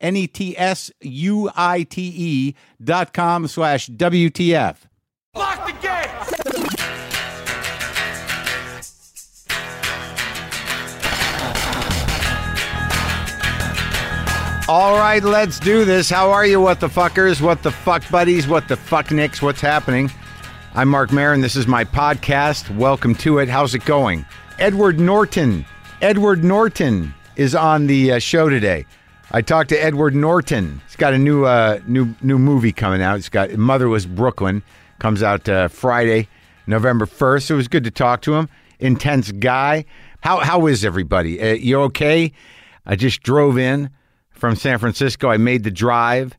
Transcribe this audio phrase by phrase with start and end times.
[0.00, 4.76] N E T S U I T E dot com slash WTF.
[5.34, 6.10] Lock the gates!
[14.68, 16.08] All right, let's do this.
[16.08, 17.40] How are you, what the fuckers?
[17.40, 18.46] What the fuck buddies?
[18.46, 19.42] What the fuck nicks?
[19.42, 20.12] What's happening?
[20.74, 21.40] I'm Marc Maron.
[21.40, 22.72] This is my podcast.
[22.76, 23.48] Welcome to it.
[23.48, 24.24] How's it going?
[24.60, 25.66] Edward Norton.
[26.00, 28.86] Edward Norton is on the uh, show today.
[29.32, 30.80] I talked to Edward Norton.
[30.86, 33.16] He's got a new uh, new new movie coming out.
[33.16, 34.62] He's got Motherless Brooklyn
[34.98, 36.28] comes out uh, Friday,
[36.66, 37.50] November first.
[37.50, 38.48] It was good to talk to him.
[38.80, 39.84] Intense guy.
[40.20, 41.40] How how is everybody?
[41.40, 42.32] Uh, you okay?
[42.84, 43.90] I just drove in
[44.30, 45.28] from San Francisco.
[45.28, 46.36] I made the drive.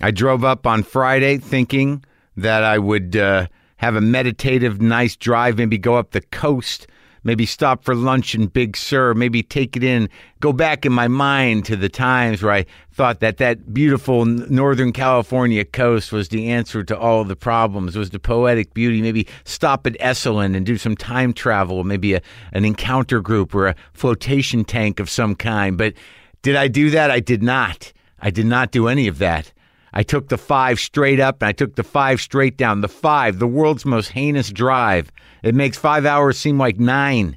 [0.00, 2.04] I drove up on Friday thinking
[2.36, 6.86] that I would uh, have a meditative, nice drive, maybe go up the coast,
[7.24, 10.08] maybe stop for lunch in Big Sur, maybe take it in,
[10.40, 14.92] go back in my mind to the times where I thought that that beautiful Northern
[14.92, 19.02] California coast was the answer to all the problems, was the poetic beauty.
[19.02, 23.68] Maybe stop at Esalen and do some time travel, maybe a, an encounter group or
[23.68, 25.76] a flotation tank of some kind.
[25.76, 25.94] But
[26.42, 27.10] did I do that?
[27.10, 27.92] I did not.
[28.20, 29.52] I did not do any of that.
[29.92, 32.80] I took the five straight up and I took the five straight down.
[32.80, 35.10] The five, the world's most heinous drive.
[35.42, 37.36] It makes five hours seem like nine.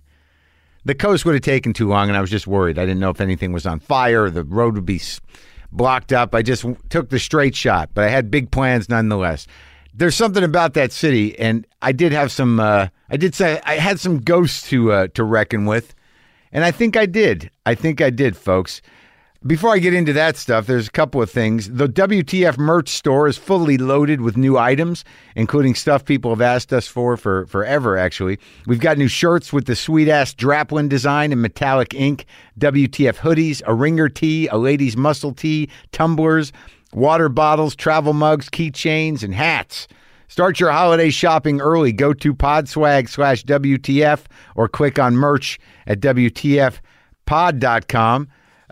[0.86, 2.78] The coast would have taken too long and I was just worried.
[2.78, 5.02] I didn't know if anything was on fire the road would be
[5.74, 6.34] blocked up.
[6.34, 9.48] I just took the straight shot, but I had big plans nonetheless.
[9.94, 12.60] There's something about that city, and I did have some.
[12.60, 15.94] Uh, I did say I had some ghosts to uh, to reckon with,
[16.52, 17.52] and I think I did.
[17.66, 18.82] I think I did, folks.
[19.46, 21.70] Before I get into that stuff, there's a couple of things.
[21.70, 25.04] The WTF merch store is fully loaded with new items,
[25.36, 28.40] including stuff people have asked us for for forever, actually.
[28.68, 32.26] We've got new shirts with the sweet ass Draplin design and metallic ink,
[32.58, 36.54] WTF hoodies, a ringer tee, a lady's muscle tee, tumblers,
[36.94, 39.90] water bottles, travel mugs, keychains, and hats.
[40.30, 41.92] Start your holiday shopping early.
[41.92, 44.24] Go to podswag slash WTF
[44.56, 46.80] or click on merch at WTFpod.com.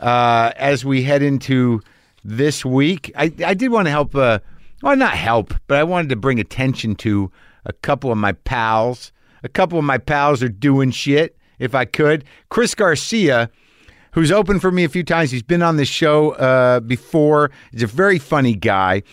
[0.01, 1.81] Uh, as we head into
[2.23, 4.39] this week, I, I did want to help, uh,
[4.81, 7.31] well, not help, but I wanted to bring attention to
[7.65, 9.11] a couple of my pals.
[9.43, 12.25] A couple of my pals are doing shit, if I could.
[12.49, 13.49] Chris Garcia,
[14.11, 15.31] who's opened for me a few times.
[15.31, 17.51] He's been on this show uh, before.
[17.71, 19.03] He's a very funny guy.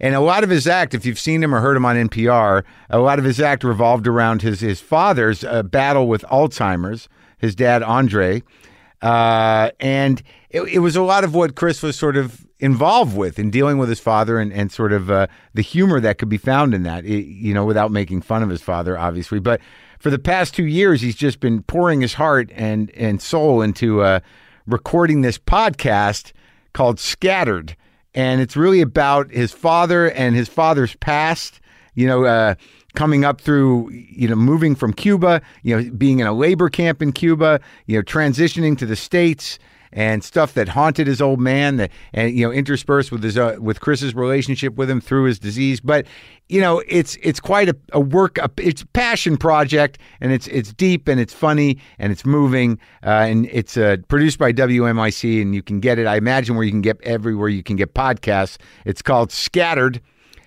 [0.00, 2.64] And a lot of his act, if you've seen him or heard him on NPR,
[2.90, 7.54] a lot of his act revolved around his, his father's uh, battle with Alzheimer's, his
[7.54, 8.42] dad, Andre.
[9.04, 13.38] Uh, and it, it was a lot of what Chris was sort of involved with
[13.38, 16.38] in dealing with his father and, and sort of uh, the humor that could be
[16.38, 19.38] found in that, it- you know, without making fun of his father, obviously.
[19.38, 19.60] But
[19.98, 24.00] for the past two years, he's just been pouring his heart and, and soul into
[24.02, 24.20] uh,
[24.66, 26.32] recording this podcast
[26.72, 27.76] called Scattered.
[28.14, 31.60] And it's really about his father and his father's past,
[31.94, 32.54] you know, uh,
[32.94, 37.02] coming up through, you know, moving from Cuba, you know, being in a labor camp
[37.02, 39.58] in Cuba, you know, transitioning to the States
[39.94, 43.56] and stuff that haunted his old man that and you know interspersed with his uh,
[43.60, 45.80] with Chris's relationship with him through his disease.
[45.80, 46.06] But
[46.48, 50.48] you know it's it's quite a, a work a, it's a passion project and it's
[50.48, 55.40] it's deep and it's funny and it's moving uh, and it's uh, produced by WNYC
[55.40, 57.94] and you can get it I imagine where you can get everywhere you can get
[57.94, 58.58] podcasts.
[58.84, 60.00] It's called Scattered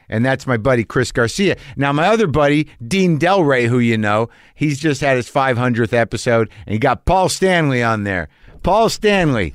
[0.09, 1.57] and that's my buddy Chris Garcia.
[1.75, 6.49] Now, my other buddy, Dean Delray, who you know, he's just had his 500th episode,
[6.65, 8.29] and he got Paul Stanley on there.
[8.63, 9.53] Paul Stanley,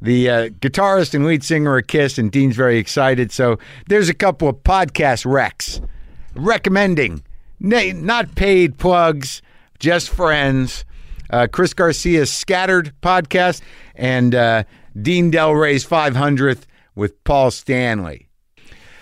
[0.00, 3.32] the uh, guitarist and lead singer of Kiss, and Dean's very excited.
[3.32, 5.86] So there's a couple of podcast recs
[6.34, 7.22] recommending,
[7.60, 9.42] na- not paid plugs,
[9.78, 10.84] just friends.
[11.28, 13.60] Uh, Chris Garcia's Scattered podcast
[13.96, 14.62] and uh,
[15.00, 18.25] Dean Delray's 500th with Paul Stanley.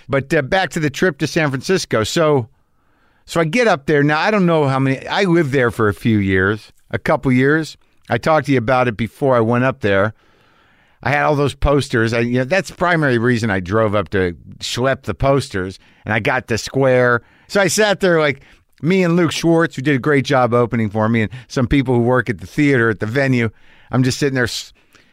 [0.09, 2.05] But uh, back to the trip to San Francisco.
[2.05, 2.49] So,
[3.25, 4.19] so I get up there now.
[4.19, 5.07] I don't know how many.
[5.07, 7.77] I lived there for a few years, a couple years.
[8.11, 10.15] I talked to you about it before I went up there.
[11.03, 12.13] I had all those posters.
[12.13, 16.15] I, you know, that's the primary reason I drove up to schlep the posters, and
[16.15, 17.23] I got the square.
[17.47, 18.43] So I sat there like
[18.83, 21.95] me and Luke Schwartz, who did a great job opening for me, and some people
[21.95, 23.51] who work at the theater at the venue.
[23.91, 24.49] I'm just sitting there,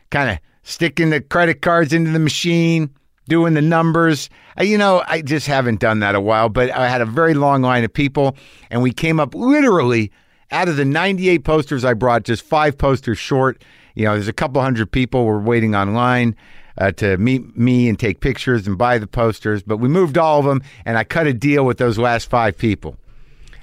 [0.09, 2.89] kind of sticking the credit cards into the machine,
[3.31, 4.29] doing the numbers.
[4.59, 7.61] You know, I just haven't done that a while, but I had a very long
[7.61, 8.35] line of people,
[8.69, 10.11] and we came up literally
[10.51, 13.63] out of the 98 posters I brought, just five posters short.
[13.95, 16.35] You know, there's a couple hundred people were waiting online
[16.77, 20.39] uh, to meet me and take pictures and buy the posters, but we moved all
[20.39, 22.97] of them, and I cut a deal with those last five people.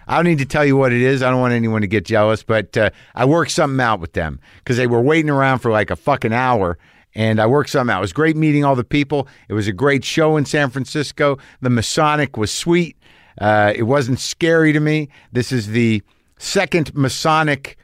[0.07, 1.23] I don't need to tell you what it is.
[1.23, 4.41] I don't want anyone to get jealous, but uh, I worked something out with them
[4.65, 6.79] because they were waiting around for like a fucking hour.
[7.19, 7.99] And I worked something out.
[7.99, 9.27] It was great meeting all the people.
[9.49, 11.37] It was a great show in San Francisco.
[11.61, 12.97] The Masonic was sweet.
[13.41, 15.09] Uh, it wasn't scary to me.
[15.33, 16.01] This is the
[16.39, 17.77] second Masonic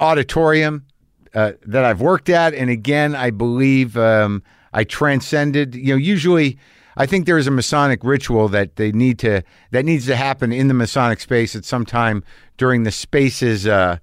[0.00, 0.84] auditorium
[1.32, 2.54] uh, that I've worked at.
[2.54, 4.42] And again, I believe um,
[4.72, 5.76] I transcended.
[5.76, 6.58] You know, usually
[6.96, 10.50] I think there is a Masonic ritual that they need to that needs to happen
[10.50, 12.24] in the Masonic space at some time
[12.56, 13.98] during the space's uh,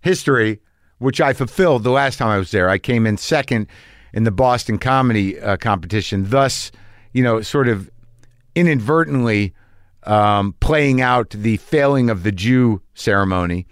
[0.00, 0.58] history,
[1.00, 2.70] which I fulfilled the last time I was there.
[2.70, 3.66] I came in second
[4.16, 6.72] in the Boston comedy uh, competition, thus,
[7.12, 7.90] you know, sort of
[8.54, 9.52] inadvertently
[10.04, 13.66] um, playing out the failing of the Jew ceremony,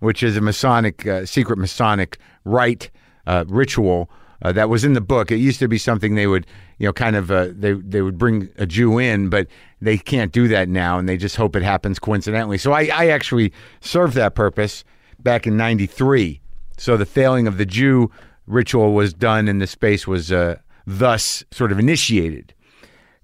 [0.00, 2.90] which is a Masonic uh, secret Masonic rite
[3.26, 4.10] uh, ritual.
[4.42, 5.32] Uh, that was in the book.
[5.32, 6.46] It used to be something they would,
[6.76, 9.46] you know, kind of uh, they they would bring a Jew in, but
[9.80, 12.58] they can't do that now, and they just hope it happens coincidentally.
[12.58, 13.50] So I, I actually
[13.80, 14.84] served that purpose
[15.20, 16.42] back in '93.
[16.76, 18.10] So the failing of the Jew
[18.46, 20.56] ritual was done, and the space was uh,
[20.86, 22.54] thus sort of initiated.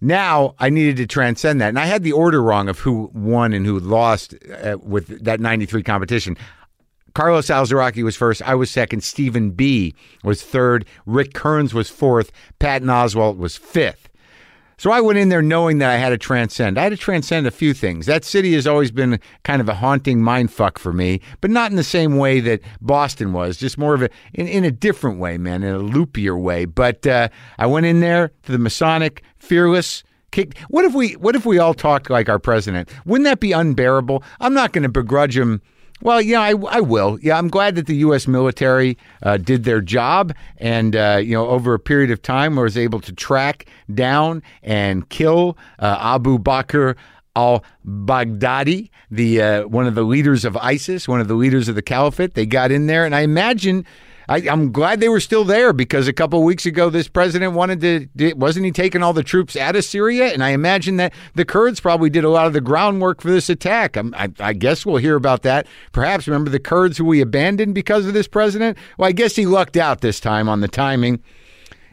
[0.01, 3.53] Now I needed to transcend that, and I had the order wrong of who won
[3.53, 6.37] and who lost uh, with that '93 competition.
[7.15, 8.43] Carlos Alazraqui was first.
[8.43, 9.05] I was second.
[9.05, 10.87] Stephen B was third.
[11.07, 12.33] Rick Kearns was fourth.
[12.59, 14.09] Patton Oswalt was fifth.
[14.83, 16.77] So I went in there knowing that I had to transcend.
[16.77, 18.07] I had to transcend a few things.
[18.07, 21.71] That city has always been kind of a haunting mind fuck for me, but not
[21.71, 23.57] in the same way that Boston was.
[23.57, 26.65] Just more of a in, in a different way, man, in a loopier way.
[26.65, 27.29] But uh,
[27.61, 30.03] I went in there to the Masonic, fearless.
[30.33, 30.59] Kicked.
[30.63, 31.13] What if we?
[31.13, 32.89] What if we all talked like our president?
[33.07, 34.25] Wouldn't that be unbearable?
[34.41, 35.63] I'm not going to begrudge him
[36.03, 37.19] well, yeah, I, I will.
[37.21, 38.27] Yeah, I'm glad that the U.S.
[38.27, 42.77] military uh, did their job, and uh, you know, over a period of time, was
[42.77, 46.97] able to track down and kill uh, Abu Bakr
[47.37, 51.75] al Baghdadi, the uh, one of the leaders of ISIS, one of the leaders of
[51.75, 52.35] the caliphate.
[52.35, 53.87] They got in there, and I imagine
[54.29, 57.81] I, am glad they were still there because a couple weeks ago, this president wanted
[58.17, 60.33] to, wasn't he taking all the troops out of Syria?
[60.33, 63.49] And I imagine that the Kurds probably did a lot of the groundwork for this
[63.49, 63.97] attack.
[63.97, 65.67] Um, I, I guess we'll hear about that.
[65.93, 68.79] Perhaps remember the Kurds who we abandoned because of this president?
[68.99, 71.23] Well, I guess he lucked out this time on the timing.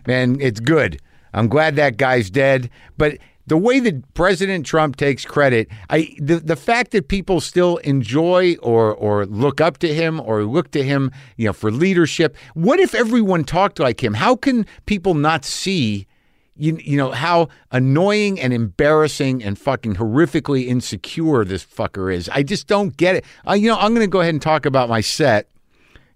[0.06, 1.00] And it's good.
[1.34, 2.70] I'm glad that guy's dead.
[2.98, 3.18] But
[3.50, 8.56] the way that President Trump takes credit, I the, the fact that people still enjoy
[8.62, 12.38] or or look up to him or look to him, you know, for leadership.
[12.54, 14.14] What if everyone talked like him?
[14.14, 16.08] How can people not see
[16.56, 22.28] you, you know how annoying and embarrassing and fucking horrifically insecure this fucker is.
[22.30, 23.26] I just don't get it.
[23.48, 25.48] Uh, you know, I'm going to go ahead and talk about my set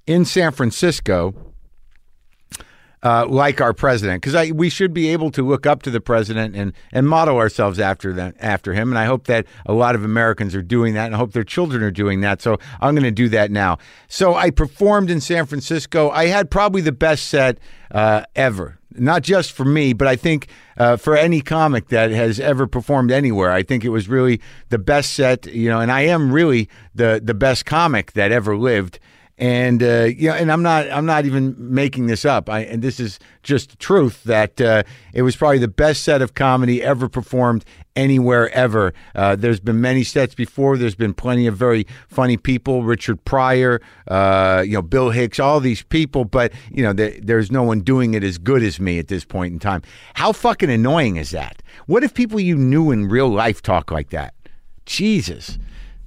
[0.05, 1.52] in San Francisco
[3.03, 6.55] uh, like our president, because we should be able to look up to the president
[6.55, 8.89] and and model ourselves after that after him.
[8.89, 11.43] And I hope that a lot of Americans are doing that, and I hope their
[11.43, 12.41] children are doing that.
[12.41, 13.77] So I'm going to do that now.
[14.07, 16.09] So I performed in San Francisco.
[16.09, 17.59] I had probably the best set
[17.91, 18.79] uh, ever.
[18.95, 23.11] Not just for me, but I think uh, for any comic that has ever performed
[23.11, 25.47] anywhere, I think it was really the best set.
[25.47, 28.99] You know, and I am really the the best comic that ever lived
[29.37, 32.49] and uh, you know, and I'm not I'm not even making this up.
[32.49, 36.21] I and this is just the truth that uh, it was probably the best set
[36.21, 38.93] of comedy ever performed anywhere ever.
[39.15, 40.77] Uh, there's been many sets before.
[40.77, 45.59] There's been plenty of very funny people, Richard Pryor, uh, you know, Bill Hicks, all
[45.59, 48.99] these people, but you know, there, there's no one doing it as good as me
[48.99, 49.81] at this point in time.
[50.13, 51.61] How fucking annoying is that?
[51.87, 54.33] What if people you knew in real life talk like that?
[54.85, 55.57] Jesus.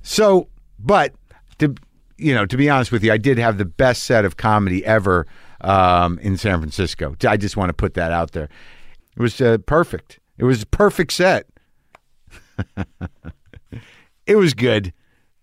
[0.03, 1.13] So, but
[1.59, 1.75] to
[2.19, 4.85] you know, to be honest with you, I did have the best set of comedy
[4.85, 5.27] ever
[5.61, 7.15] um, in San Francisco.
[7.27, 8.49] I just want to put that out there.
[9.17, 10.19] It was uh, perfect.
[10.39, 11.47] It was a perfect set.
[14.27, 14.93] it was good.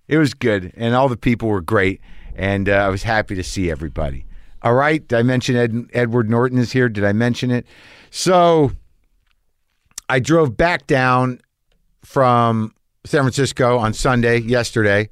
[0.07, 2.01] It was good, and all the people were great,
[2.35, 4.25] and uh, I was happy to see everybody.
[4.61, 6.89] All right, did I mention Ed, Edward Norton is here?
[6.89, 7.65] Did I mention it?
[8.11, 8.71] So
[10.09, 11.39] I drove back down
[12.03, 12.73] from
[13.05, 15.09] San Francisco on Sunday, yesterday.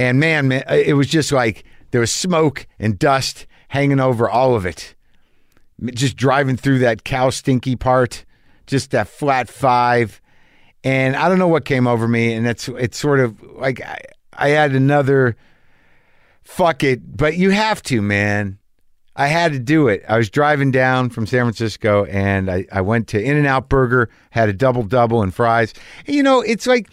[0.00, 4.30] And man, man, uh, it was just like there was smoke and dust hanging over
[4.30, 4.94] all of it.
[5.92, 8.24] Just driving through that cow stinky part,
[8.66, 10.22] just that flat five.
[10.82, 12.32] And I don't know what came over me.
[12.32, 13.98] And it's, it's sort of like I,
[14.32, 15.36] I had another
[16.42, 18.58] fuck it, but you have to, man.
[19.16, 20.02] I had to do it.
[20.08, 23.68] I was driving down from San Francisco and I, I went to In N Out
[23.68, 25.74] Burger, had a double double and fries.
[26.06, 26.88] And, you know, it's like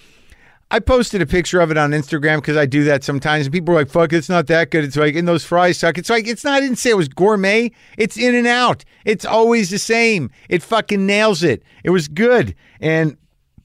[0.70, 3.46] I posted a picture of it on Instagram because I do that sometimes.
[3.46, 4.84] And people are like, fuck, it's not that good.
[4.84, 5.98] It's like, and those fries suck.
[5.98, 7.72] It's like, it's not, I didn't say it was gourmet.
[7.98, 8.84] It's In and Out.
[9.06, 10.30] It's always the same.
[10.50, 11.64] It fucking nails it.
[11.86, 12.54] It was good.
[12.82, 13.18] And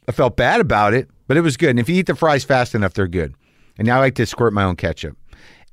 [0.08, 1.70] I felt bad about it, but it was good.
[1.70, 3.34] And if you eat the fries fast enough, they're good.
[3.78, 5.16] And now I like to squirt my own ketchup.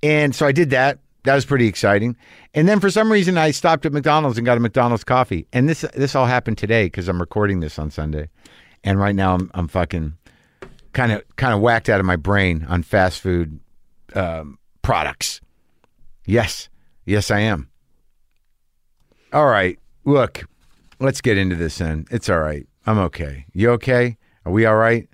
[0.02, 0.98] And so I did that.
[1.26, 2.16] That was pretty exciting.
[2.54, 5.46] And then for some reason, I stopped at McDonald's and got a McDonald's coffee.
[5.52, 8.30] And this this all happened today because I'm recording this on Sunday.
[8.84, 10.14] And right now, I'm I'm fucking
[10.94, 13.60] kind of kind of whacked out of my brain on fast food
[14.14, 15.42] um, products.
[16.26, 16.70] Yes,
[17.06, 17.70] yes, I am.
[19.32, 20.44] All right, look,
[21.00, 21.78] let's get into this.
[21.78, 22.68] Then it's all right.
[22.86, 23.46] I'm okay.
[23.54, 24.18] You okay?
[24.46, 25.08] Are we all right?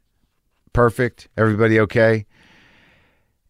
[0.73, 1.27] Perfect.
[1.37, 2.25] Everybody okay?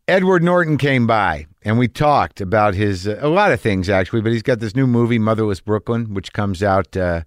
[0.08, 4.22] Edward Norton came by and we talked about his uh, a lot of things actually,
[4.22, 7.22] but he's got this new movie, Motherless Brooklyn, which comes out uh,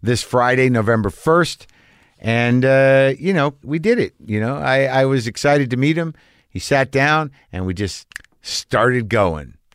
[0.00, 1.66] this Friday, November first.
[2.20, 4.14] And uh, you know, we did it.
[4.24, 6.14] You know, I, I was excited to meet him.
[6.48, 8.06] He sat down and we just
[8.42, 9.54] started going.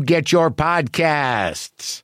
[0.00, 2.02] get your podcasts.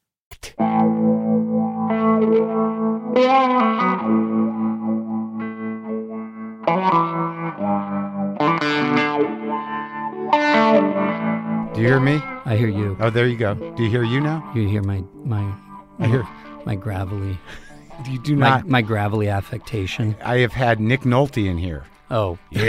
[11.75, 12.21] Do you hear me?
[12.45, 12.97] I hear you.
[13.01, 13.55] Oh, there you go.
[13.55, 14.49] Do you hear you now?
[14.55, 15.53] You hear my my
[15.99, 16.27] I hear.
[16.65, 17.39] my gravelly
[18.09, 18.69] You do my, not.
[18.69, 20.17] my gravelly affectation.
[20.25, 21.85] I have had Nick Nolte in here.
[22.17, 22.69] Oh, Mark,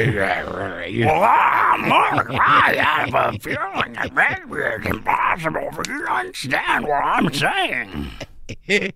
[2.31, 8.09] I have a feeling that maybe it's impossible for you to understand what I'm saying.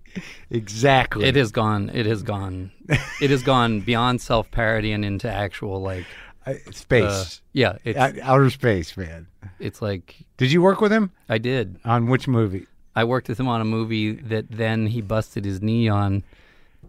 [0.50, 1.26] exactly.
[1.26, 1.90] it has gone.
[1.94, 2.72] It has gone.
[3.20, 6.04] it has gone beyond self parody and into actual like
[6.46, 7.42] Uh, uh, space.
[7.52, 7.76] yeah.
[7.84, 9.28] It's Out- outer space, man.
[9.60, 11.76] it's like Did you work with him I did.
[11.84, 12.66] on which movie?
[12.96, 16.24] I worked with him on a movie that then he busted his knee on,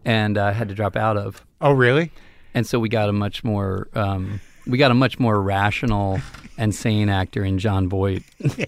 [0.03, 1.45] and uh, had to drop out of.
[1.61, 2.11] Oh, really?
[2.53, 6.19] And so we got a much more um, we got a much more rational
[6.57, 8.23] and sane actor in Jon Voight.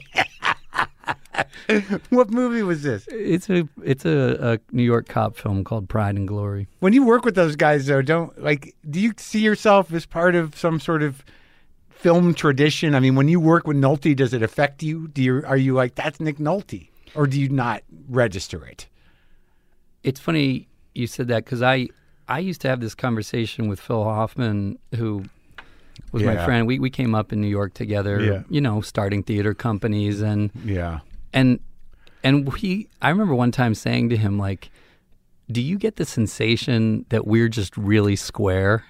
[2.10, 3.08] What movie was this?
[3.10, 6.68] It's a it's a, a New York cop film called Pride and Glory.
[6.80, 8.76] When you work with those guys, though, don't like.
[8.90, 11.24] Do you see yourself as part of some sort of
[11.90, 12.94] film tradition?
[12.96, 15.08] I mean, when you work with Nolte, does it affect you?
[15.08, 18.88] Do you are you like that's Nick Nolte, or do you not register it?
[20.04, 21.90] It's funny you said that because I
[22.28, 25.26] I used to have this conversation with Phil Hoffman, who
[26.12, 26.34] was Yeah.
[26.36, 26.68] my friend.
[26.68, 28.22] We we came up in New York together.
[28.22, 28.44] Yeah.
[28.50, 31.00] You know, starting theater companies and Yeah.
[31.34, 31.60] and
[32.24, 34.70] and he i remember one time saying to him like
[35.52, 38.86] do you get the sensation that we're just really square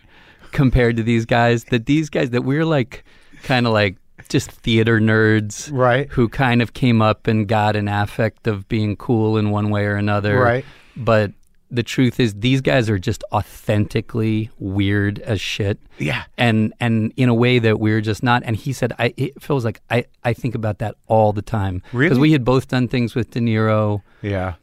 [0.52, 3.04] compared to these guys that these guys that we're like
[3.42, 3.96] kind of like
[4.30, 6.08] just theater nerds Right.
[6.12, 9.86] who kind of came up and got an affect of being cool in one way
[9.86, 10.66] or another Right.
[10.96, 11.32] but
[11.74, 16.24] the truth is these guys are just authentically weird as shit Yeah.
[16.38, 18.44] and and in a way that we're just not.
[18.46, 21.82] And he said, I it feels like I I think about that all the time
[21.92, 22.10] Really?
[22.10, 24.54] because we had both done things with De Niro, Yeah.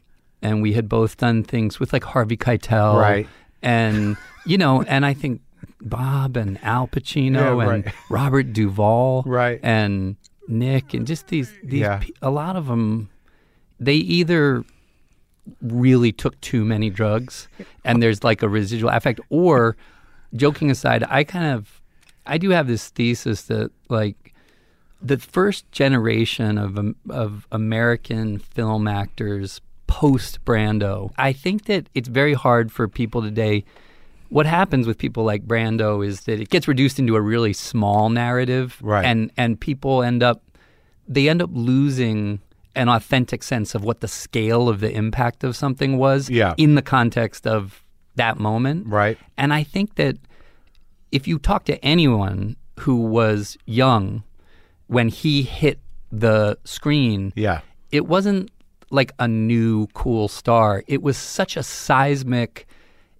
[0.41, 3.27] and we had both done things with like Harvey Keitel, Right.
[3.61, 4.15] And
[4.45, 5.41] you know, and I think
[5.81, 7.93] Bob and Al Pacino Yeah, and right.
[8.09, 9.59] Robert Duvall, Right.
[9.61, 10.15] and
[10.47, 11.97] Nick, and just these these Yeah.
[11.99, 13.09] pe- a lot of them,
[13.79, 14.63] they either
[15.61, 17.47] really took too many drugs
[17.83, 19.75] and there's like a residual effect or
[20.35, 21.81] joking aside i kind of
[22.27, 24.33] i do have this thesis that like
[25.01, 32.07] the first generation of um, of american film actors post brando i think that it's
[32.07, 33.63] very hard for people today
[34.29, 38.09] what happens with people like brando is that it gets reduced into a really small
[38.09, 39.03] narrative Right.
[39.05, 40.43] and and people end up
[41.07, 42.39] they end up losing
[42.75, 46.53] an authentic sense of what the scale of the impact of something was Yeah.
[46.57, 47.83] in the context of
[48.15, 48.87] that moment.
[48.87, 49.17] Right.
[49.37, 50.17] And I think that
[51.11, 54.23] if you talk to anyone who was young
[54.87, 55.79] when he hit
[56.11, 57.61] the screen, Yeah.
[57.91, 58.49] it wasn't
[58.89, 60.83] like a new cool star.
[60.87, 62.67] It was such a seismic.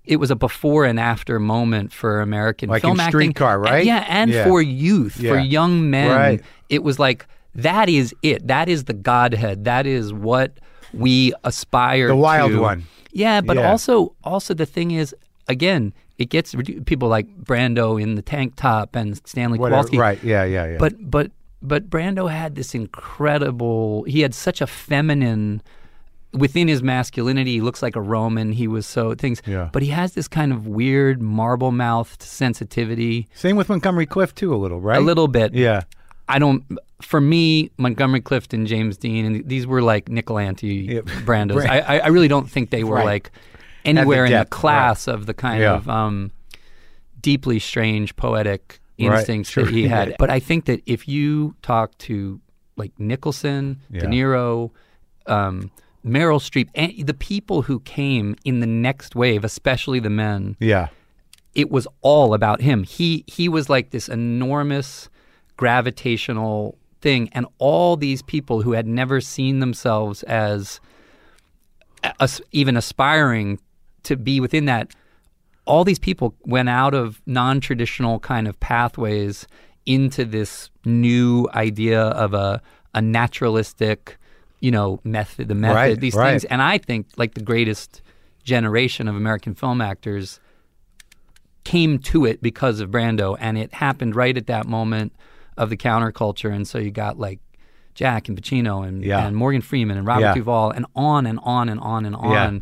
[0.05, 3.11] It was a before and after moment for American Like film in acting.
[3.11, 3.85] Streetcar, And- right?
[3.85, 4.43] yeah, and Yeah.
[4.45, 6.09] for youth, for young men.
[6.11, 6.41] Right.
[6.69, 8.47] It was like that is it.
[8.47, 9.65] That is the Godhead.
[9.65, 10.57] That is what
[10.93, 12.59] we aspire to The wild to.
[12.61, 12.83] one.
[13.11, 13.69] Yeah, but Yeah.
[13.69, 15.15] also also the thing is
[15.47, 16.55] again, it gets
[16.85, 19.77] people like Brando in the tank top and Stanley Whatever.
[19.83, 19.97] Kowalski.
[19.97, 20.23] Right.
[20.23, 20.43] Yeah.
[20.45, 20.65] Yeah.
[20.71, 20.77] Yeah.
[20.79, 21.31] But but
[21.61, 24.03] but Brando had this incredible.
[24.03, 25.61] He had such a feminine
[26.33, 27.51] within his masculinity.
[27.53, 28.51] He looks like a Roman.
[28.53, 29.41] He was so things.
[29.45, 29.69] Yeah.
[29.73, 33.27] But he has this kind of weird marble mouthed sensitivity.
[33.35, 34.97] Same with Montgomery Clift too, a little, right?
[34.97, 35.53] A little bit.
[35.53, 35.83] Yeah.
[36.35, 36.63] I don't.
[37.01, 41.05] For me, Montgomery Clift and James Dean, and these were like Nicolanti Yep.
[41.25, 41.65] Brandos.
[41.67, 43.05] I, I I really don't think they were Right.
[43.05, 43.31] like
[43.85, 45.75] anywhere in the depth, class of the kind Yeah.
[45.75, 46.31] of um,
[47.19, 49.65] deeply strange poetic Right, instincts sure.
[49.65, 50.15] that he had.
[50.19, 52.39] But I think that if you talk to
[52.77, 54.01] like Nicholson, Yeah.
[54.01, 54.69] De Niro,
[55.25, 55.71] um,
[56.05, 60.87] Meryl Streep, and the people who came in the next wave, especially the men, Yeah.
[61.55, 62.83] it was all about him.
[62.83, 65.09] He he was like this enormous
[65.61, 70.81] gravitational thing, and all these people who had never seen themselves as
[72.19, 73.59] as- even aspiring
[74.03, 74.91] to be within that.
[75.65, 79.45] All these people went out of non-traditional kind of pathways
[79.85, 82.59] into this new idea of a
[82.95, 84.17] a naturalistic,
[84.61, 85.47] you know, method.
[85.47, 86.31] The method, Right, these right.
[86.31, 88.01] things, and I think like the greatest
[88.43, 90.39] generation of American film actors
[91.63, 95.13] came to it because of Brando, and it happened right at that moment
[95.61, 97.39] of the counterculture, and so you got like
[97.93, 99.25] Jack and Pacino and, Yeah.
[99.25, 100.33] and Morgan Freeman and Robert Yeah.
[100.33, 102.55] Duvall and on and on and on and on.
[102.55, 102.59] Yeah.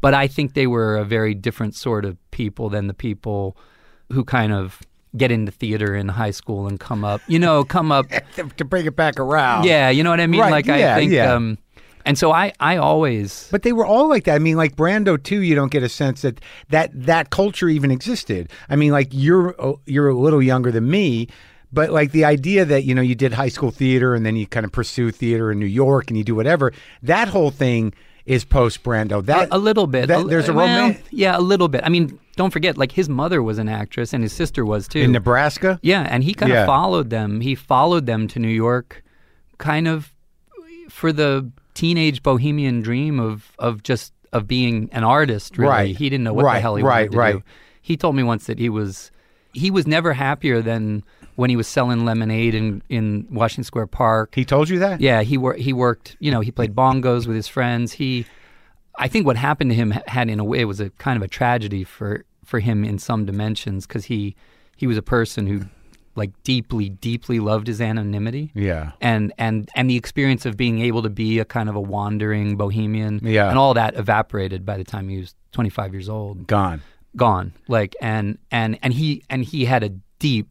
[0.00, 3.56] But I think they were a very different sort of people than the people
[4.12, 4.80] who kind of
[5.16, 8.06] get into theater in high school and come up, you know, come up
[8.58, 9.64] to bring it back around.
[9.64, 10.42] yeah, you know what I mean?
[10.42, 11.32] Right, Like yeah, I think yeah.
[11.32, 11.56] um
[12.04, 14.34] and so I I always But they were all like that.
[14.36, 15.40] I mean, like Brando too.
[15.40, 18.52] You don't get a sense that that that culture even existed.
[18.68, 21.28] I mean, like you're uh, you're a little younger than me,
[21.72, 24.46] but like the idea that you know you did high school theater and then you
[24.46, 26.72] kind of pursue theater in New York and you do whatever.
[27.02, 27.92] That whole thing
[28.24, 29.24] is post Brando.
[29.24, 30.08] That a, a little bit.
[30.08, 31.82] that- there's a well, romance Yeah, a little bit.
[31.84, 35.00] I mean, don't forget, like his mother was an actress and his sister was too.
[35.00, 35.78] in Nebraska.
[35.82, 36.62] yeah, and he kind Yeah.
[36.62, 37.40] of followed them.
[37.40, 39.02] He followed them to New York,
[39.58, 40.12] kind of
[40.88, 45.56] for the teenage bohemian dream of of just of being an artist.
[45.56, 45.96] Really, Right.
[45.96, 47.32] he didn't know what Right, the hell he right, wanted to right.
[47.36, 47.42] do.
[47.80, 49.10] He told me once that he was
[49.52, 51.02] he was never happier than
[51.36, 54.34] when he was selling lemonade in in Washington Square Park.
[54.34, 55.00] He told you that.
[55.00, 56.16] Yeah, he wor- he worked.
[56.18, 57.92] You know, he played bongos with his friends.
[57.92, 58.26] He,
[58.98, 61.28] I think, what happened to him had in a way was a kind of a
[61.28, 64.34] tragedy for for him in some dimensions because he
[64.76, 65.62] he was a person who
[66.14, 68.50] like deeply deeply loved his anonymity.
[68.54, 68.92] Yeah.
[69.02, 72.56] And and and the experience of being able to be a kind of a wandering
[72.56, 73.50] bohemian, Yeah.
[73.50, 76.82] and all that evaporated by the time he was 25 years old Gone.
[77.16, 80.48] gone like and and and he and he had a deep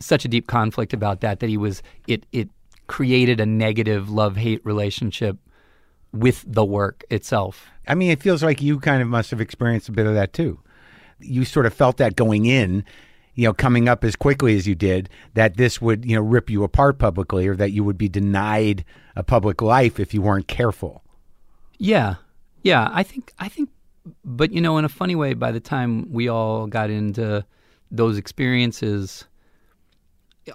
[0.00, 2.48] such a deep conflict about that that he was it it
[2.86, 5.36] created a negative love hate relationship
[6.12, 9.88] with the work itself I mean, it feels like you kind of must have experienced
[9.88, 10.60] a bit of that too.
[11.18, 12.84] You sort of felt that going in,
[13.34, 16.48] you know, coming up as quickly as you did, that this would, you know, rip
[16.48, 18.84] you apart publicly or that you would be denied
[19.16, 21.02] a public life if you weren't careful.
[21.78, 22.14] yeah
[22.62, 23.70] yeah i think i think
[24.24, 27.44] but you know in a funny way by the time we all got into
[27.90, 29.24] those experiences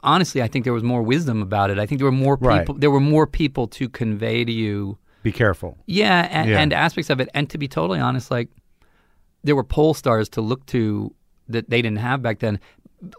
[0.04, 2.62] honestly i think there was more wisdom about it i think there were more Right.
[2.62, 5.78] people there were more people to convey to you Be careful.
[5.88, 6.60] Yeah and, Yeah.
[6.62, 7.30] and aspects of it.
[7.34, 8.50] And to be totally honest, like
[9.44, 11.14] there were pole stars to look to
[11.50, 12.60] that they didn't have back then.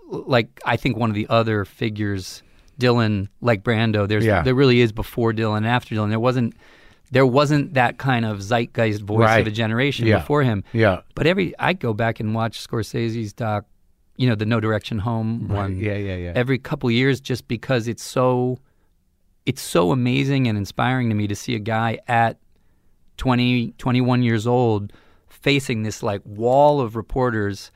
[0.09, 2.43] Like I think one of the other figures,
[2.81, 4.07] Dylan, like Brando.
[4.07, 4.43] There's Yeah.
[4.43, 6.11] there really is before Dylan and after Dylan.
[6.11, 6.55] There wasn't
[7.13, 9.41] there wasn't that kind of zeitgeist voice Right.
[9.41, 10.19] of a generation Yeah.
[10.19, 10.63] before him.
[10.73, 11.01] Yeah.
[11.17, 13.65] But every I go back and watch Scorsese's doc,
[14.17, 16.33] you know, the No Direction Home one Yeah, yeah, yeah.
[16.35, 18.59] every couple years just because it's so
[19.45, 22.39] it's so amazing and inspiring to me to see a guy at
[23.17, 24.93] 20, 21 years old,
[25.29, 27.71] facing this like wall of reporters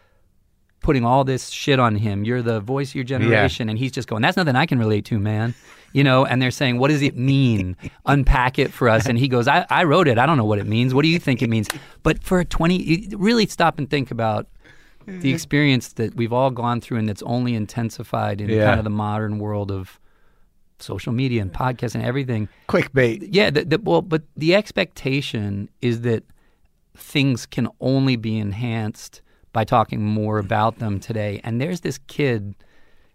[0.81, 2.25] putting all this shit on him.
[2.25, 3.69] You're the voice of your generation.
[3.69, 5.55] And he's just going, that's nothing I can relate to, man.
[5.93, 7.77] You know, and they're saying, what does it mean?
[8.07, 9.07] Unpack it for us.
[9.07, 10.19] And he goes, I, I wrote it.
[10.19, 10.95] I don't know what it means.
[10.95, 11.69] What do you think it means?
[12.03, 14.47] But for 20, really stop and think about
[15.07, 18.67] the experience that we've all gone through and that's only intensified in Yeah.
[18.67, 19.99] kind of the modern world of
[20.79, 22.49] social media and podcasts and everything.
[22.69, 23.29] Clickbait.
[23.31, 26.25] Yeah, the, the, well, but the expectation is that
[26.97, 31.41] things can only be enhanced by talking more about them today.
[31.45, 32.55] And there's this kid,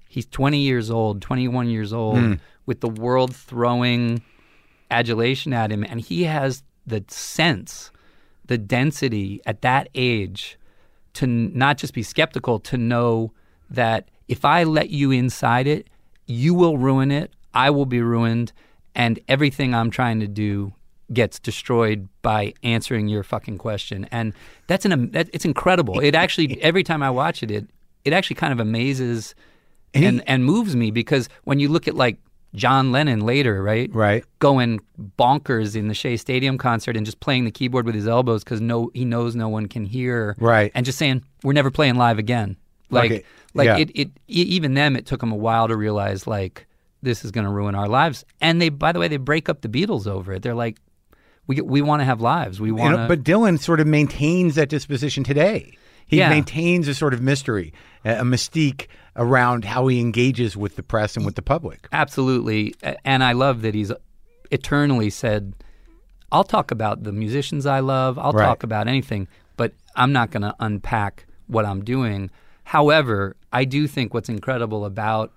[0.10, 2.34] he's 20 years old, 21 years old, hmm.
[2.66, 4.22] with the world throwing
[4.92, 7.92] adulation at him, and he has the sense,
[8.46, 10.58] the density at that age
[11.16, 13.32] to not just be skeptical, to know
[13.70, 15.88] that if I let you inside it,
[16.28, 18.52] you will ruin it, I will be ruined,
[18.94, 20.74] and everything I'm trying to do
[21.14, 24.08] gets destroyed by answering your fucking question.
[24.12, 24.34] And
[24.68, 26.00] that's an that, it's incredible.
[26.00, 27.68] It actually every time I watch it, it
[28.04, 29.36] it actually kind of amazes
[29.94, 32.18] and and moves me because when you look at like
[32.56, 33.90] John Lennon later, right?
[33.94, 34.24] Right.
[34.40, 34.80] Going
[35.20, 38.62] bonkers in the Shea Stadium concert and just playing the keyboard with his elbows because
[38.62, 40.36] no, he knows no one can hear.
[40.40, 40.72] Right.
[40.74, 42.58] And just saying, we're never playing live again.
[42.90, 43.24] Like, Okay.
[43.54, 43.78] like Yeah.
[43.78, 46.68] it, it, even them, it took them a while to realize like
[47.02, 48.26] this is going to ruin our lives.
[48.42, 50.42] And they, by the way, they break up the Beatles over it.
[50.42, 50.78] They're like,
[51.48, 52.60] we we want to have lives.
[52.60, 53.08] We want to.
[53.08, 55.78] but Dylan sort of maintains that disposition today.
[56.06, 56.30] He Yeah.
[56.30, 61.26] maintains a sort of mystery, a mystique around how he engages with the press and
[61.26, 61.88] with the public.
[61.92, 62.76] Absolutely.
[63.04, 63.92] And I love that he's
[64.52, 65.54] eternally said,
[66.32, 68.46] I'll talk about the musicians I love, I'll Right.
[68.46, 72.30] talk about anything, but I'm not going to unpack what I'm doing.
[72.66, 75.32] However, I do think what's incredible about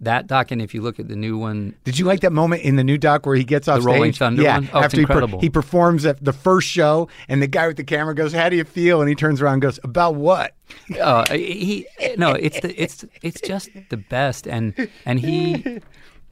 [0.00, 2.62] that doc, and if you look at the new one, Did you like that moment
[2.62, 4.18] in the new doc where he gets off The Rolling stage?
[4.18, 4.70] Thunder yeah, one?
[4.72, 5.40] Oh, it's after he, per- incredible.
[5.40, 8.56] he performs at the first show, and the guy with the camera goes, "How do
[8.56, 10.54] you feel?" And he turns around and goes, "About what?"
[11.00, 11.86] uh, he
[12.16, 15.80] no, it's the, it's it's just the best, and and he,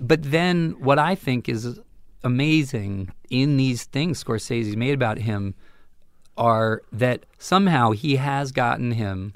[0.00, 1.78] but then what I think is
[2.24, 5.54] amazing in these things Scorsese's made about him
[6.36, 9.34] are that somehow he has gotten him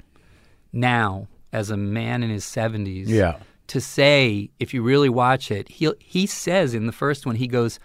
[0.71, 3.11] now as a man in his seventies.
[3.11, 3.37] Yeah.
[3.67, 7.47] To say, if you really watch it, he he says in the first one, he
[7.47, 7.79] goes,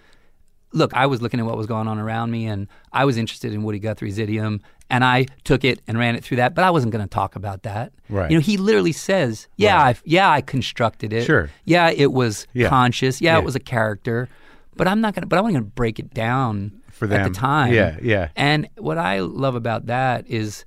[0.73, 3.53] look, I was looking at what was going on around me, and I was interested
[3.55, 4.61] in Woody Guthrie's idiom,
[4.91, 7.37] and I took it and ran it through that, but I wasn't going to talk
[7.37, 7.93] about that.
[8.11, 8.31] Right.
[8.31, 11.25] You know, he literally says, "Yeah, I, yeah, I constructed it.
[11.25, 11.49] Sure.
[11.64, 12.69] Yeah, it was Yeah.
[12.69, 13.21] conscious.
[13.21, 13.38] Yeah, Yeah.
[13.38, 14.29] it was a character,
[14.77, 15.27] but I'm not going to.
[15.29, 17.73] But I'm going to break it down For them at the time.
[17.73, 18.29] Yeah, yeah.
[18.37, 20.64] And what I love about that is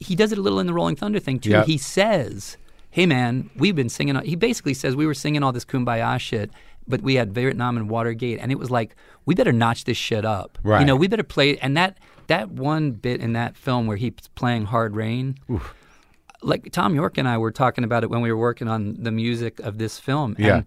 [0.00, 1.50] he does it a little in the Rolling Thunder thing too.
[1.50, 1.64] Yeah.
[1.64, 2.56] He says,
[2.92, 6.50] "Hey man, we've been singing." He basically says we were singing all this kumbaya shit,
[6.86, 8.94] but we had Vietnam and Watergate, and it was like
[9.26, 10.58] we better notch this shit up.
[10.62, 10.78] Right.
[10.80, 11.58] You know, we better play.
[11.58, 15.36] And that that one bit in that film where he's playing Hard Rain.
[16.44, 19.12] Like Thom Yorke and I were talking about it when we were working on the
[19.12, 20.34] music of this film.
[20.38, 20.56] Yeah.
[20.56, 20.64] And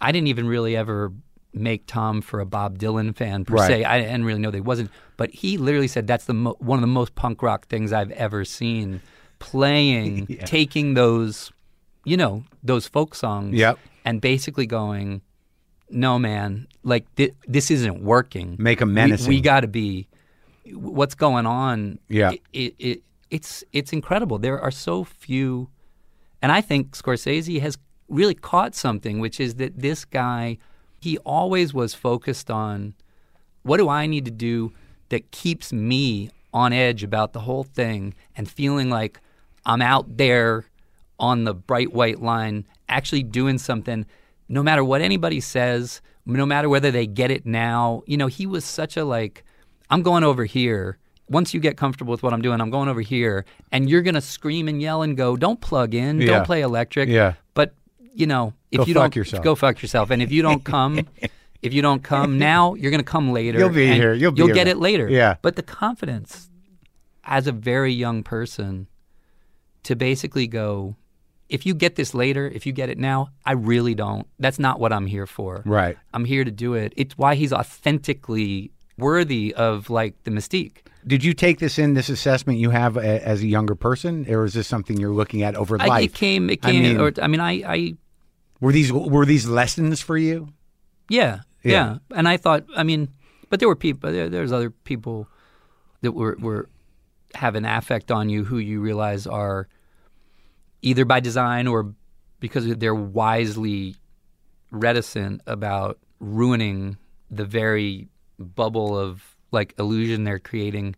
[0.00, 1.12] I didn't even really ever
[1.52, 3.66] make Tom for a Bob Dylan fan per Right.
[3.66, 3.84] se.
[3.84, 6.82] I didn't really know he wasn't, but he literally said that's the mo- one of
[6.82, 9.00] the most punk rock things I've ever seen.
[9.40, 11.50] Playing, taking those,
[12.06, 13.78] you know, those folk songs, Yep.
[14.04, 15.20] and basically going,
[15.90, 18.56] "No, man, like thi- this isn't working.
[18.58, 19.28] Make 'em We- menacing.
[19.28, 20.06] We, got to be.
[20.72, 21.98] What's going on?
[22.08, 22.30] Yeah.
[22.32, 24.38] it, it, it it's it's incredible.
[24.38, 25.68] There are so few,
[26.40, 27.76] and I think Scorsese has
[28.08, 30.58] really caught something, which is that this guy,
[31.00, 32.94] he always was focused on
[33.62, 34.72] what do I need to do
[35.08, 39.20] that keeps me on edge about the whole thing and feeling like
[39.64, 40.66] I'm out there
[41.18, 44.04] on the bright white line actually doing something
[44.48, 48.46] no matter what anybody says no matter whether they get it now you know he
[48.46, 49.44] was such a like
[49.90, 50.98] I'm going over here
[51.28, 54.14] once you get comfortable with what I'm doing I'm going over here and you're going
[54.14, 56.26] to scream and yell and go don't plug in Yeah.
[56.26, 57.34] don't play electric Yeah.
[57.54, 57.74] but
[58.14, 59.42] you know if Go you fuck don't yourself.
[59.44, 61.06] go fuck yourself and if you don't come
[61.62, 64.12] if you don't come now you're going to come later You'll be here.
[64.14, 64.54] You'll be you'll here.
[64.54, 65.36] get it later Yeah.
[65.42, 66.50] but the confidence
[67.24, 68.86] as a very young person
[69.84, 70.94] to basically go
[71.48, 74.80] if you get this later if you get it now i really don't that's not
[74.80, 75.96] what i'm here for Right.
[76.14, 81.22] i'm here to do it it's why he's authentically worthy of like the mystique Did
[81.22, 84.54] you take this in this assessment you have a, as a younger person, or is
[84.54, 86.04] this something you're looking at over I, life?
[86.04, 87.94] it came it I came mean- or, i mean i i
[88.60, 90.48] were these were these lessons for you?
[91.10, 91.72] Yeah, Yeah.
[91.72, 93.08] yeah, And I thought, I mean,
[93.50, 94.10] but there were people.
[94.10, 95.28] There, there's other people
[96.00, 96.66] that were were
[97.34, 99.68] have an affect on you who you realize are
[100.86, 101.92] either by design or
[102.38, 103.96] because they're wisely
[104.70, 106.96] reticent about ruining
[107.28, 108.06] the very
[108.38, 110.94] bubble of like illusion they're creating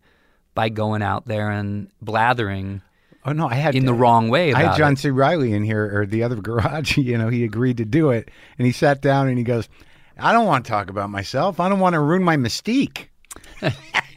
[0.54, 2.82] by going out there and blathering
[3.24, 5.00] Oh no, I had in the wrong way I had John it.
[5.00, 5.10] C.
[5.10, 6.96] Reilly in here or the other garage.
[6.96, 9.68] You know, he agreed to do it, and he sat down and he goes,
[10.16, 11.60] "I don't want to talk about myself.
[11.60, 13.08] I don't want to ruin my mystique."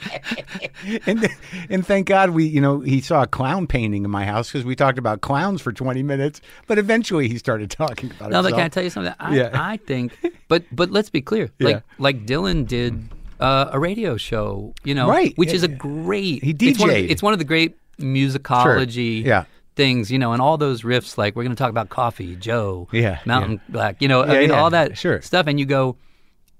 [1.06, 1.28] and
[1.68, 4.64] and thank God we, you know, he saw a clown painting in my house because
[4.64, 6.40] we talked about clowns for twenty minutes.
[6.66, 8.32] But eventually, he started talking about it.
[8.32, 9.14] No, but can I tell you something?
[9.20, 9.50] I, Yeah.
[9.52, 10.16] I think,
[10.48, 11.50] but but let's be clear.
[11.60, 11.80] Like Yeah.
[11.98, 13.08] like Dylan did
[13.40, 15.32] uh, a radio show, you know, Right.
[15.36, 16.42] Which is a great.
[16.44, 19.24] He It's one, of, it's one of the great musicology.
[19.24, 19.44] Yeah.
[19.76, 22.88] Things, you know, and all those riffs, like we're going to talk about coffee, Joe,
[22.92, 25.22] Yeah, Mountain Black, you know, Yeah, I mean, yeah, all that sure.
[25.22, 25.46] stuff.
[25.46, 25.96] And you go,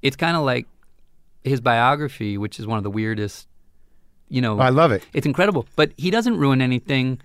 [0.01, 0.67] it's kind of like
[1.45, 3.49] his biography, which is one of the weirdest,
[4.29, 5.07] you know, oh, I love it.
[5.13, 5.67] it's incredible.
[5.77, 7.21] But he doesn't ruin anything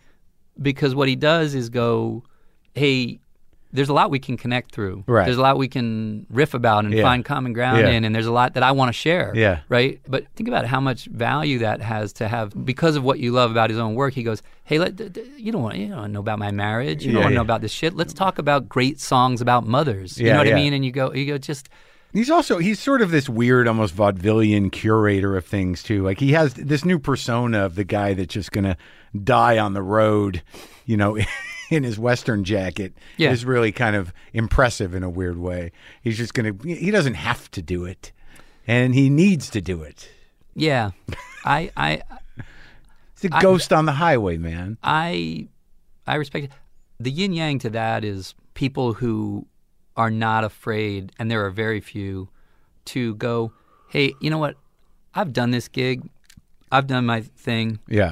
[0.62, 2.24] because what he does is go,
[2.74, 3.20] hey,
[3.74, 5.04] there's a lot we can connect through.
[5.06, 5.26] Right.
[5.26, 7.04] There's a lot we can riff about and Yeah.
[7.04, 7.90] find common ground Yeah.
[7.90, 9.34] in, and there's a lot that I want to share.
[9.36, 9.60] Yeah.
[9.68, 10.00] Right.
[10.08, 13.52] But think about how much value that has to have because of what you love
[13.52, 14.14] about his own work.
[14.14, 17.04] He goes, hey, let, d- d- you don't want you don't know about my marriage.
[17.04, 17.94] You Yeah, don't want to know about this shit.
[17.98, 20.18] Let's talk about great songs about mothers.
[20.18, 20.48] you know what.
[20.48, 20.72] I mean?
[20.72, 21.68] And you go, you go, just
[22.16, 26.02] He's also he's sort of this weird, almost vaudevillian curator of things too.
[26.02, 28.78] Like he has this new persona of the guy that's just gonna
[29.22, 30.42] die on the road,
[30.86, 31.18] you know,
[31.70, 32.94] in his western jacket.
[33.18, 33.32] Yeah.
[33.32, 35.74] is really kind of impressive in a weird way.
[36.02, 38.14] He's just gonna he doesn't have to do it,
[38.66, 40.10] and he needs to do it.
[40.56, 40.92] yeah.
[41.46, 42.02] I I
[43.14, 44.78] It's a ghost on the highway, man.
[44.82, 45.50] I
[46.08, 46.52] I respect it.
[46.98, 49.48] The yin yang to that is people who
[49.98, 52.30] are not afraid, and there are very few,
[52.86, 53.52] to go,
[53.90, 54.56] hey, you know what?
[55.14, 56.08] I've done this gig.
[56.72, 57.80] I've done my thing.
[57.88, 58.12] Yeah,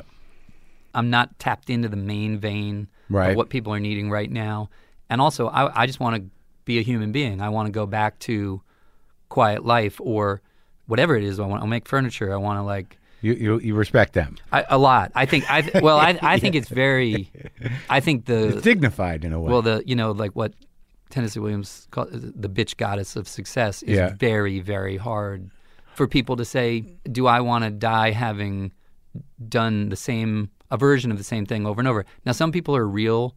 [0.94, 3.32] I'm not tapped into the main vein Right.
[3.32, 4.70] of what people are needing right now.
[5.10, 6.24] And also, I, I just want to
[6.66, 7.42] be a human being.
[7.42, 8.62] I want to go back to
[9.30, 10.42] quiet life or
[10.88, 11.40] whatever it is.
[11.40, 12.34] I want to make furniture.
[12.34, 14.38] I want to like you you, you respect them.
[14.52, 15.12] I, a lot.
[15.14, 15.44] I think.
[15.52, 17.30] I well, I I think it's very.
[17.90, 19.52] I think the It's dignified in a way.
[19.52, 20.54] well, the you know like what
[21.14, 24.16] Tennessee Williams the bitch goddess of success is Yeah.
[24.18, 25.52] very very hard
[25.96, 26.82] for people to say.
[27.12, 28.72] Do I want to die having
[29.48, 32.04] done the same a version of the same thing over and over?
[32.26, 33.36] Now, some people are real,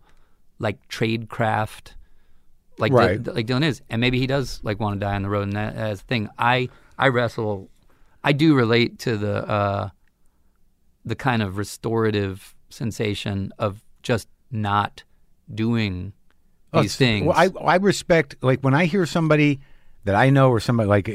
[0.59, 1.95] like trade craft,
[2.79, 3.23] like Right.
[3.27, 5.53] like Dylan is, and maybe he does like want to die on the road, and
[5.57, 6.29] that as a thing.
[6.39, 7.69] I I wrestle.
[8.25, 9.91] I do relate to the uh,
[11.05, 15.05] the kind of restorative sensation of just not
[15.55, 16.15] doing
[16.73, 17.27] these it's- things.
[17.27, 19.61] Well, I I respect like when I hear somebody
[20.05, 21.13] that I know or somebody like uh,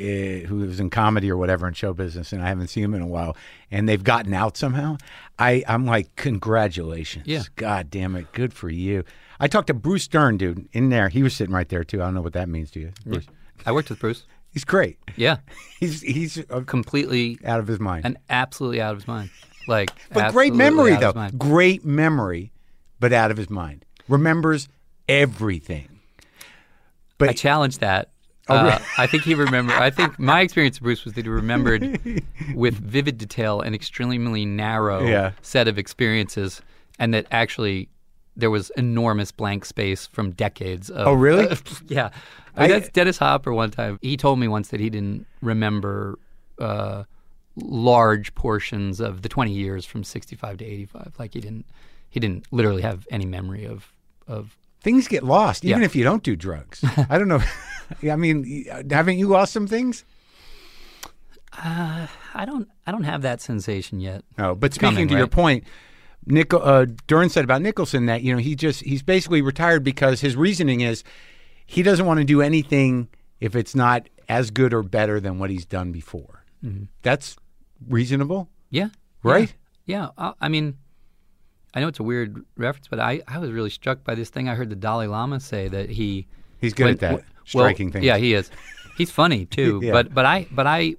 [0.48, 3.02] who is in comedy or whatever in show business and I haven't seen them in
[3.02, 3.38] a while
[3.72, 4.98] and they've gotten out somehow.
[5.40, 7.26] I I'm like congratulations.
[7.28, 7.44] Yeah.
[7.56, 9.04] God damn it, good for you.
[9.40, 11.10] I talked to Bruce Dern, dude, in there.
[11.10, 12.02] He was sitting right there too.
[12.02, 12.92] I don't know what that means to you.
[13.06, 13.26] Bruce.
[13.66, 14.26] I worked with Bruce.
[14.54, 14.98] He's great.
[15.16, 15.38] Yeah,
[15.80, 18.06] He's he's uh, completely out of his mind.
[18.06, 19.30] and absolutely out of his mind.
[19.68, 21.14] Like, but great memory though.
[21.38, 22.52] Great memory,
[23.00, 23.86] but out of his mind.
[24.10, 24.68] Remembers
[25.08, 25.88] everything.
[27.18, 28.10] But I challenge that.
[28.50, 28.80] Oh, uh.
[28.98, 29.76] I think he remembered.
[29.76, 32.00] I think my experience with Bruce was that he remembered
[32.56, 35.32] with vivid detail an extremely narrow Yeah.
[35.42, 36.62] set of experiences,
[36.98, 37.90] and that actually
[38.36, 41.08] there was enormous blank space from decades of.
[41.08, 41.56] Oh, really?
[41.88, 42.10] yeah.
[42.56, 44.00] I mean, I- that's Dennis Hopper one time.
[44.02, 46.18] He told me once that he didn't remember
[46.60, 47.04] uh,
[47.56, 51.14] large portions of the 20 years from 65 to 85.
[51.20, 51.66] Like he didn't,
[52.10, 53.94] he didn't literally have any memory of
[54.28, 55.86] of things get lost even Yeah.
[55.86, 56.84] if you don't do drugs.
[57.10, 57.42] I don't know.
[58.10, 60.06] I mean, haven't you lost some things?
[61.54, 62.08] I
[62.46, 64.24] don't I don't have that sensation yet.
[64.38, 65.66] No, but speaking coming, to your point,
[66.26, 70.22] Nichol, uh, Dern said about Nicholson that you know he just he's basically retired because
[70.22, 71.04] his reasoning is
[71.66, 75.50] he doesn't want to do anything if it's not as good or better than what
[75.50, 76.44] he's done before.
[76.64, 76.86] Mm-hmm.
[77.02, 77.36] That's
[77.88, 78.90] reasonable, Yeah.
[79.24, 79.54] right?
[79.86, 80.10] Yeah.
[80.18, 80.78] I, I mean,
[81.74, 84.50] I know it's a weird reference, but I, I was really struck by this thing
[84.50, 86.28] I heard the Dalai Lama say that he
[86.60, 88.06] He's good when- at that, w- striking well, things.
[88.06, 88.52] Yeah, he is.
[88.98, 89.80] He's funny too.
[89.84, 89.94] Yeah.
[89.94, 90.96] But but I but I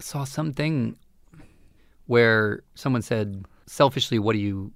[0.00, 0.96] saw something
[2.06, 4.72] where someone said selfishly, what do you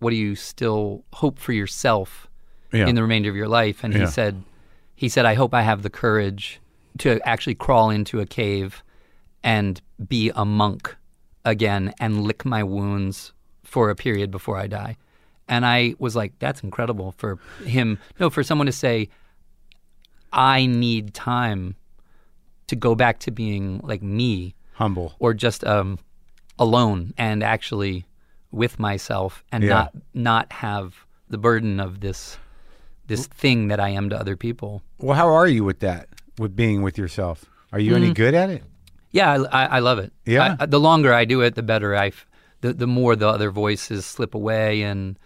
[0.00, 2.28] what do you still hope for yourself
[2.72, 2.86] Yeah.
[2.86, 3.82] in the remainder of your life?
[3.82, 4.42] And he said
[4.94, 6.60] he said I hope I have the courage
[6.98, 8.82] to actually crawl into a cave
[9.42, 10.96] and be a monk
[11.44, 13.32] again and lick my wounds
[13.68, 14.96] for a period before I die.
[15.46, 17.98] And I was like, that's incredible for him.
[18.18, 19.08] No, for someone to say,
[20.32, 21.76] I need time
[22.66, 25.14] to go back to being like me Humble.
[25.18, 25.98] or just um,
[26.58, 28.04] alone and actually
[28.50, 29.70] with myself and Yeah.
[29.70, 32.38] not not have the burden of this
[33.06, 34.82] this thing that I am to other people.
[34.98, 36.08] Well, how are you with that?
[36.38, 37.44] With being with yourself?
[37.72, 37.96] Are you Mm.
[37.96, 38.62] any good at it?
[39.12, 40.12] Yeah, I, I, I love it.
[40.26, 40.56] Yeah?
[40.60, 42.12] I, the longer I do it, the better I,
[42.60, 45.18] the the more the other voices slip away, and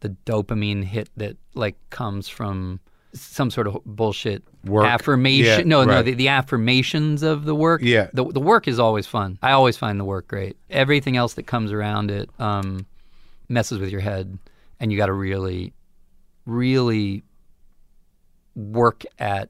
[0.00, 2.80] the dopamine hit that like comes from
[3.12, 4.86] some sort of bullshit Work.
[4.86, 5.60] affirmation.
[5.60, 7.82] Yeah, no, no, the, the affirmations of the work.
[7.82, 8.08] Yeah.
[8.12, 9.38] the the work is always fun.
[9.42, 10.56] I always find the work great.
[10.70, 12.86] Everything else that comes around it um,
[13.48, 14.38] messes with your head,
[14.78, 15.72] and you got to really,
[16.46, 17.24] really
[18.54, 19.48] work at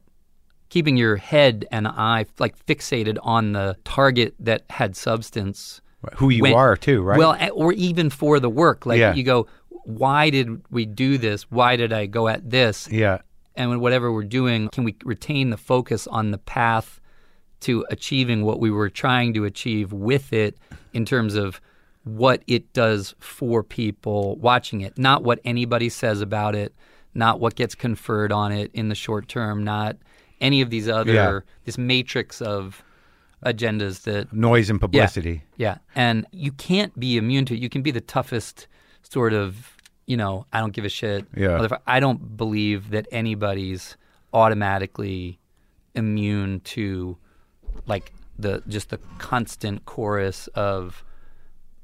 [0.68, 5.80] keeping your head and eye like fixated on the target that had substance.
[6.16, 7.18] Who you when- are too, right?
[7.18, 8.86] Well, eh, or even for the work.
[8.86, 9.14] Like Yeah.
[9.14, 9.46] you go,
[9.84, 11.42] why did we do this?
[11.50, 12.88] Why did I go at this?
[12.90, 13.18] yeah,
[13.56, 17.00] And whatever we're doing, can we retain the focus on the path
[17.60, 20.56] to achieving what we were trying to achieve with it
[20.94, 21.60] in terms of
[22.04, 26.74] what it does for people watching it, not what anybody says about it,
[27.14, 29.96] not what gets conferred on it in the short term, not
[30.40, 31.40] any of these other Yeah.
[31.64, 32.82] this matrix of
[33.44, 35.42] agendas that noise and publicity.
[35.56, 37.60] yeah, and you can't be immune to it.
[37.60, 38.66] You can be the toughest
[39.02, 39.76] sort of,
[40.06, 41.26] you know, I don't give a shit.
[41.36, 41.66] Yeah.
[41.86, 43.96] I don't believe that anybody's
[44.32, 45.38] automatically
[45.94, 47.16] immune to
[47.86, 51.04] like the just the constant chorus of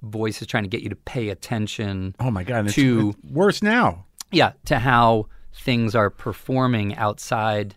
[0.03, 2.14] voices trying to get you to pay attention.
[2.21, 4.05] Oh my god, it's, To- it's worse now.
[4.33, 7.75] Yeah, to how things are performing outside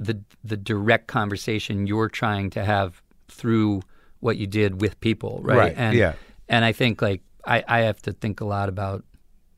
[0.00, 3.82] the the direct conversation you're trying to have through
[4.20, 5.56] what you did with people, right?
[5.58, 6.14] Right, And yeah.
[6.48, 9.04] and I think like I, I have to think a lot about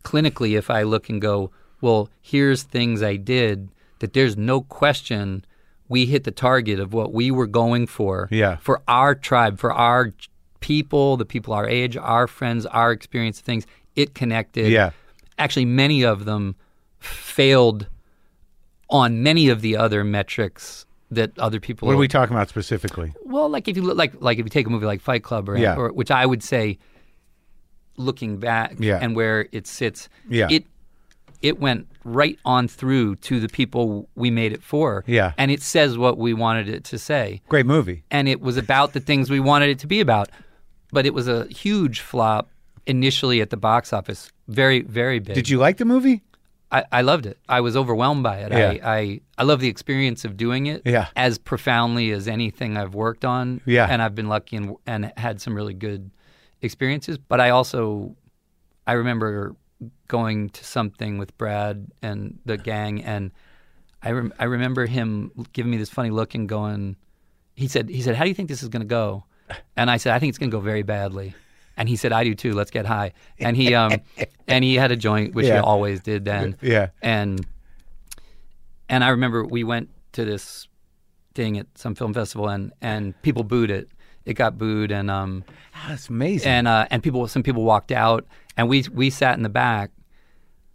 [0.05, 1.50] clinically if I look and go,
[1.81, 3.68] well, here's things I did
[4.00, 5.44] that there's no question
[5.88, 8.57] we hit the target of what we were going for Yeah.
[8.57, 10.12] for our tribe, for our
[10.61, 13.64] people, the people our age, our friends, our experience of things.
[13.94, 14.90] It connected Yeah.
[15.38, 16.57] actually many of them
[16.98, 17.87] failed
[18.92, 23.12] on many of the other metrics that other people What are we talking about specifically?
[23.24, 25.48] well like if you look like like if you take a movie like fight club
[25.48, 25.74] or, Yeah.
[25.76, 26.78] or which i would say
[27.96, 28.98] looking back Yeah.
[29.00, 30.48] and where it sits Yeah.
[30.50, 30.64] it
[31.42, 35.33] it went right on through to the people we made it for Yeah.
[35.37, 38.05] and it says what we wanted it to say Great movie.
[38.11, 40.28] and it was about the things we wanted it to be about.
[40.94, 42.50] But it was a huge flop
[42.87, 44.31] initially at the box office.
[44.48, 45.35] Very, very big.
[45.35, 46.20] Did you like the movie?
[46.72, 47.38] I, I loved it.
[47.48, 48.50] I was overwhelmed by it.
[48.50, 48.87] Yeah.
[48.87, 50.82] I, I I love the experience of doing it.
[50.87, 51.08] Yeah.
[51.14, 53.61] As profoundly as anything I've worked on.
[53.66, 53.87] Yeah.
[53.88, 56.11] And I've been lucky and and had some really good
[56.62, 57.18] experiences.
[57.18, 58.16] But I also
[58.87, 59.54] I remember
[60.08, 63.32] going to something with Brad and the gang, and
[64.02, 66.96] I rem- I remember him giving me this funny look and going.
[67.54, 69.24] He said he said How do you think this is going to go?
[69.76, 71.35] And I said I think it's going to go very badly.
[71.76, 72.52] And he said I do too.
[72.54, 73.12] Let's get high.
[73.38, 74.00] And he um
[74.48, 75.54] and he had a joint, which Yeah.
[75.54, 76.56] he always did then.
[76.61, 76.88] Yeah.
[77.02, 77.46] And
[78.88, 80.68] and I remember we went to this
[81.35, 83.88] thing at some film festival, and and people booed it.
[84.24, 85.44] It got booed, and um
[85.88, 86.48] That's amazing.
[86.50, 89.90] and uh, and people some people walked out, and we we sat in the back,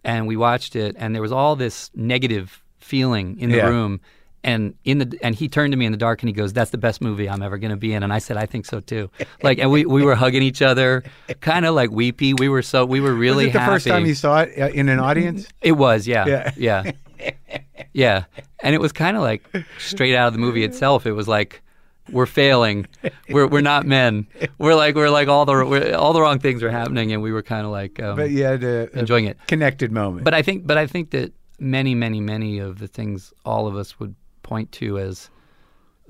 [0.03, 3.67] and we watched it, and there was all this negative feeling in the Yeah.
[3.67, 4.01] room.
[4.47, 6.71] And in the and he turned to me in the dark and he goes, "That's
[6.71, 8.79] the best movie I'm ever going to be in." And I said, "I think so
[8.79, 9.09] too."
[9.43, 11.03] Like, and we, we were hugging each other,
[11.41, 12.33] kind of like weepy.
[12.33, 13.73] We were so we were really was it the happy.
[13.73, 15.47] first time you saw it uh, in an audience?
[15.61, 16.51] It was, yeah, Yeah.
[16.57, 16.91] yeah,
[17.93, 18.23] yeah.
[18.63, 19.43] And it was kind of like
[19.77, 21.05] straight out of the movie itself.
[21.05, 21.61] It was like
[22.11, 22.87] we're failing,
[23.29, 24.27] we're we're not men.
[24.57, 27.31] We're like we're like all the we're, all the wrong things are happening, and we
[27.31, 28.53] were kind of like um, But yeah,
[28.93, 29.37] enjoying it.
[29.47, 30.23] connected moment.
[30.23, 33.75] But I think, but I think that many, many, many of the things all of
[33.75, 34.15] us would
[34.47, 35.29] point to as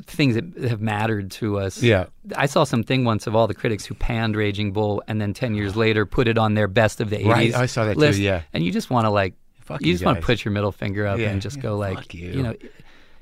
[0.05, 1.81] things that have mattered to us.
[1.81, 2.05] Yeah.
[2.35, 5.55] I saw something once of all the critics who panned Raging Bull, and then ten
[5.55, 7.25] years later put it on their best of the '80s.
[7.27, 8.19] Right, I saw that too, list.
[8.19, 8.43] yeah.
[8.53, 10.71] and you just want to like, Fuck you you just want to put your middle
[10.71, 12.29] finger up Yeah, and just yeah, go like, fuck you.
[12.31, 12.55] you know,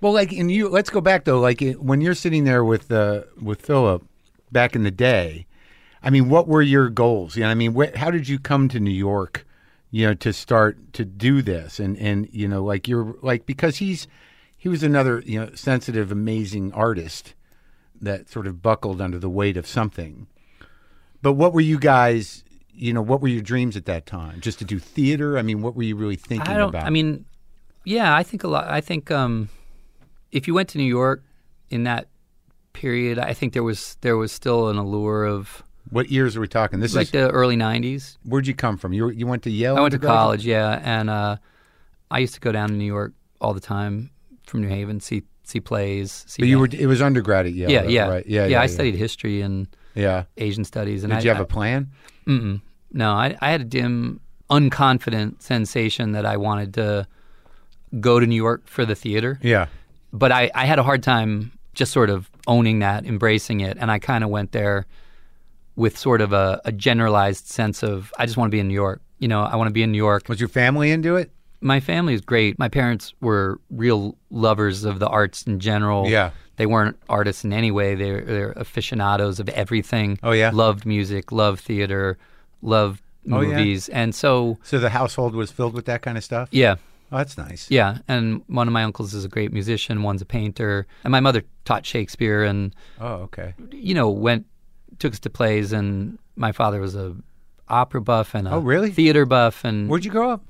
[0.02, 1.40] Well, like, and you let's go back though.
[1.40, 4.04] Like when you're sitting there with uh, with Philip
[4.52, 5.46] back in the day,
[6.04, 7.36] I mean, what were your goals?
[7.38, 9.46] You know, I mean, wh- how did you come to New York?
[9.92, 13.78] You know, to start to do this, and and you know, like you're like because
[13.78, 14.08] he's
[14.66, 17.36] he was another you know sensitive, amazing artist
[18.02, 20.26] that sort of buckled under the weight of something.
[21.22, 22.44] But what were you guys?
[22.74, 24.42] You know, what were your dreams at that time?
[24.42, 25.38] Just to do theater?
[25.38, 26.84] I mean, what were you really thinking I about?
[26.84, 27.26] I mean,
[27.84, 28.68] yeah, I think a lot.
[28.68, 29.50] I think um,
[30.32, 31.22] if you went to New York
[31.70, 32.08] in that
[32.74, 35.62] period, I think there was there was still an allure of
[35.92, 36.80] what years are we talking?
[36.80, 38.18] This like is like the early '90s.
[38.24, 38.94] Where'd you come from?
[38.94, 39.78] You you went to Yale?
[39.78, 41.38] I went to college, yeah, and uh,
[42.10, 44.10] I used to go down to New York all the time
[44.50, 46.24] from New Haven, see see plays.
[46.28, 47.70] See But you were it was undergrad at Yale.
[47.72, 48.26] yeah, yeah, right?
[48.26, 48.60] Yeah, yeah.
[48.60, 48.68] I yeah.
[48.68, 50.24] studied history and Yeah.
[50.38, 51.92] Asian studies, and Did I, you have I- a plan?
[52.28, 52.62] Mm-mm.
[52.92, 54.20] No, I, I had a dim,
[54.50, 57.08] unconfident sensation that I wanted to
[58.00, 59.38] go to New York for the theater.
[59.42, 59.68] Yeah.
[60.14, 63.92] But I, I had a hard time just sort of owning that, embracing it, and
[63.92, 64.86] I kind of went there
[65.76, 68.74] with sort of a, a generalized sense of I just want to be in New
[68.74, 69.02] York.
[69.20, 70.30] You know, I want to be in New York.
[70.30, 71.32] Was your family into it?
[71.62, 72.60] My family is great.
[72.60, 76.08] My parents were real lovers of the arts in general.
[76.08, 76.32] Yeah.
[76.58, 77.96] They weren't artists in any way.
[77.96, 80.20] They're, they're aficionados of everything.
[80.24, 80.52] Oh, yeah?
[80.54, 82.18] Loved music, loved theater,
[82.62, 83.02] loved
[83.32, 83.58] Oh, yeah?
[83.58, 83.90] movies.
[83.90, 86.50] And so, So the household was filled with that kind of stuff?
[86.52, 86.76] yeah,
[87.12, 87.70] Oh, that's nice.
[87.72, 87.98] yeah.
[88.08, 90.86] And one of my uncles is a great musician, one's a painter.
[91.04, 93.54] And my mother taught Shakespeare and, Oh, okay.
[93.72, 94.46] you know, went,
[95.00, 95.72] took us to plays.
[95.74, 97.16] And my father was a
[97.68, 98.92] opera buff and a Oh, really?
[98.92, 100.44] theater buff and Where'd you grow up?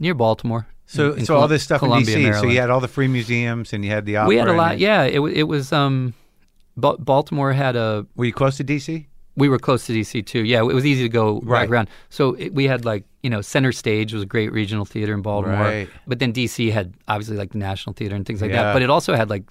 [0.00, 0.66] Near Baltimore.
[0.86, 2.40] So, in- in so all this stuff Columbia, in DC.
[2.40, 4.28] So you had all the free museums, and you had the opera.
[4.28, 4.78] we had a lot.
[4.80, 5.72] Yeah, it it was.
[5.72, 6.14] Um,
[6.76, 8.06] Ba- Baltimore had a.
[8.16, 9.06] Were you close to DC?
[9.36, 10.40] We were close to DC too.
[10.44, 11.62] Yeah, it was easy to go Right.
[11.62, 11.88] back around.
[12.08, 15.22] So it, we had like you know Center Stage was a great regional theater in
[15.22, 15.60] Baltimore.
[15.60, 15.88] Right.
[16.08, 18.64] But then DC had obviously like the National Theater and things like Yeah.
[18.64, 18.72] that.
[18.72, 19.44] But it also had like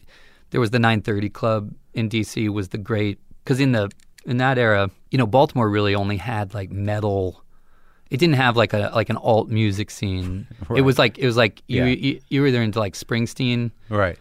[0.50, 3.90] there was the 930 Club in DC was the great because in the
[4.26, 7.44] in that era you know Baltimore really only had like metal.
[8.10, 10.48] It didn't have like a like an alt music scene.
[10.76, 11.96] It was like it was like you, Yeah.
[11.96, 14.18] you you were either into like Springsteen Right.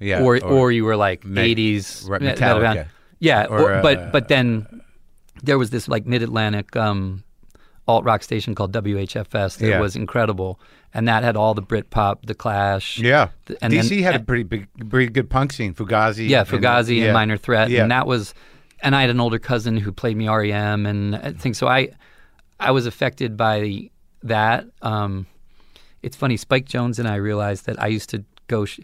[0.00, 0.22] Yeah.
[0.22, 2.74] or, or you were like Me- 80s right, me- Metallica.
[2.74, 2.86] band.
[3.18, 4.66] Yeah, Or, or- but uh, but then
[5.42, 7.24] there was this like mid-Atlantic um,
[7.88, 9.80] alt rock station called WHFS that Yeah.
[9.80, 10.60] was incredible,
[10.94, 12.98] and that had all the Britpop, the Clash.
[12.98, 13.28] yeah.
[13.60, 15.74] and DC then- had a pretty big, pretty good punk scene.
[15.74, 16.28] Fugazi.
[16.28, 17.12] yeah, Fugazi and, yeah.
[17.12, 17.82] Minor Threat, Yeah.
[17.82, 18.34] and that was.
[18.80, 21.58] And I had an older cousin who played me REM and things.
[21.58, 21.66] so.
[21.66, 21.88] I
[22.60, 23.90] I was affected by
[24.22, 24.66] that.
[24.82, 25.26] Um,
[26.02, 26.36] it's funny.
[26.36, 28.80] Spike Jonze and I realized that I used to go sh-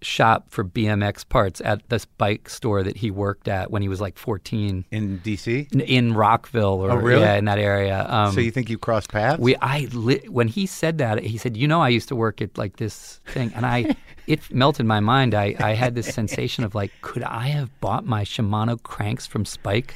[0.00, 4.00] shop for BMX parts at this bike store that he worked at when he was
[4.00, 5.72] like 14 in DC.
[5.72, 7.22] in, in Rockville or Oh, really?
[7.22, 8.06] yeah, in that area.
[8.08, 9.40] Um, so you think you crossed paths?
[9.40, 12.40] we I li- when he said that he said, "You know, I used to work
[12.40, 13.96] at like this thing," and I
[14.28, 15.34] it melted my mind.
[15.34, 19.44] I I had this sensation of like, could I have bought my Shimano cranks from
[19.44, 19.94] Spike?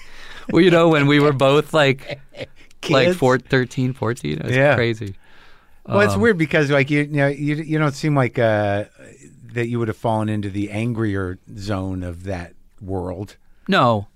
[0.51, 2.19] Well, you know, when we were both like
[2.91, 3.17] like Kids?
[3.19, 4.39] four, 13, 14.
[4.39, 4.75] It was Yeah.
[4.75, 5.15] crazy.
[5.87, 8.85] Well, it's Um, weird because like you, you know, you you don't seem like uh,
[9.53, 13.37] that you would have fallen into the angrier zone of that world.
[13.69, 14.07] No,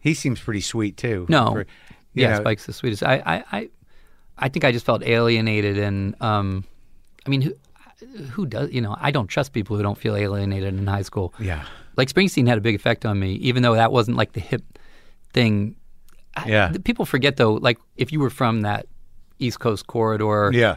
[0.00, 1.24] He seems pretty sweet too.
[1.28, 1.66] no, For-
[2.12, 3.02] yeah, know, Spike's the sweetest.
[3.02, 3.68] I, I, I,
[4.38, 6.64] I think I just felt alienated, and um,
[7.26, 7.54] I mean, who,
[8.32, 8.70] who does?
[8.70, 11.32] You know, I don't trust people who don't feel alienated in high school.
[11.40, 11.64] Yeah.
[11.96, 14.62] like Springsteen had a big effect on me, even though that wasn't like the hip
[15.32, 15.76] thing.
[16.36, 16.68] I- Yeah.
[16.68, 18.86] the- people forget though, like if you were from that
[19.38, 20.76] East Coast corridor, Yeah.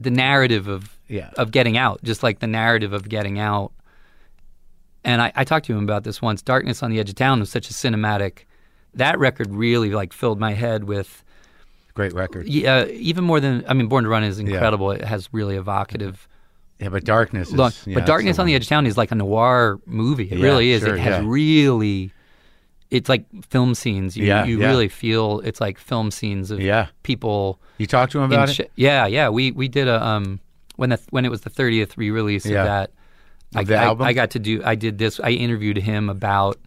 [0.00, 1.30] the narrative of Yeah.
[1.38, 3.72] of getting out, just like the narrative of getting out.
[5.04, 6.40] And I, I talked to him about this once.
[6.42, 8.44] Darkness on the Edge of Town was such a cinematic.
[8.94, 11.22] That record really like filled my head with
[11.94, 12.48] Great record.
[12.48, 14.90] yeah, even more than I mean, Born to Run is incredible.
[14.92, 16.26] It has really evocative.
[16.80, 17.54] Yeah, but darkness is.
[17.54, 18.54] Look, yeah, but Darkness the on the.
[18.54, 20.24] Edge of Town is like a noir movie.
[20.30, 20.82] It Yeah, really is.
[20.82, 21.28] sure, it has yeah.
[21.30, 22.12] really,
[22.90, 24.16] it's like film scenes.
[24.16, 24.68] You, Yeah, you yeah.
[24.68, 26.86] really feel it's like film scenes of Yeah.
[27.02, 27.60] people.
[27.78, 28.70] You talked to him about it.
[28.76, 29.28] yeah, yeah.
[29.28, 30.40] We we did a um
[30.76, 32.60] when the when it was the thirtieth re-release Yeah.
[32.60, 32.90] of that.
[33.56, 34.06] I, Of the I, album?
[34.06, 34.62] I got to do.
[34.64, 35.20] I did this.
[35.20, 36.58] I interviewed him about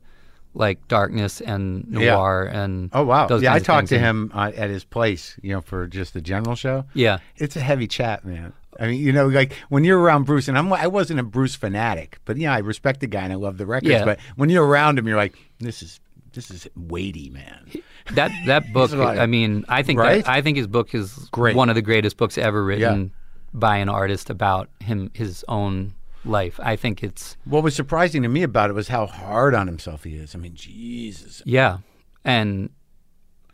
[0.53, 2.13] like darkness and Yeah.
[2.15, 3.27] noir and Oh wow!
[3.37, 6.55] yeah, I talked to him uh, at his place, you know, for just the general
[6.55, 6.85] show.
[6.93, 8.53] Yeah, It's a heavy chat, man.
[8.79, 11.55] I mean, you know, like when you're around Bruce, and I'm I wasn't a Bruce
[11.55, 13.91] fanatic, but yeah, I respect the guy and I love the records.
[13.91, 14.05] Yeah.
[14.05, 15.99] But when you're around him, you're like, this is
[16.37, 17.69] this is weighty, man.
[18.13, 18.91] that that book.
[18.93, 20.23] like- I mean, I think Right?
[20.23, 21.55] that, I think his book is Great.
[21.55, 23.11] one of the greatest books ever written
[23.53, 26.59] by an artist about him his own life.
[26.61, 30.03] I think it's What was surprising to me about it was how hard on himself
[30.03, 30.35] he is.
[30.35, 31.79] I mean, Jesus, yeah,
[32.23, 32.69] and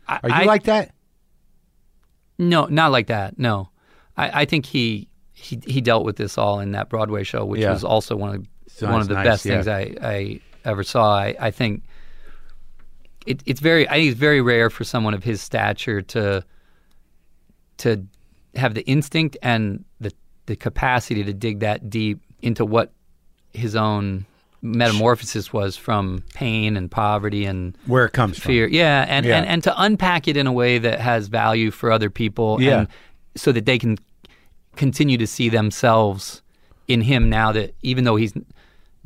[0.06, 0.92] I, are you I- like that?
[2.38, 3.38] No, not like that.
[3.38, 3.70] No,
[4.16, 7.60] I, I think he he he dealt with this all in that Broadway show, which
[7.60, 7.72] Yeah.
[7.72, 9.52] was also one of So one of the nice, best yeah.
[9.62, 11.16] things I, I ever saw.
[11.16, 11.82] I, I think
[13.26, 16.44] it, it's very I think it's very rare for someone of his stature to
[17.78, 18.04] to
[18.54, 20.12] have the instinct and the
[20.46, 22.92] the capacity to dig that deep into what
[23.52, 24.26] his own
[24.62, 28.48] metamorphosis was from pain and poverty and Where it comes from?
[28.50, 28.66] fear.
[28.66, 29.38] Yeah, and, Yeah.
[29.38, 32.80] and and to unpack it in a way that has value for other people, Yeah.
[32.80, 32.88] and
[33.36, 33.98] so that they can
[34.76, 36.42] continue to see themselves
[36.88, 38.32] in him now that even though he's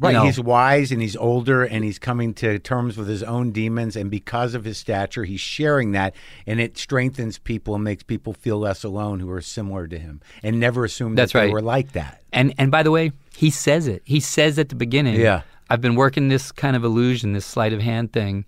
[0.01, 3.23] you Right, know, he's wise and he's older and he's coming to terms with his
[3.25, 6.15] own demons and because of his stature he's sharing that
[6.47, 10.21] and it strengthens people and makes people feel less alone who are similar to him
[10.43, 11.53] and never assume That's that they right.
[11.53, 12.23] were like that.
[12.33, 14.03] and and by the way, he says it.
[14.05, 15.43] He says at the beginning, Yeah.
[15.71, 18.45] I've been working this kind of illusion, this sleight of hand thing,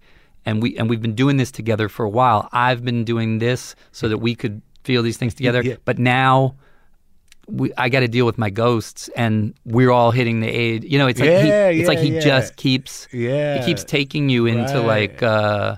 [0.47, 2.49] and we and we've been doing this together for a while.
[2.53, 5.77] I've been doing this so that we could feel these things together, Yeah.
[5.85, 6.55] but now
[7.51, 10.85] we, I got to deal with my ghosts, and we're all hitting the age.
[10.85, 12.21] You know, it's like Yeah, he, it's like he yeah.
[12.21, 13.59] just keeps Yeah.
[13.59, 15.11] he keeps taking you into Right.
[15.11, 15.77] like uh,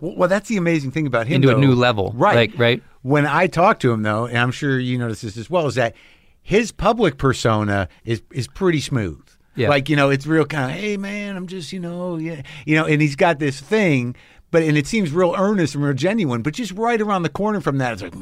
[0.00, 1.36] Well, that's the amazing thing about him.
[1.36, 2.34] into a new level, right?
[2.36, 2.82] Like right.
[3.02, 5.74] When I talk to him, though, and I'm sure you notice this as well, is
[5.76, 5.94] that
[6.42, 9.20] his public persona is is pretty smooth.
[9.56, 9.68] Yeah.
[9.68, 12.74] Like you know, it's real kind of, hey man, I'm just you know, yeah, you
[12.76, 14.16] know, and he's got this thing.
[14.54, 17.60] But and it seems real earnest and real genuine, but just right around the corner
[17.60, 18.14] from that, it's like,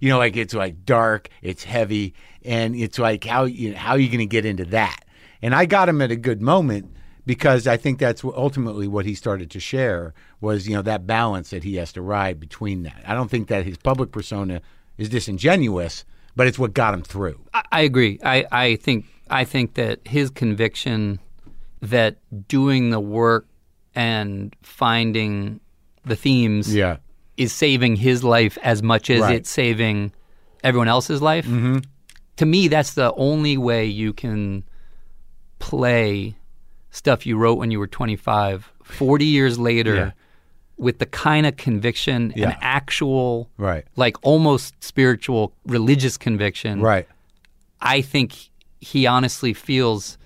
[0.00, 3.98] you know, like it's like dark, it's heavy, and it's like how you how are
[3.98, 5.04] you going to get into that?
[5.42, 6.96] And I got him at a good moment
[7.26, 11.50] because I think that's ultimately what he started to share was you know that balance
[11.50, 13.02] that he has to ride between that.
[13.06, 14.62] I don't think that his public persona
[14.96, 17.38] is disingenuous, but it's what got him through.
[17.52, 18.18] I, I agree.
[18.24, 21.20] I, I think I think that his conviction
[21.82, 22.16] that
[22.48, 23.46] doing the work
[23.94, 25.60] and finding
[26.04, 26.96] the themes Yeah,
[27.36, 29.36] is saving his life as much as Right.
[29.36, 30.12] it's saving
[30.64, 31.46] everyone else's life.
[31.46, 31.78] Mm-hmm.
[32.36, 34.64] To me, that's the only way you can
[35.58, 36.34] play
[36.90, 40.10] stuff you wrote when you were 25, 40 years later, Yeah.
[40.76, 42.50] with the kind of conviction Yeah.
[42.50, 46.80] and actual, right, like almost spiritual, religious conviction.
[46.80, 47.06] right,
[47.80, 48.34] I think
[48.80, 50.18] he honestly feels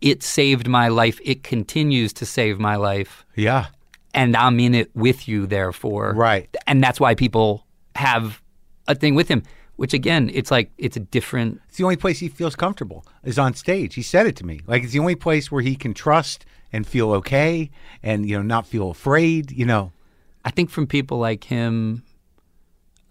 [0.00, 1.20] it saved my life.
[1.24, 3.66] It continues to save my life yeah,
[4.14, 6.12] and I'm in it with you, therefore.
[6.14, 6.54] Right.
[6.66, 8.42] And that's why people have
[8.86, 9.42] a thing with him,
[9.76, 11.60] which again, it's like, it's a different.
[11.68, 13.94] It's the only place he feels comfortable is on stage.
[13.94, 14.60] He said it to me.
[14.66, 17.70] Like it's the only place where he can trust and feel okay
[18.02, 19.92] and you know not feel afraid, you know.
[20.44, 22.02] I think from people like him,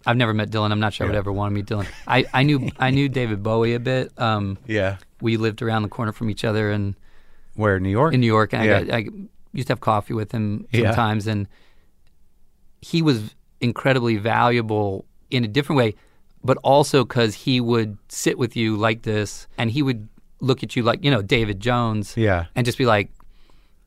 [0.06, 0.70] I've never met Dylan.
[0.70, 1.86] I'm not sure I would ever want to meet Dylan.
[2.06, 4.12] I, I knew I knew David Bowie a bit.
[4.18, 4.96] Um, Yeah.
[5.20, 6.94] we lived around the corner from each other and
[7.54, 8.14] Where New York?
[8.14, 8.78] in New York, and Yeah.
[8.78, 9.08] I, got, I
[9.52, 10.88] used to have coffee with him Yeah.
[10.90, 11.48] sometimes, and
[12.80, 15.94] he was incredibly valuable in a different way,
[16.44, 20.08] but also because he would sit with you like this, and he would
[20.40, 22.46] look at you like you know David Jones, Yeah.
[22.54, 23.10] and just be like,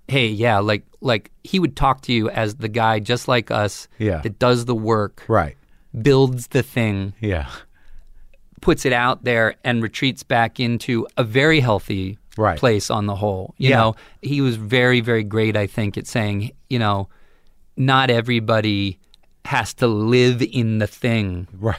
[0.10, 3.88] "Hey, yeah," like like he would talk to you as the guy just like us,
[3.98, 4.20] Yeah.
[4.22, 5.56] that does the work, Right.
[6.00, 7.48] Builds the thing, Yeah.
[8.62, 12.58] puts it out there and retreats back into a very healthy Right.
[12.58, 13.54] place on the whole.
[13.58, 13.78] You Yeah.
[13.78, 17.10] know, he was very, very great, I think, at saying, you know,
[17.76, 19.00] not everybody
[19.46, 21.48] has to live in the thing.
[21.60, 21.78] Right.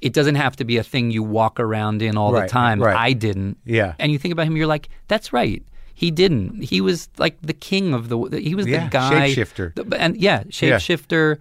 [0.00, 2.80] It doesn't have to be a thing you walk around in all Right, the time.
[2.80, 2.96] right.
[2.96, 3.58] I didn't.
[3.66, 3.94] Yeah.
[3.98, 5.62] And you think about him, you're like, that's right.
[5.92, 6.62] He didn't.
[6.62, 8.16] He was like the king of the.
[8.40, 9.28] He was Yeah, the guy.
[9.34, 9.74] shapeshifter.
[9.74, 11.38] the- and yeah, shapeshifter.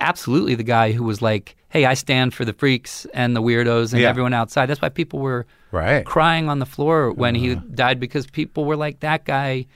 [0.00, 3.92] Absolutely, the guy who was like, "Hey, I stand for the freaks and the weirdos
[3.92, 4.08] and Yeah.
[4.08, 6.04] everyone outside." That's why people were Right.
[6.04, 7.62] crying on the floor when he Uh-huh.
[7.74, 9.66] died because people were like, "That guy."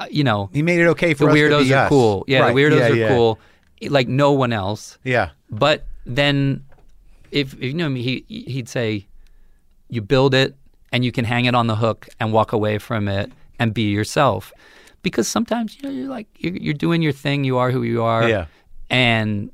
[0.00, 1.88] Uh, you know, He made it okay for the weirdos be are us.
[1.88, 2.24] cool.
[2.28, 2.54] Yeah, Right.
[2.54, 3.08] the weirdos Yeah, are yeah.
[3.08, 3.38] cool.
[3.88, 4.96] Like no one else.
[5.04, 5.30] Yeah.
[5.50, 6.62] But then,
[7.32, 9.06] if, if you know me, he he'd say,
[9.88, 10.54] "You build it,
[10.92, 13.90] and you can hang it on the hook and walk away from it and be
[13.90, 14.52] yourself."
[15.02, 17.44] Because sometimes you know you're like you're, you're doing your thing.
[17.44, 18.28] You are who you are.
[18.28, 18.46] Yeah.
[18.90, 19.50] And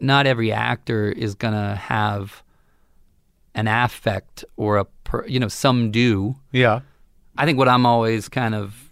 [0.00, 2.42] not every actor is gonna have
[3.54, 6.34] an affect or a per, you know some do.
[6.52, 6.80] Yeah.
[7.36, 8.90] I think what I'm always kind of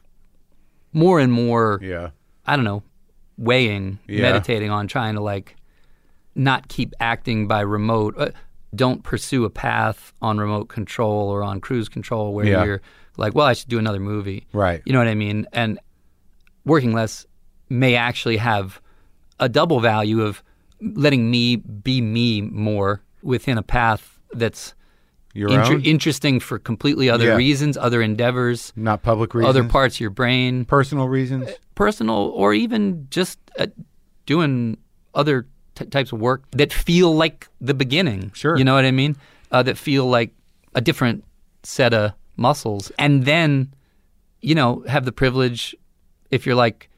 [0.93, 2.11] more and more Yeah.
[2.47, 2.83] I don't know,
[3.39, 4.23] weighing, Yeah.
[4.23, 5.57] meditating on trying to like
[6.35, 8.15] not keep acting by remote.
[8.19, 8.31] Uh,
[8.75, 12.65] don't pursue a path on remote control or on cruise control where Yeah.
[12.65, 12.83] you're
[13.17, 14.47] like, well, I should do another movie.
[14.53, 14.81] Right.
[14.87, 15.47] You know what I mean?
[15.53, 15.79] And
[16.65, 17.27] working less
[17.69, 18.81] may actually have
[19.39, 20.43] a double value of
[20.83, 24.75] letting me be me more within a path that's
[25.35, 27.37] Your inter- own, interesting for completely other Yeah.
[27.37, 29.57] reasons, other endeavors, not public reasons.
[29.57, 31.49] other parts of your brain personal reasons.
[31.75, 33.67] personal or even just uh,
[34.27, 34.77] doing
[35.15, 38.31] other t- types of work that feel like the beginning.
[38.35, 38.57] Sure.
[38.59, 39.17] You know what I mean?
[39.51, 40.35] Uh, that feel like
[40.75, 41.25] a different
[41.63, 42.91] set of muscles.
[42.99, 43.73] And then,
[44.41, 45.77] you know, have the privilege,
[46.31, 46.89] if you're like,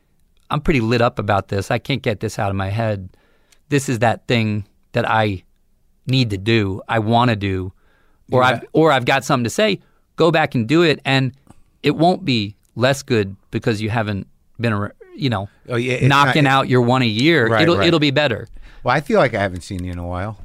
[0.50, 3.08] I'm pretty lit up about this, I can't get this out of my head.
[3.74, 5.42] This is that thing that I
[6.06, 7.72] need to do, I want to do,
[8.30, 8.46] or Yeah.
[8.48, 9.80] I've or I've got something to say.
[10.14, 11.32] Go back and do it, and
[11.82, 14.28] it won't be less good because you haven't
[14.60, 17.48] been, you know, Oh, yeah, knocking not- out your one a year.
[17.48, 17.88] Right, it'll right.
[17.88, 18.46] it'll be better.
[18.84, 20.38] Well, I feel like I haven't seen you in a while.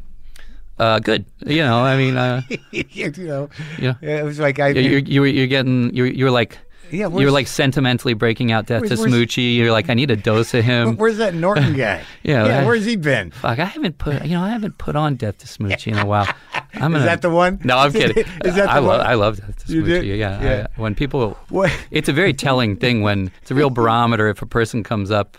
[0.80, 1.24] Uh, good.
[1.46, 3.50] You know, I mean, uh, you know.
[3.78, 3.94] Yeah.
[4.02, 4.70] It was like I.
[4.70, 6.58] you're, you're you're getting you're you're like
[6.92, 9.56] Yeah, you're like sentimentally breaking out Death to Where's- where's- Smoochy.
[9.56, 10.96] You're like, I need a dose of him.
[10.98, 12.02] Where's that Norton guy?
[12.24, 12.48] Yeah, yeah.
[12.48, 13.32] that- Where's he been?
[13.32, 16.06] Fuck, I haven't put you know I haven't put on Death to Smoochy in a
[16.06, 16.28] while.
[16.74, 17.60] I'm Is gonna, that the one?
[17.64, 18.18] No, I'm kidding.
[18.46, 18.88] Is that the I, one?
[19.00, 19.84] Love, I love Death to You?
[19.84, 20.18] Smoochy.
[20.18, 20.68] Yeah, Yeah.
[20.76, 21.72] I- when people, What?
[21.92, 24.28] it's a very telling thing when it's a real barometer.
[24.30, 25.38] If a person comes up,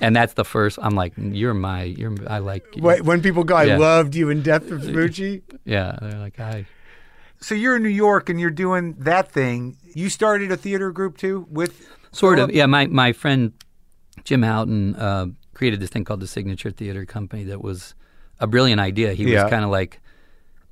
[0.00, 2.82] and that's the first, I'm like, you're my, you're, I like, you.
[2.82, 3.78] Wait, when people go, I Yeah.
[3.78, 5.42] loved you in Death of Smoochy.
[5.64, 5.96] yeah.
[6.00, 6.66] They're like, I,
[7.40, 9.76] So you're in New York and you're doing that thing.
[9.94, 12.50] You started a theater group too with Sort of.
[12.52, 13.52] Yeah, my my friend
[14.24, 17.94] Jim Houghton uh, created this thing called the Signature Theater Company that was
[18.40, 19.12] a brilliant idea.
[19.12, 19.44] He Yeah.
[19.44, 20.00] was kind of like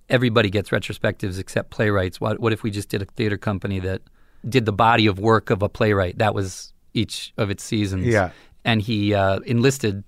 [0.09, 2.21] everybody gets retrospectives except playwrights.
[2.21, 4.03] What what if we just did a theater company that
[4.49, 6.19] did the body of work of a playwright?
[6.19, 8.07] That was each of its seasons.
[8.07, 8.31] Yeah.
[8.65, 10.03] And he uh, enlisted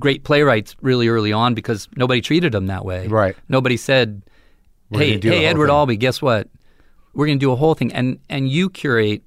[0.00, 3.06] great playwrights really early on because nobody treated them that way.
[3.06, 3.36] Right.
[3.48, 4.22] Nobody said,
[4.90, 6.48] "Hey, hey, Edward thing." Albee, guess what?
[7.14, 9.22] We're going to do a whole thing." And and you curate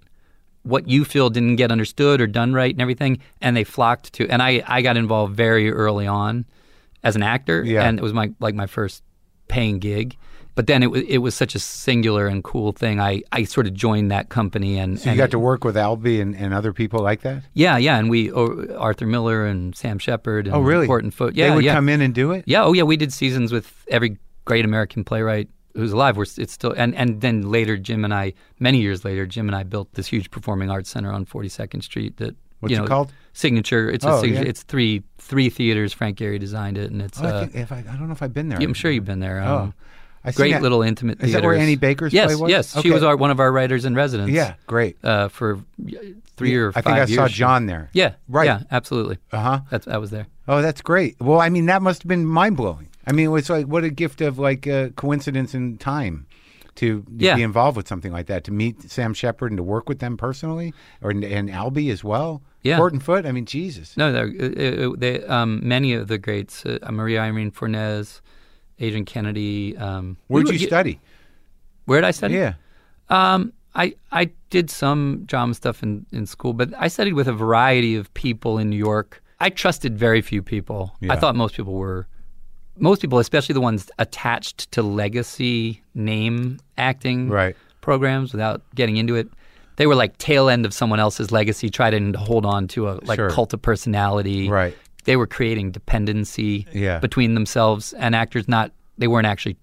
[0.63, 4.27] what you feel didn't get understood or done right and everything, and they flocked to.
[4.29, 6.45] And I I got involved very early on
[7.03, 7.83] as an actor, Yeah.
[7.85, 9.03] and it was my like my first
[9.49, 10.15] paying gig.
[10.55, 12.99] But then it was it was such a singular and cool thing.
[13.01, 15.75] I, I sort of joined that company and So you and got to work with
[15.75, 17.41] Albee and, and other people like that?
[17.55, 20.85] yeah yeah and we oh, Arthur Miller and Sam Shepard and Oh, really?
[20.85, 22.43] Horton Foote yeah they would yeah come in and do it?
[22.45, 26.17] yeah, oh yeah, we did seasons with every great American playwright who's alive.
[26.17, 29.55] We're it's still and and then later Jim and I, many years later, Jim and
[29.55, 33.11] I built this huge performing arts center on 42nd Street that What's you it called?
[33.33, 33.89] Signature.
[33.89, 34.43] It's Oh, a signature.
[34.43, 34.49] yeah.
[34.49, 35.91] It's three three theaters.
[35.91, 38.13] Frank Gehry designed it, and it's Oh, I, uh, think if I, I don't know
[38.13, 38.59] if I've been there.
[38.61, 39.41] yeah, I'm sure you've been there.
[39.41, 39.73] Oh, Um,
[40.25, 41.17] I great little intimate.
[41.19, 41.27] Theater.
[41.27, 41.55] Is that where.
[41.55, 42.49] Annie Baker's yes, play was?
[42.49, 42.87] Yes, Okay.
[42.87, 44.31] she was our, one of our writers in residence.
[44.31, 44.95] Yeah, great.
[45.03, 45.59] uh, for
[46.37, 47.15] three or I think I years.
[47.15, 47.89] saw John there.
[47.91, 48.45] Yeah, Right.
[48.45, 49.17] Yeah, absolutely.
[49.33, 49.59] Uh huh.
[49.69, 50.27] That's I was there.
[50.47, 51.19] Oh, that's great.
[51.19, 52.87] Well, I mean, that must have been mind blowing.
[53.05, 56.25] I mean, it's like what a gift of like uh, coincidence and time
[56.75, 57.35] to Yeah.
[57.35, 58.43] be involved with something like that.
[58.45, 62.41] To meet Sam Shepard and to work with them personally, or and Albee as well.
[62.63, 62.77] Yeah.
[62.77, 63.25] Horton Foote.
[63.25, 63.97] I mean, Jesus.
[63.97, 68.21] No, they're, uh, uh, they, um, many of the greats, uh, Maria Irene Fornes,
[68.81, 69.75] Adrienne Kennedy.
[69.77, 70.99] Um, Where'd we you study?
[71.85, 72.35] Where did I study?
[72.35, 72.53] Yeah.
[73.09, 77.33] Um, I I did some drama stuff in, in school, but I studied with a
[77.33, 79.21] variety of people in New York.
[79.39, 80.95] I trusted very few people.
[81.01, 81.11] Yeah.
[81.13, 82.07] I thought most people were,
[82.77, 87.55] most people, especially the ones attached to legacy name acting Right.
[87.81, 89.27] programs, without getting into it.
[89.75, 92.99] They were like tail end of someone else's legacy, trying to hold on to a
[93.03, 93.29] like Sure.
[93.29, 94.49] cult of personality.
[94.49, 94.75] Right.
[95.05, 96.99] They were creating dependency Yeah.
[96.99, 98.47] between themselves and actors.
[98.47, 99.57] Not they weren't actually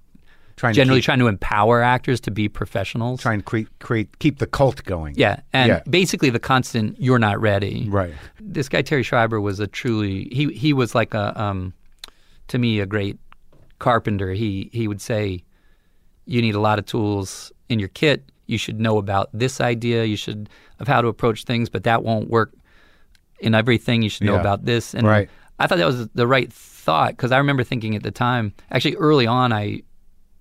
[0.57, 3.23] Trying generally to keep, trying to empower actors to be professionals.
[3.23, 5.15] trying to create, create keep the cult going.
[5.17, 5.81] Yeah, and Yeah.
[5.89, 8.13] basically the constant "you're not ready." Right.
[8.41, 11.73] This guy Terry Schreiber was a truly he he was like a um,
[12.51, 13.19] to me a great
[13.79, 14.33] carpenter.
[14.33, 15.43] He he would say,
[16.27, 18.25] "You need a lot of tools in your kit.
[18.47, 20.05] You should know about this idea.
[20.05, 20.49] You should
[20.79, 22.53] of how to approach things, but that won't work
[23.41, 24.03] in everything.
[24.03, 24.41] You should know Yeah.
[24.41, 25.29] about this." And Right.
[25.59, 28.53] I thought that was the right thought because I remember thinking at the time.
[28.71, 29.83] Actually, early on, I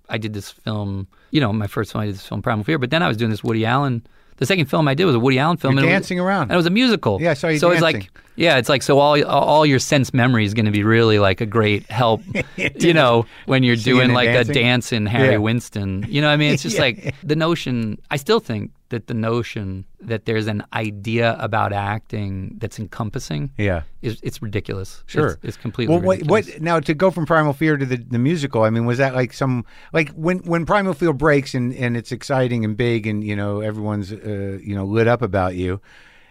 [0.10, 1.08] I did this film.
[1.32, 2.80] You know, my first film I did this film, Primal Fear.
[2.80, 4.02] But then I was doing this Woody Allen.
[4.38, 5.74] The second film I did was a Woody Allen film.
[5.76, 6.44] You're and it was- dancing around.
[6.44, 7.20] and it was a musical.
[7.22, 8.02] Yeah, I saw you So it's dancing.
[8.02, 11.20] like, yeah, it's like so all all your sense memory is going to be really
[11.20, 12.22] like a great help.
[12.56, 14.52] you know, when you're Singing doing like dancing?
[14.52, 15.38] a dance in Harry Yeah.
[15.38, 16.06] Winston.
[16.08, 16.82] You know, what I mean, it's just Yeah.
[16.84, 18.00] like the notion.
[18.10, 23.82] I still think that the notion that there's an idea about acting that's encompassing Yeah.
[24.02, 25.04] is it's ridiculous.
[25.06, 26.48] Sure, it's, it's completely Well, what, ridiculous.
[26.54, 28.64] what now to go from Primal Fear to the, the musical?
[28.64, 32.12] I mean, was that like some like when when Primal Fear breaks and, and it's
[32.14, 35.82] exciting and big and you know everyone's uh, you know lit up about you,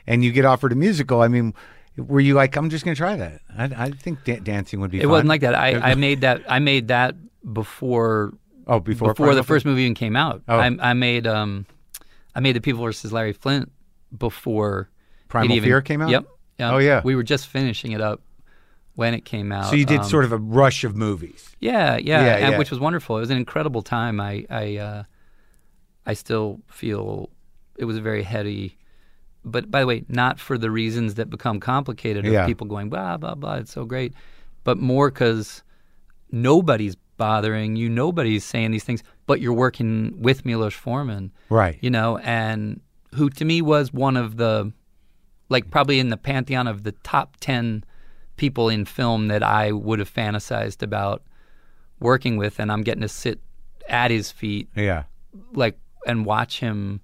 [0.07, 1.21] and you get offered a musical?
[1.23, 1.55] I mean,
[1.99, 3.41] were you like, I'm just going to try that?
[3.57, 4.99] I, I think da- dancing would be.
[4.99, 5.11] It fun.
[5.11, 5.55] wasn't like that.
[5.55, 6.43] I, I made that.
[6.49, 7.15] I made that
[7.53, 8.33] before
[8.67, 10.43] oh before before the first movie even came out.
[10.49, 10.57] Oh.
[10.59, 11.67] I, I made um,
[12.35, 13.71] I made the People versus Larry Flynt
[14.17, 14.91] before
[15.29, 16.11] Primal even- Fear came out?
[16.11, 16.27] Yep.
[16.59, 16.73] yep.
[16.73, 17.03] Oh, yeah.
[17.05, 18.23] We were just finishing it up
[18.95, 19.67] when it came out.
[19.71, 21.55] So you did Um, sort of a rush of movies.
[21.61, 22.59] yeah, yeah, Yeah, and, yeah.
[22.59, 23.17] which was wonderful.
[23.17, 24.21] It was an incredible time.
[24.21, 25.03] I I uh,
[26.07, 27.29] I still feel
[27.77, 28.78] it was a very heady.
[29.45, 32.47] But by the way, not for the reasons that become complicated of Yeah.
[32.47, 33.55] people going blah blah blah.
[33.55, 34.13] It's so great,
[34.65, 35.63] but more because
[36.31, 37.89] nobody's bothering you.
[37.89, 41.79] Nobody's saying these things, but you're working with Milos Forman, Right.
[41.81, 42.81] you know, and
[43.15, 44.73] who to me was one of the,
[45.49, 47.83] like probably in the pantheon of the top 10
[48.37, 51.23] people in film that I would have fantasized about
[52.01, 52.61] working with.
[52.61, 53.41] And I'm getting to sit
[53.89, 55.05] at his feet, Yeah.
[55.53, 55.77] like,
[56.07, 57.01] and watch him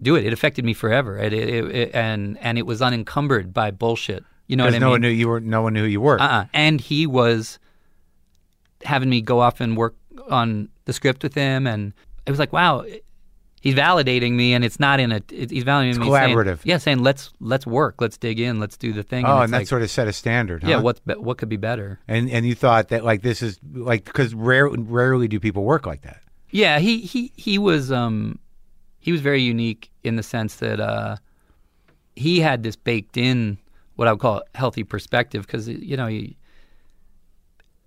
[0.00, 0.24] do it.
[0.24, 1.18] It affected me forever.
[1.18, 4.24] It, it, it, and, and it was unencumbered by bullshit.
[4.46, 4.90] You know what I no mean?
[4.92, 5.40] one knew you were.
[5.40, 6.20] No one knew who you were.
[6.20, 6.46] Uh-uh.
[6.52, 7.58] And he was
[8.84, 9.94] having me go off and work
[10.28, 11.92] on the script with him, and
[12.26, 12.84] it was like, wow,
[13.60, 15.22] he's validating me, and it's not in a.
[15.30, 16.10] It, he's validating me.
[16.10, 16.60] saying- collaborative.
[16.64, 19.24] yeah, saying let's let's work, let's dig in, let's do the thing.
[19.24, 20.64] Oh, and it's that like, sort of set a standard.
[20.64, 20.80] yeah.
[20.80, 22.00] What's be- what could be better?
[22.08, 25.86] And and you thought that like this is like because rare, rarely do people work
[25.86, 26.20] like that.
[26.50, 28.38] Yeah, he he he was um
[29.02, 31.16] he was very unique in the sense that uh
[32.16, 33.58] he had this baked in
[33.96, 36.36] what I would call healthy perspective because you know he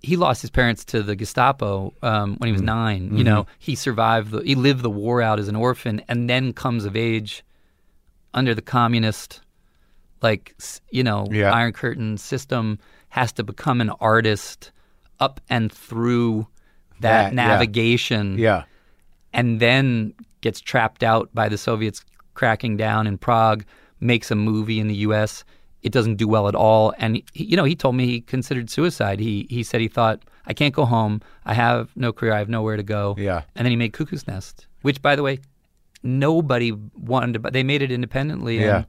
[0.02, 3.74] he lost his parents to the Gestapo um, when he was 9 You know, he
[3.74, 4.30] survived.
[4.32, 7.44] The, he lived the war out as an orphan, and then comes of age
[8.32, 9.42] under the communist,
[10.22, 10.54] like
[10.92, 11.52] you know, Yeah.
[11.52, 12.78] Iron Curtain system.
[13.10, 14.72] Has to become an artist
[15.22, 16.46] up and through
[17.00, 17.48] That, that, yeah.
[17.48, 18.64] navigation Yeah.
[19.34, 20.14] and then
[20.46, 23.66] gets trapped out by the Soviets cracking down in Prague,
[24.00, 25.44] makes a movie in the U.S.
[25.82, 28.70] It doesn't do well at all, and he, you know he told me he considered
[28.70, 29.20] suicide.
[29.20, 31.22] He he said he thought I can't go home.
[31.46, 32.34] I have no career.
[32.34, 33.16] I have nowhere to go.
[33.18, 33.42] Yeah.
[33.56, 35.40] and then he made Cuckoo's Nest, which by the way,
[36.04, 37.40] nobody wanted to.
[37.40, 38.60] But they made it independently.
[38.60, 38.78] Yeah.
[38.78, 38.86] And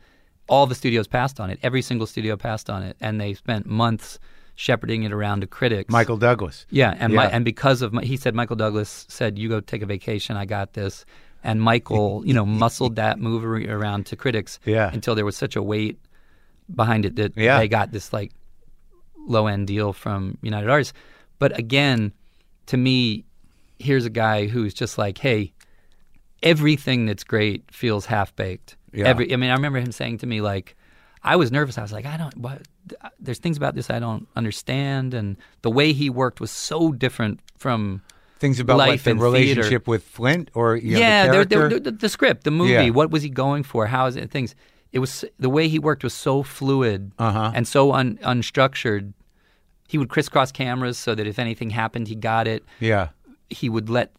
[0.48, 1.58] all the studios passed on it.
[1.62, 4.18] Every single studio passed on it, and they spent months
[4.56, 5.90] shepherding it around to critics.
[5.90, 6.66] Michael Douglas.
[6.70, 9.82] Yeah, and My, and because of my, he said Michael Douglas said you go take
[9.82, 11.04] a vacation, I got this,
[11.46, 14.90] and Michael you know muscled that movie around to critics Yeah.
[14.92, 15.98] until there was such a weight
[16.74, 17.58] behind it that Yeah.
[17.58, 18.32] they got this like
[19.26, 20.92] low end deal from United Artists.
[21.38, 22.12] But again,
[22.66, 23.24] to me,
[23.78, 25.52] here's a guy who's just like, hey,
[26.42, 28.76] everything that's great feels half baked.
[28.92, 29.06] Yeah.
[29.06, 30.76] Every, I mean, I remember him saying to me like,
[31.22, 31.76] I was nervous.
[31.76, 32.36] I was like, I don't.
[32.38, 32.62] What,
[33.00, 36.92] uh, there's things about this I don't understand, and the way he worked was so
[36.92, 38.02] different from.
[38.38, 39.82] Things about like Life the in relationship theater.
[39.86, 41.68] with Flynt or you know, yeah, the they're- character.
[41.68, 42.72] they're- the, the script, the movie.
[42.72, 42.90] Yeah.
[42.90, 43.86] What was he going for?
[43.86, 44.30] How is it?
[44.30, 44.54] Things.
[44.92, 47.52] It was the way he worked was so fluid Uh-huh.
[47.54, 49.12] and so un, unstructured.
[49.88, 52.64] He would crisscross cameras so that if anything happened, he got it.
[52.80, 53.08] yeah.
[53.48, 54.12] He would let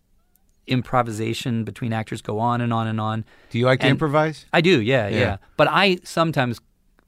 [0.68, 3.26] improvisation between actors go on and on and on.
[3.49, 4.45] Do you like to improvise?
[4.53, 5.20] I do, yeah, Yeah.
[5.20, 6.59] yeah, But I sometimes,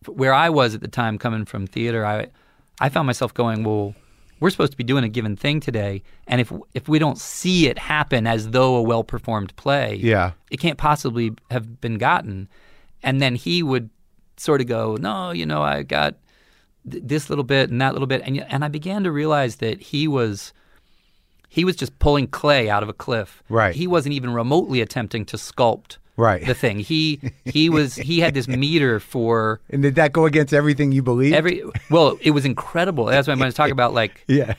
[0.08, 2.28] where I was at the time, coming from theater, I,
[2.80, 3.96] I found myself going, well,
[4.40, 7.68] we're supposed to be doing a given thing today, and if if we don't see
[7.68, 10.32] it happen as though a well performed play, Yeah.
[10.52, 12.48] it can't possibly have been gotten.
[13.04, 13.90] And then he would
[14.38, 16.16] sort of go, no, you know, I got
[16.90, 19.82] th- this little bit and that little bit, and and I began to realize that
[19.82, 20.54] he was.
[21.52, 23.42] He was just pulling clay out of a cliff.
[23.50, 23.74] Right.
[23.76, 26.46] He wasn't even remotely attempting to sculpt Right.
[26.46, 26.80] the thing.
[26.80, 31.02] He he was he had this meter for And did that go against everything you
[31.02, 31.34] believe?
[31.34, 31.64] every.
[31.90, 33.06] Well, it was incredible.
[33.06, 34.56] That's why I'm going to talk about like yeah.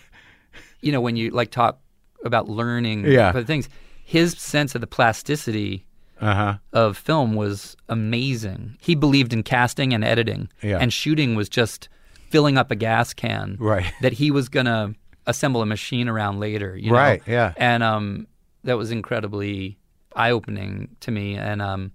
[0.80, 1.78] you know when you like talk
[2.24, 3.32] about learning Yeah.
[3.32, 3.68] the things.
[4.04, 5.84] His sense of the plasticity
[6.20, 6.54] Uh huh.
[6.72, 8.76] of film was amazing.
[8.80, 10.78] He believed in casting and editing, Yeah.
[10.80, 11.88] and shooting was just
[12.30, 13.86] filling up a gas can Right.
[14.02, 14.94] that he was gonna
[15.26, 16.76] assemble a machine around later.
[16.76, 16.96] You know?
[16.96, 17.52] Right, yeah.
[17.56, 18.26] And um,
[18.64, 19.78] that was incredibly
[20.16, 21.36] eye opening to me.
[21.36, 21.92] And um,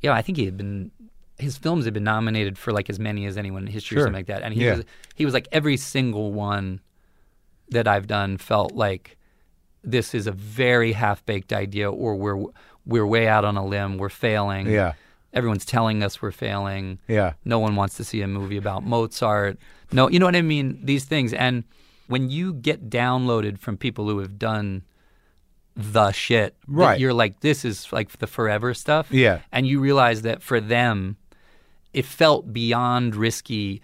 [0.00, 0.90] yeah, I think he had been.
[1.38, 4.02] His films had been nominated for like as many as anyone in history Sure.
[4.02, 4.42] or something like that.
[4.42, 4.76] And he Yeah.
[4.76, 4.84] was
[5.14, 6.80] he was like every single one
[7.70, 9.16] that I've done felt like
[9.84, 12.42] this is a very half baked idea, or we're
[12.84, 14.66] we're way out on a limb, we're failing.
[14.68, 14.94] Yeah.
[15.32, 16.98] Everyone's telling us we're failing.
[17.06, 17.34] Yeah.
[17.44, 19.58] No one wants to see a movie about Mozart.
[19.92, 20.80] No, you know what I mean?
[20.82, 21.32] These things.
[21.34, 21.64] And
[22.08, 24.82] when you get downloaded from people who have done
[25.80, 26.98] the shit, Right.
[26.98, 29.12] You're like, this is like the forever stuff.
[29.12, 29.40] Yeah.
[29.52, 31.16] And you realize that for them,
[31.92, 33.80] it felt beyond risky,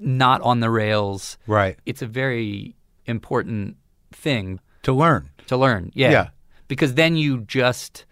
[0.00, 1.38] not on the rails.
[1.46, 1.78] Right.
[1.86, 2.74] It's a very
[3.06, 3.76] important
[4.12, 5.30] thing To learn.
[5.46, 5.92] to learn.
[5.94, 6.10] Yeah.
[6.10, 6.28] Yeah.
[6.66, 8.04] Because then you just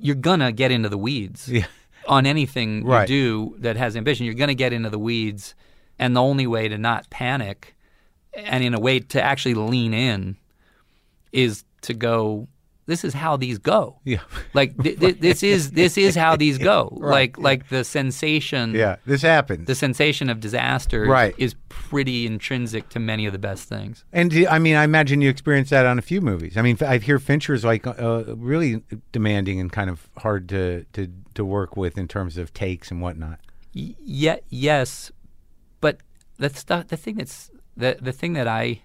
[0.00, 1.48] you're gonna get into the weeds.
[1.48, 1.66] Yeah.
[2.08, 3.08] On anything Right.
[3.08, 5.54] you do that has ambition, you're gonna get into the weeds.
[5.98, 7.76] And the only way to not panic
[8.34, 10.36] and in a way to actually lean in
[11.30, 12.48] is to go,
[12.86, 13.98] this is how these go.
[14.04, 14.20] Yeah.
[14.52, 16.94] Like th- th- this is this is how these go.
[17.00, 18.96] Like like the sensation Yeah.
[19.06, 19.66] This happens.
[19.66, 21.34] the sensation of disaster Right.
[21.38, 24.04] is pretty intrinsic to many of the best things.
[24.12, 26.58] And I mean, I imagine you experienced that on a few movies.
[26.58, 28.82] I mean, I hear Fincher's like uh, really
[29.12, 33.00] demanding and kind of hard to, to to work with in terms of takes and
[33.00, 33.38] whatnot.
[33.74, 35.10] Y- yeah, yes,
[35.80, 35.98] but
[36.36, 38.82] the stuff, the thing that's the the thing that I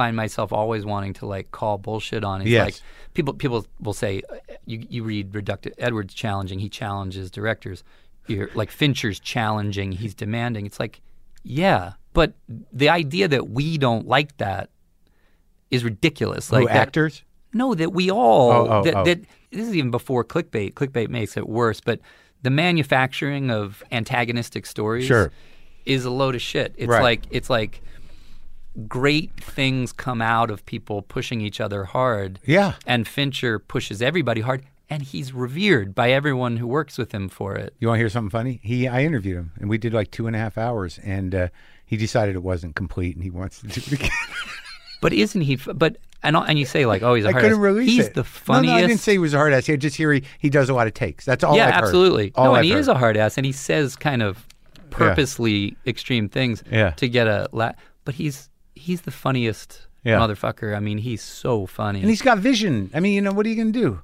[0.00, 2.64] find myself always wanting to like call bullshit on is Yes.
[2.66, 2.76] like
[3.14, 4.36] people people will say uh,
[4.70, 7.82] you you read reductive Edwards challenging he challenges directors
[8.28, 11.00] you're like Fincher's challenging he's demanding it's like
[11.42, 12.34] yeah but
[12.82, 14.64] the idea that we don't like that
[15.70, 17.22] is ridiculous like Who, that, actors?
[17.52, 19.04] no, that we all Oh, oh, that, oh.
[19.04, 19.18] that
[19.50, 20.74] this is even before clickbait.
[20.74, 22.00] Clickbait makes it worse, but
[22.42, 25.30] the manufacturing of antagonistic stories Sure.
[25.86, 26.74] is a load of shit.
[26.76, 27.02] It's Right.
[27.02, 27.80] like it's like
[28.88, 32.38] great things come out of people pushing each other hard.
[32.44, 32.74] Yeah.
[32.86, 37.56] And Fincher pushes everybody hard and he's revered by everyone who works with him for
[37.56, 37.74] it.
[37.80, 38.60] You want to hear something funny?
[38.62, 41.48] He, I interviewed him, and we did like two and a half hours, and uh,
[41.84, 44.10] he decided it wasn't complete, and he wants to do it again.
[45.02, 45.56] But isn't he?
[45.56, 47.62] But and and you say like, oh, he's a I hard couldn't ass.
[47.62, 48.14] release He's it.
[48.14, 48.72] the funniest.
[48.72, 49.68] No, I didn't say he was a hard ass.
[49.68, 51.24] I just hear he, he does a lot of takes.
[51.26, 51.54] That's all.
[51.54, 52.32] yeah, I've absolutely.
[52.34, 52.78] All no, I've and he heard.
[52.78, 54.46] is a hard ass, and he says kind of
[54.90, 56.90] purposely extreme things Yeah.
[56.92, 57.48] to get a.
[57.52, 57.72] La-
[58.04, 58.48] but he's
[58.86, 60.18] he's the funniest Yeah.
[60.20, 60.76] motherfucker.
[60.76, 62.00] I mean, he's so funny.
[62.00, 62.90] and he's got vision.
[62.94, 64.00] I mean, you know, what are you going to do?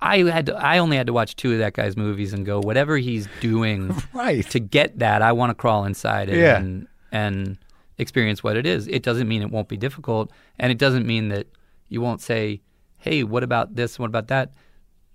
[0.00, 2.60] I had to, I only had to watch two of that guy's movies and go
[2.60, 4.44] whatever he's doing Right.
[4.50, 5.22] to get that.
[5.22, 6.58] I want to crawl inside it Yeah.
[6.58, 7.56] and and
[7.98, 8.86] experience what it is.
[8.88, 11.46] It doesn't mean it won't be difficult, and it doesn't mean that
[11.88, 12.60] you won't say,
[12.98, 13.98] "Hey, what about this?
[13.98, 14.52] What about that?"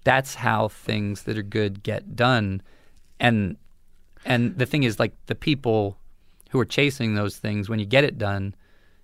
[0.04, 2.64] That's how things that are good get done,
[3.20, 3.58] and
[4.26, 5.98] and the thing is, like the people
[6.52, 8.54] who are chasing those things, when you get it done,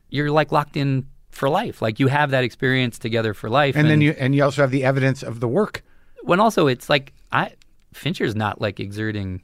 [0.10, 1.82] you're like locked in for life.
[1.82, 4.72] Like you have that experience together for life, And then you and you also have
[4.72, 5.84] the evidence of the work.
[6.24, 7.54] when also it's like I
[7.93, 9.41] Fincher's not like exerting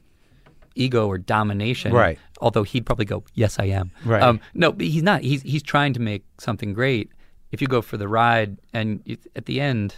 [0.74, 2.18] ego or domination, Right.
[2.40, 4.22] Although he'd probably go, "Yes, I am." Right.
[4.22, 5.22] Um, no, but he's not.
[5.22, 7.10] He's he's trying to make something great.
[7.52, 9.96] If you go for the ride, and it, at the end,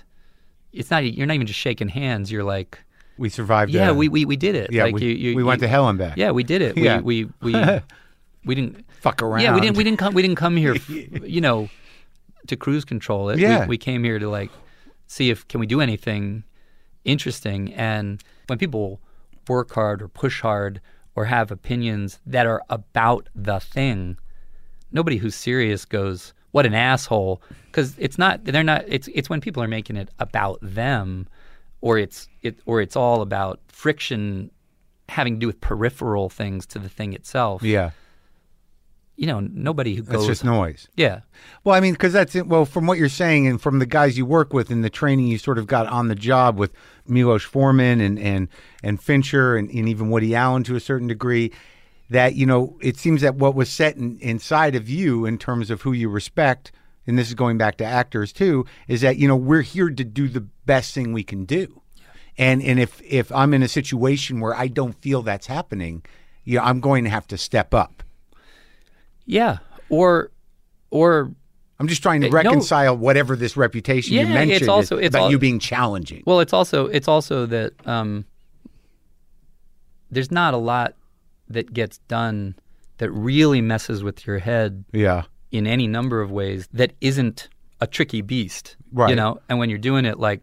[0.73, 1.05] it's not.
[1.05, 2.31] You're not even just shaking hands.
[2.31, 2.79] You're like,
[3.19, 3.73] We survived.
[3.73, 5.67] "Yeah, uh, we, we we did it." yeah, like we, you, you, we went you-
[5.67, 6.17] to hell and back.
[6.17, 6.77] Yeah, we did it.
[6.77, 7.01] Yeah.
[7.01, 7.81] We we we,
[8.45, 9.41] we didn't Fuck around.
[9.43, 9.77] yeah, we didn't.
[9.77, 10.15] We didn't come.
[10.15, 11.69] We didn't come here, you know,
[12.47, 13.39] to cruise control it.
[13.39, 13.63] Yeah.
[13.63, 14.51] We, we came here to like
[15.07, 16.45] see if can we do anything
[17.05, 17.73] interesting.
[17.75, 19.01] And when people
[19.49, 20.81] work hard or push hard
[21.15, 24.19] or have opinions that are about the thing,
[24.93, 28.45] nobody who's serious goes, "What an asshole!" Because it's not.
[28.45, 28.85] They're not.
[28.89, 31.29] It's it's when people are making it about them,
[31.87, 34.51] or it's it or it's all about friction
[35.09, 37.91] having to do with peripheral things to the thing itself Yeah,
[39.17, 40.27] you know, nobody who that's goes.
[40.27, 40.89] just noise.
[40.97, 41.21] yeah,
[41.65, 42.47] Well, I mean, because that's it.
[42.49, 45.29] Well, from what you're saying, and from the guys you work with, and the training
[45.29, 46.73] you sort of got on the job with
[47.07, 48.49] Milos Forman and and
[48.83, 51.51] and Fincher, and, and even Woody Allen to a certain degree,
[52.11, 55.71] that you know, it seems that what was set in, inside of you in terms
[55.71, 56.73] of who you respect,
[57.07, 60.05] and this is going back to actors too, is that you know we're here to
[60.05, 61.81] do the best thing we can do,
[62.39, 66.05] and and if if I'm in a situation where I don't feel that's happening,
[66.45, 68.03] yeah, I'm going to have to step up.
[69.25, 70.31] yeah, or
[70.91, 71.33] or
[71.79, 72.33] I'm just trying to no.
[72.33, 76.23] reconcile whatever this reputation you Yeah, it's mentioned also- it's about all- you being challenging.
[76.27, 78.25] well, it's also it's also that um,
[80.11, 80.95] there's not a lot
[81.49, 82.55] that gets done
[82.99, 85.25] that really messes with your head yeah,
[85.57, 87.49] in any number of ways that isn't
[87.81, 88.77] a tricky beast,
[89.11, 90.41] You know, and when you're doing it, like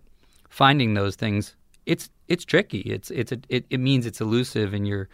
[0.50, 1.56] finding those things,
[1.86, 2.80] it's it's tricky.
[2.80, 5.10] It's it's a, it, it means it's elusive, and you're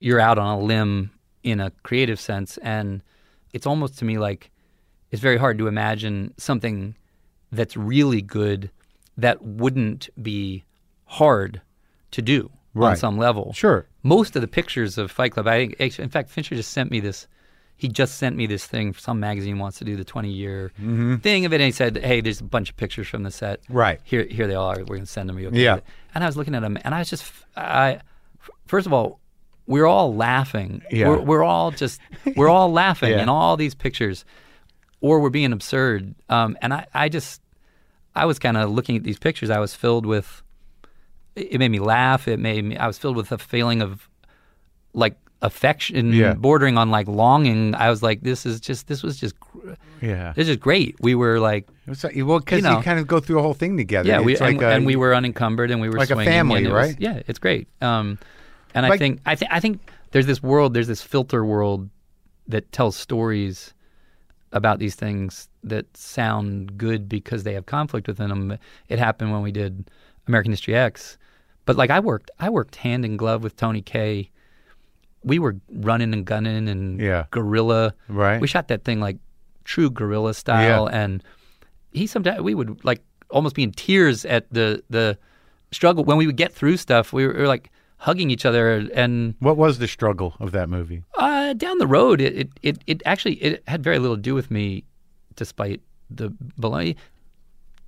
[0.00, 1.10] you're out on a limb
[1.42, 3.02] in a creative sense, and
[3.52, 4.50] it's almost to me like
[5.10, 6.96] it's very hard to imagine something
[7.52, 8.70] that's really good
[9.18, 10.64] that wouldn't be
[11.04, 11.60] hard
[12.10, 13.86] to do on some level sure.
[14.02, 15.46] most of the pictures of Fight Club.
[15.46, 17.26] I think, in fact, Fincher just sent me this.
[17.82, 18.94] He just sent me this thing.
[18.94, 22.20] Some magazine wants to do the 20 year thing of it, and he said, "Hey,
[22.20, 23.58] there's a bunch of pictures from the set.
[23.68, 23.98] Right.
[24.04, 24.76] here, here they are.
[24.78, 25.36] We're going to send them.
[25.36, 25.80] Are you okay Yeah.
[26.14, 27.24] And I was looking at them, and I was just,
[27.56, 27.98] I,
[28.66, 29.18] first of all,
[29.66, 30.82] we're all laughing.
[30.92, 31.08] Yeah.
[31.08, 32.00] We're, we're all just,
[32.36, 33.22] we're all laughing Yeah.
[33.22, 34.24] in all these pictures,
[35.00, 36.14] or we're being absurd.
[36.28, 37.42] Um, and I, I just,
[38.14, 39.50] I was kind of looking at these pictures.
[39.50, 40.42] I was filled with
[41.34, 42.28] it made me laugh.
[42.28, 42.76] It made me.
[42.76, 44.08] I was filled with a feeling of
[44.94, 46.34] like affection, Yeah.
[46.34, 47.74] bordering on like longing.
[47.74, 48.86] I was like, this is just.
[48.86, 49.38] This was just.
[49.40, 50.32] gr- Yeah.
[50.34, 50.96] This is great.
[51.00, 53.76] We were like, It's well, because You you, kind of go through a whole thing
[53.76, 54.08] together.
[54.08, 56.64] yeah, we like and, a- and we were unencumbered and we were like a family,
[56.64, 56.96] it was- right?
[56.98, 57.68] yeah, it's great.
[57.80, 58.18] Um,
[58.74, 59.80] and I think I think I think
[60.12, 60.74] there's this world.
[60.74, 61.90] There's this filter world
[62.48, 63.74] that tells stories
[64.52, 68.58] about these things that sound good because they have conflict within them.
[68.88, 69.88] It happened when we did
[70.26, 71.16] American History X,
[71.64, 74.30] but like I worked, I worked hand in glove with Tony Kaye.
[75.24, 77.26] We were running and gunning and Yeah.
[77.30, 77.94] guerrilla.
[78.08, 78.40] Right.
[78.40, 79.18] We shot that thing like
[79.64, 81.22] true guerrilla style, and
[81.92, 85.16] he sometimes we would like almost be in tears at the the
[85.70, 87.12] struggle when we would get through stuff.
[87.12, 90.68] We were, we were like hugging each other and What was the struggle of that
[90.68, 91.04] movie?
[91.18, 94.34] uh, down the road, it, it, it, it actually it had very little to do
[94.34, 94.82] with me,
[95.36, 96.96] despite the baloney.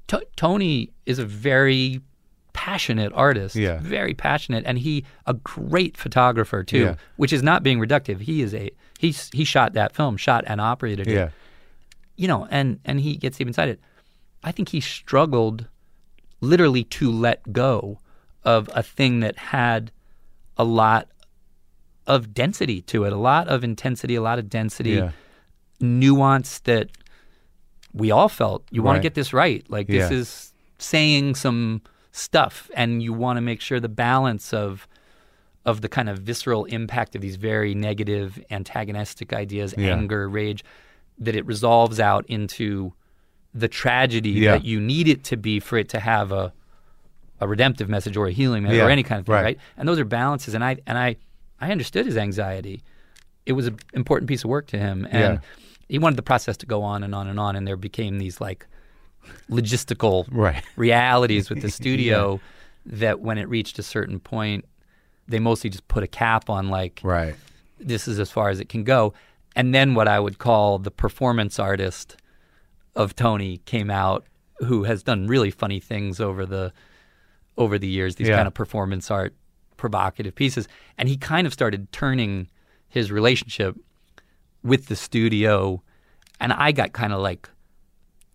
[0.07, 2.01] T- Tony is a very
[2.55, 3.79] passionate artist, Yeah.
[3.83, 6.95] very passionate, and he a great photographer too, Yeah.
[7.17, 8.21] which is not being reductive.
[8.21, 11.29] He is a he's he shot that film, shot and operated it Yeah.
[12.17, 13.81] you know, and and he gets deep inside it.
[14.43, 15.67] I think he struggled
[16.41, 17.99] literally to let go
[18.45, 19.91] of a thing that had
[20.57, 21.09] a lot
[22.07, 25.11] of density to it, a lot of intensity, a lot of density, Yeah.
[25.81, 26.91] nuance that
[27.93, 28.65] we all felt.
[28.71, 29.01] You want Right.
[29.03, 29.65] to get this right.
[29.69, 31.81] Like this is saying some
[32.17, 34.87] stuff, and you want to make sure the balance of
[35.67, 39.97] of the kind of visceral impact of these very negative, antagonistic ideas, Yeah.
[39.97, 40.63] anger, rage,
[41.19, 42.93] that it resolves out into
[43.55, 44.53] the tragedy Yeah.
[44.53, 46.53] that you need it to be for it to have a
[47.41, 49.43] a redemptive message or a healing message Yeah, or any kind of thing, right.
[49.43, 49.59] right.
[49.77, 50.55] And those are balances.
[50.55, 51.17] And I and I
[51.61, 52.83] I understood his anxiety.
[53.45, 55.39] It was an important piece of work to him, and Yeah.
[55.89, 57.57] he wanted the process to go on and on and on.
[57.57, 58.67] And there became these like
[59.51, 60.63] logistical Right.
[60.77, 62.41] realities with the studio
[62.87, 64.65] that when it reached a certain point,
[65.27, 67.35] they mostly just put a cap on like Right.
[67.79, 69.15] this is as far as it can go.
[69.57, 72.17] And then what I would call the performance artist
[72.97, 74.25] of Tony came out,
[74.59, 76.73] who has done really funny things over the
[77.57, 78.17] over the years.
[78.17, 78.37] These Yeah.
[78.37, 79.33] kind of performance art,
[79.77, 80.67] provocative pieces,
[80.99, 82.49] and he kind of started turning
[82.89, 83.77] his relationship
[84.65, 85.81] with the studio,
[86.41, 87.49] and I got kind of like,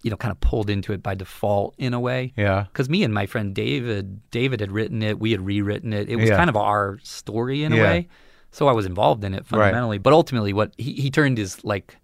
[0.01, 2.65] you know, kind of pulled into it by default in a way Yeah.
[2.71, 5.19] because me and my friend David, David had written it.
[5.19, 6.07] We had rewritten it.
[6.09, 6.37] It was Yeah.
[6.37, 8.07] kind of our story in a way.
[8.51, 9.97] So I was involved in it fundamentally.
[9.97, 11.97] But ultimately, what he, he turned his like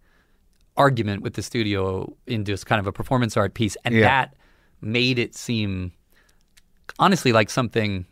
[0.78, 4.02] argument with the studio into this kind of a performance art piece, and Yeah.
[4.02, 4.36] that
[4.82, 5.94] made it seem
[7.00, 8.06] honestly like something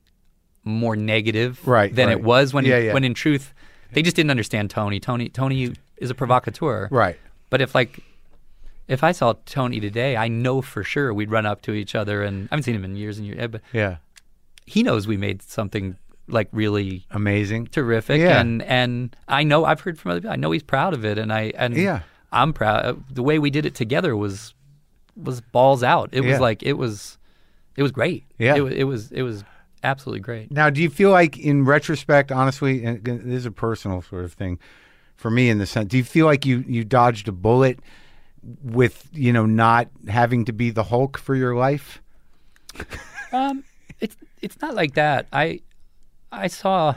[0.63, 2.17] more negative Right, than right.
[2.17, 2.93] it was when Yeah, yeah.
[2.93, 3.53] when in truth
[3.91, 4.99] they just didn't understand Tony.
[4.99, 6.87] Tony Tony is a provocateur.
[6.89, 7.17] Right.
[7.49, 7.99] But if like
[8.87, 12.23] if I saw Tony today, I know for sure we'd run up to each other
[12.23, 13.97] and I haven't seen him in years and years, but Yeah.
[14.65, 17.67] he knows we made something like really Amazing.
[17.67, 18.39] terrific Yeah.
[18.39, 20.33] and and I know I've heard from other people.
[20.33, 22.01] I know he's proud of it and I and Yeah.
[22.31, 24.53] I'm proud uh, the way we did it together was
[25.15, 26.09] was balls out.
[26.13, 26.31] It Yeah.
[26.31, 27.17] was like it was
[27.75, 28.23] it was great.
[28.37, 28.55] Yeah.
[28.55, 29.43] It, it was it was
[29.83, 30.49] absolutely great.
[30.49, 34.31] Now, do you feel like, in retrospect, honestly, and this is a personal sort of
[34.31, 34.57] thing
[35.17, 37.79] for me in the sense, do you feel like you you dodged a bullet
[38.63, 42.01] with you know not having to be the Hulk for your life?
[43.31, 43.63] Um,
[43.99, 45.27] it's it's not like that.
[45.33, 45.61] I
[46.31, 46.95] I saw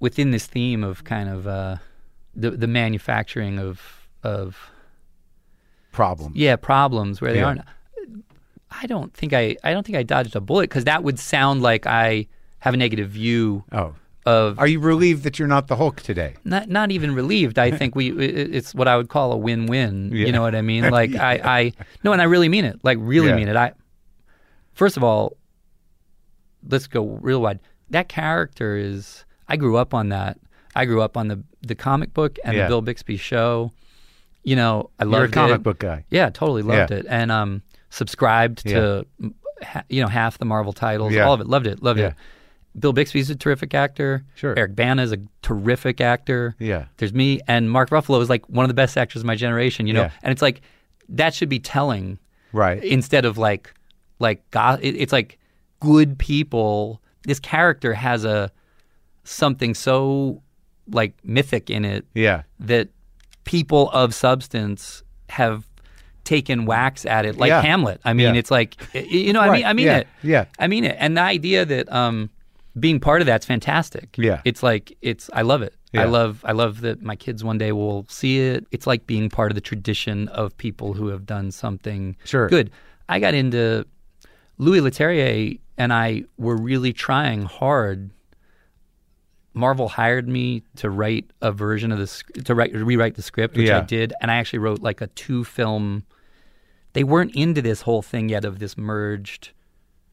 [0.00, 1.76] within this theme of kind of uh,
[2.34, 3.80] the the manufacturing of
[4.22, 4.70] of
[5.92, 6.32] Problem.
[6.34, 7.46] yeah problems where they Yeah.
[7.46, 7.60] aren't.
[8.82, 11.62] I don't think I I don't think I dodged a bullet because that would sound
[11.62, 12.26] like I
[12.58, 13.94] have a negative view Oh,
[14.26, 16.34] of are you relieved that you're not the Hulk today?
[16.44, 17.58] not not even relieved.
[17.58, 20.10] I think we it, it's what I would call a win-win.
[20.12, 20.26] Yeah.
[20.26, 20.88] You know what I mean?
[20.90, 21.72] Like I I
[22.02, 22.80] no, and I really mean it.
[22.82, 23.36] Like really Yeah.
[23.36, 23.56] mean it.
[23.56, 23.72] I
[24.72, 25.36] first of all,
[26.68, 27.60] let's go real wide.
[27.90, 29.24] That character is.
[29.48, 30.38] I grew up on that.
[30.74, 32.62] I grew up on the the comic book and Yeah.
[32.64, 33.72] the Bill Bixby show.
[34.42, 35.62] You know, I You're a comic it.
[35.62, 36.04] book guy.
[36.10, 36.98] Yeah, totally loved Yeah.
[36.98, 39.06] it, and um, subscribed to
[39.62, 41.24] ha- you know half the Marvel titles, Yeah.
[41.24, 41.46] all of it.
[41.46, 42.08] Loved it, loved Yeah.
[42.08, 42.14] it.
[42.78, 44.24] Bill Bixby's a terrific actor.
[44.34, 44.54] Sure.
[44.58, 46.56] Eric Bana is a terrific actor.
[46.58, 46.86] Yeah.
[46.96, 49.86] There's me and Mark Ruffalo is like one of the best actors of my generation.
[49.86, 50.10] You know, Yeah.
[50.22, 50.62] and it's like
[51.08, 52.18] that should be telling
[52.52, 52.82] Right.
[52.82, 53.72] instead of like
[54.18, 55.38] like go- it, it's like
[55.80, 57.00] good people.
[57.24, 58.50] This character has a
[59.24, 60.42] something so
[60.90, 62.42] like mythic in it Yeah.
[62.60, 62.88] that
[63.44, 65.64] people of substance have
[66.24, 67.60] taken wax at it like Yeah.
[67.62, 68.00] Hamlet.
[68.04, 68.38] I mean, Yeah.
[68.38, 69.96] it's like you know, I mean, I mean Yeah.
[69.98, 70.06] it.
[70.22, 70.44] Yeah.
[70.58, 70.96] I mean it.
[70.98, 72.30] And the idea that um,
[72.78, 74.14] being part of that's fantastic.
[74.18, 74.40] Yeah.
[74.44, 75.30] it's like it's.
[75.32, 75.74] I love it.
[75.92, 76.02] Yeah.
[76.02, 76.44] I love.
[76.44, 78.66] I love that my kids one day will see it.
[78.72, 82.48] It's like being part of the tradition of people who have done something Sure.
[82.48, 82.70] good.
[83.08, 83.86] I got into
[84.58, 88.10] Louis Leterrier, and I were really trying hard.
[89.56, 93.68] Marvel hired me to write a version of the to write rewrite the script, which
[93.68, 93.78] Yeah.
[93.78, 96.04] I did, and I actually wrote like a two film.
[96.92, 99.50] They weren't into this whole thing yet of this merged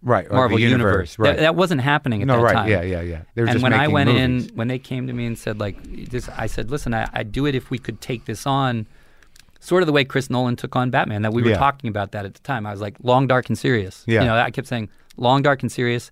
[0.04, 0.30] Right.
[0.32, 1.20] Marvel the universe.
[1.20, 1.36] Right.
[1.36, 2.41] That, that wasn't happening at the time.
[2.41, 2.47] no.
[2.47, 2.62] that Right.
[2.62, 2.70] time.
[2.70, 2.82] Yeah.
[2.82, 3.02] Yeah.
[3.02, 3.22] Yeah.
[3.36, 4.47] They were and when I went movies.
[4.49, 5.78] in, when they came to me and said like
[6.10, 8.88] this, I said, listen, I, I'd do it if we could take this on,
[9.60, 11.22] sort of the way Chris Nolan took on Batman.
[11.22, 11.58] That we were Yeah.
[11.58, 12.66] talking about that at the time.
[12.66, 14.04] I was like, long, dark, and serious.
[14.08, 14.22] Yeah.
[14.22, 16.10] You know, I kept saying long, dark, and serious,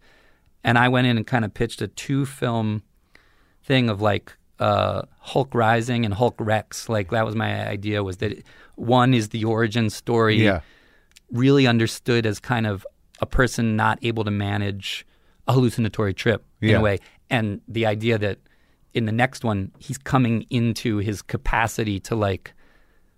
[0.64, 2.84] and I went in and kind of pitched a two film
[3.64, 6.90] thing of like uh, Hulk Rising and Hulk Rex.
[6.90, 8.04] Like that was my idea.
[8.04, 8.44] Was that
[8.76, 10.60] one is the origin story Yeah.
[11.32, 12.86] really understood as kind of
[13.22, 15.06] a person not able to manage
[15.48, 16.78] a hallucinatory trip in Yeah.
[16.78, 17.00] a way.
[17.30, 18.40] And the idea that
[18.94, 22.54] in the next one, he's coming into his capacity to like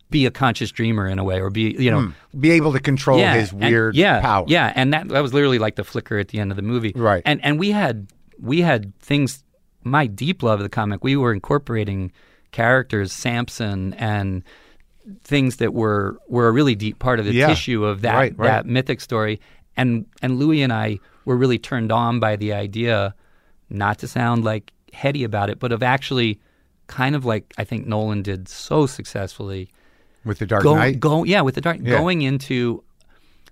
[0.10, 2.02] be a conscious dreamer in a way or be, you know,
[2.34, 2.40] hmm.
[2.40, 4.46] Be able to control yeah, his and- weird yeah, power.
[4.48, 4.74] Yeah.
[4.76, 6.92] And that, that was literally like the flicker at the end of the movie.
[6.96, 7.22] Right.
[7.26, 8.08] And, and we had,
[8.40, 9.44] we had things,
[9.84, 12.12] my deep love of the comic, we were incorporating
[12.52, 14.44] characters, Samson and
[15.24, 17.48] things that were were a really deep part of the Yeah.
[17.48, 18.48] tissue of that Right, right.
[18.48, 19.40] that mythic story.
[19.78, 23.16] And and Louis and I were really turned on by the idea,
[23.70, 26.40] not to sound like heady about it, but of actually
[26.88, 29.70] kind of like I think Nolan did so successfully.
[30.26, 31.00] With the Dark Go, Knight.
[31.00, 31.98] go yeah, with the dark Yeah.
[31.98, 32.84] going into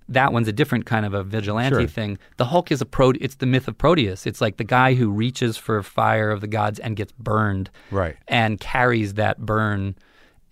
[0.07, 1.87] that one's a different kind of a vigilante Sure.
[1.87, 2.17] thing.
[2.37, 3.11] The Hulk is a pro.
[3.21, 4.25] It's the myth of Proteus.
[4.27, 8.15] It's like the guy who reaches for fire of the gods and gets burned, Right.
[8.27, 9.95] and carries that burn,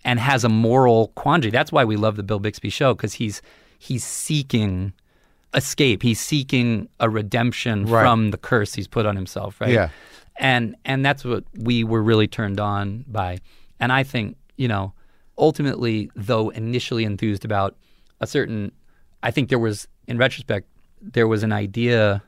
[0.04, 1.50] and has a moral quandary.
[1.50, 3.42] That's why we love the Bill Bixby show because he's
[3.78, 4.92] he's seeking
[5.54, 6.02] escape.
[6.02, 8.02] He's seeking a redemption Right.
[8.02, 9.60] from the curse he's put on himself.
[9.60, 9.70] Right.
[9.72, 9.88] Yeah.
[10.36, 13.38] And and that's what we were really turned on by.
[13.80, 14.92] And I think you know,
[15.36, 17.76] ultimately, though initially enthused about
[18.20, 18.72] a certain,
[19.22, 20.66] I think there was, in retrospect,
[21.00, 22.22] there was an idea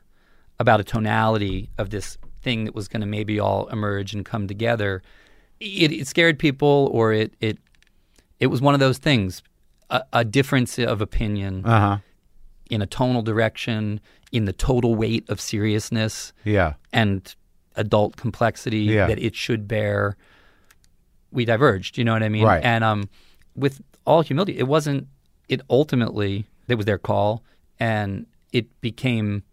[0.59, 4.47] about a tonality of this thing that was going to maybe all emerge and come
[4.47, 5.01] together.
[5.59, 7.57] It, it scared people, or it it
[8.39, 9.43] it was one of those things,
[9.89, 11.97] a, a difference of opinion Uh huh.
[12.71, 13.99] In a tonal direction,
[14.31, 16.73] in the total weight of seriousness Yeah.
[16.93, 17.35] and
[17.75, 19.07] adult complexity Yeah.
[19.07, 20.15] that it should bear,
[21.31, 21.97] we diverged.
[21.97, 22.45] You know what I mean?
[22.45, 22.63] Right.
[22.63, 23.09] And um,
[23.55, 25.07] with all humility, it wasn't.
[25.49, 27.43] It ultimately it was their call,
[27.79, 29.43] and it became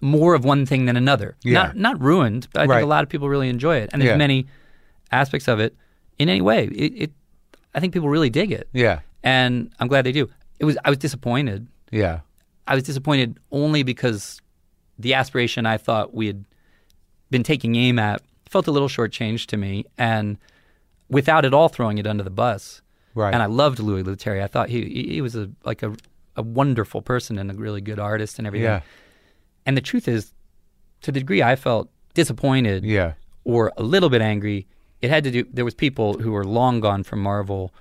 [0.00, 1.36] more of one thing than another.
[1.44, 1.52] Yeah.
[1.54, 2.76] Not not ruined, but I Right.
[2.78, 4.16] think a lot of people really enjoy it, and there's Yeah.
[4.16, 4.46] many
[5.12, 5.76] aspects of it.
[6.18, 7.12] In any way, it, it
[7.74, 9.00] I think people really dig it, Yeah.
[9.22, 10.30] and I'm glad they do.
[10.58, 12.20] It was I was disappointed Yeah.
[12.66, 14.40] I was disappointed only because
[14.98, 16.44] the aspiration I thought we had
[17.30, 20.38] been taking aim at felt a little shortchanged to me, and
[21.08, 22.80] without at all throwing it under the bus.
[23.14, 23.32] Right.
[23.32, 24.42] And I loved Louis Leterrier.
[24.42, 25.94] I thought he he, was a like a
[26.36, 28.64] a wonderful person and a really good artist and everything.
[28.64, 28.80] Yeah.
[29.66, 30.32] And the truth is,
[31.02, 33.12] to the degree I felt disappointed Yeah.
[33.44, 34.66] or a little bit angry,
[35.00, 35.44] it had to do.
[35.52, 37.72] There was people who were long gone from Marvel,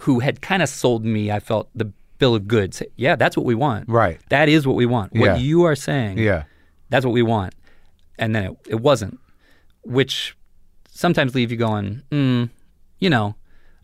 [0.00, 1.30] who had kind of sold me.
[1.30, 2.82] I felt the bill of goods.
[2.96, 3.88] Yeah, that's what we want.
[3.88, 4.20] Right.
[4.30, 5.12] That is what we want.
[5.12, 5.36] What Yeah.
[5.36, 6.18] you are saying.
[6.18, 6.44] Yeah.
[6.90, 7.54] That's what we want.
[8.18, 9.18] And then it, it wasn't,
[9.82, 10.36] which
[10.88, 12.48] sometimes leave you going, mm,
[12.98, 13.34] you know,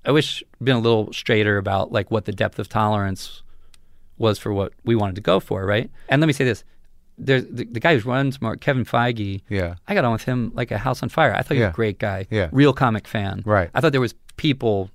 [0.05, 3.43] I wish been a little straighter about like what the depth of tolerance
[4.19, 5.91] was for what we wanted to go for, right?
[6.09, 6.65] And let me say this:
[7.19, 9.43] there's the, the guy who runs Mark, Kevin Feige.
[9.49, 9.75] Yeah.
[9.89, 11.35] I got on with him like a house on fire.
[11.35, 11.67] I thought he Yeah.
[11.67, 12.27] was a great guy.
[12.31, 12.49] Yeah.
[12.53, 13.43] Real comic fan.
[13.45, 13.69] Right.
[13.75, 14.91] I thought there was people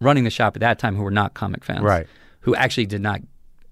[0.00, 1.82] running the shop at that time who were not comic fans.
[1.82, 2.06] Right.
[2.40, 3.20] Who actually did not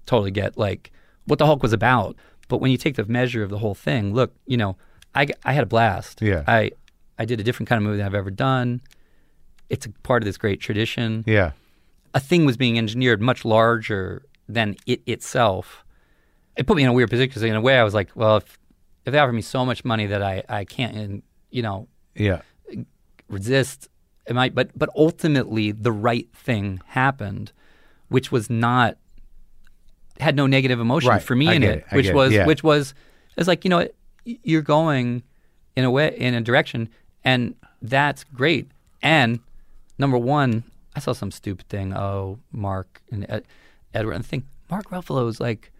[0.05, 0.91] totally get like
[1.25, 2.15] what the Hulk was about.
[2.47, 4.75] But when you take the measure of the whole thing, look, you know,
[5.13, 6.21] I, I had a blast.
[6.21, 6.43] Yeah.
[6.47, 6.71] I
[7.17, 8.81] I did a different kind of movie than I've ever done.
[9.69, 11.23] It's a part of this great tradition.
[11.27, 11.51] Yeah.
[12.13, 15.83] A thing was being engineered much larger than it itself.
[16.57, 18.37] It put me in a weird position because in a way I was like, well,
[18.37, 18.57] if
[19.05, 22.41] if they offer me so much money that I I can't, and, you know, Yeah.
[23.27, 23.89] resist
[24.27, 27.51] it might but but ultimately the right thing happened
[28.09, 28.97] which was not
[30.19, 31.21] had no negative emotion Right.
[31.21, 31.85] for me I in it, it.
[31.95, 32.15] Which get it.
[32.15, 32.45] was Yeah.
[32.45, 32.93] which was
[33.37, 33.87] it's like you know
[34.25, 35.23] you're going
[35.75, 36.89] in a way in a direction
[37.23, 38.69] and that's great
[39.01, 39.39] and
[39.97, 40.63] number one
[40.95, 43.45] i saw some stupid thing oh mark and Ed,
[43.93, 45.71] edward and the thing mark ruffalo is like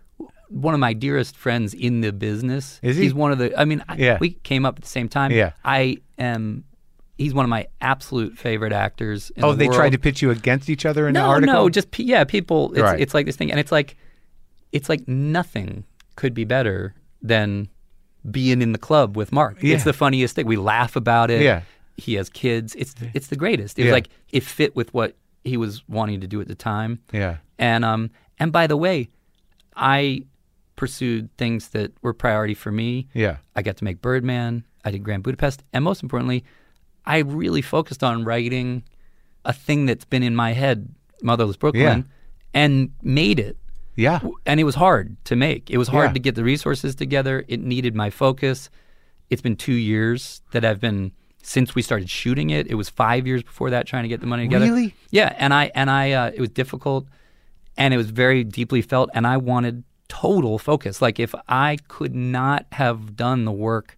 [0.48, 3.04] one of my dearest friends in the business Is he?
[3.04, 4.18] he's one of the i mean I, Yeah.
[4.22, 5.52] we came up at the same time Yeah.
[5.66, 6.64] i am
[7.20, 9.30] he's one of my absolute favorite actors.
[9.36, 9.76] In Oh, the they world.
[9.78, 11.54] tried to pitch you against each other in no, the article?
[11.54, 12.72] no, just yeah, people.
[12.74, 13.00] It's, Right.
[13.00, 13.96] it's like this thing, and it's like,
[14.72, 15.84] it's like nothing
[16.16, 17.68] could be better than
[18.32, 19.62] being in the club with Mark.
[19.62, 19.76] Yeah.
[19.76, 20.46] It's the funniest thing.
[20.48, 21.42] We laugh about it.
[21.42, 21.62] Yeah.
[21.98, 22.76] he has kids.
[22.76, 23.78] It's it's the greatest.
[23.78, 23.92] It's Yeah.
[23.92, 27.00] like it fit with what he was wanting to do at the time.
[27.12, 27.38] Yeah.
[27.58, 28.10] And um
[28.40, 29.10] and by the way,
[29.76, 30.24] I
[30.78, 33.08] pursued things that were priority for me.
[33.14, 33.38] Yeah.
[33.56, 34.64] I got to make Birdman.
[34.86, 36.46] I did Grand Budapest, and most importantly,
[37.10, 38.84] I really focused on writing
[39.44, 40.88] a thing that's been in my head,
[41.24, 42.62] Motherless Brooklyn, Yeah.
[42.62, 43.58] and made it.
[43.96, 44.20] Yeah.
[44.46, 45.70] And it was hard to make.
[45.70, 46.14] It was hard Yeah.
[46.14, 47.44] to get the resources together.
[47.48, 48.70] It needed my focus.
[49.30, 52.68] It's been two years that I've been since we started shooting it.
[52.68, 54.66] It was five years before that trying to get the money together.
[54.66, 54.94] Really?
[55.10, 57.08] Yeah, and I and I uh, it was difficult,
[57.78, 61.02] and it was very deeply felt, and I wanted total focus.
[61.02, 63.98] Like if I could not have done the work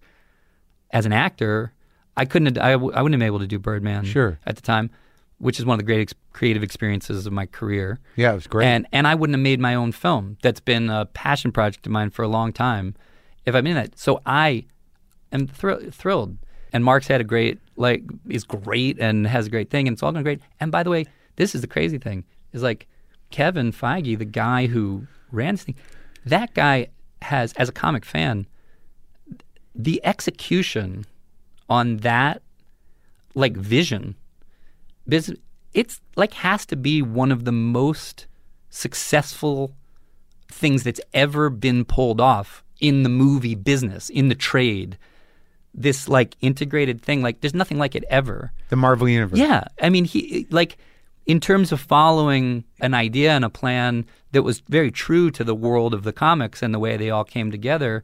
[0.91, 1.73] as an actor,
[2.17, 2.55] I couldn't.
[2.57, 4.05] Have, I, w- I wouldn't have been able to do Birdman.
[4.05, 4.37] Sure.
[4.45, 4.89] At the time,
[5.37, 7.99] which is one of the great ex- creative experiences of my career.
[8.15, 8.65] Yeah, it was great.
[8.67, 10.37] And and I wouldn't have made my own film.
[10.41, 12.95] That's been a passion project of mine for a long time.
[13.45, 14.65] If I'm in that, so I
[15.31, 16.37] am thrill- thrilled.
[16.73, 20.03] And Mark's had a great like is great and has a great thing, and it's
[20.03, 20.41] all going great.
[20.59, 21.05] And by the way,
[21.37, 22.23] this is the crazy thing
[22.53, 22.87] is like
[23.29, 25.75] Kevin Feige, the guy who ran this thing.
[26.25, 26.87] That guy
[27.23, 28.45] has, as a comic fan,
[29.73, 31.05] the execution
[31.71, 32.41] on that
[33.33, 34.15] like vision
[35.73, 38.27] it's like has to be one of the most
[38.69, 39.75] successful
[40.49, 44.97] things that's ever been pulled off in the movie business in the trade.
[45.73, 48.51] This like integrated thing like there's nothing like it ever.
[48.69, 49.39] The Marvel Universe.
[49.39, 49.63] yeah.
[49.81, 50.77] I mean he like
[51.25, 55.55] in terms of following an idea and a plan that was very true to the
[55.55, 58.03] world of the comics and the way they all came together,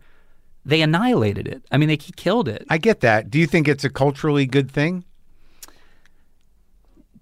[0.68, 1.64] they annihilated it.
[1.72, 2.66] I mean, they killed it.
[2.70, 3.32] I get that.
[3.32, 5.04] Do you think it's a culturally good thing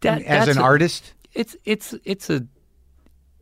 [0.02, 1.14] That- as an a- artist?
[1.34, 2.46] it's it's it's a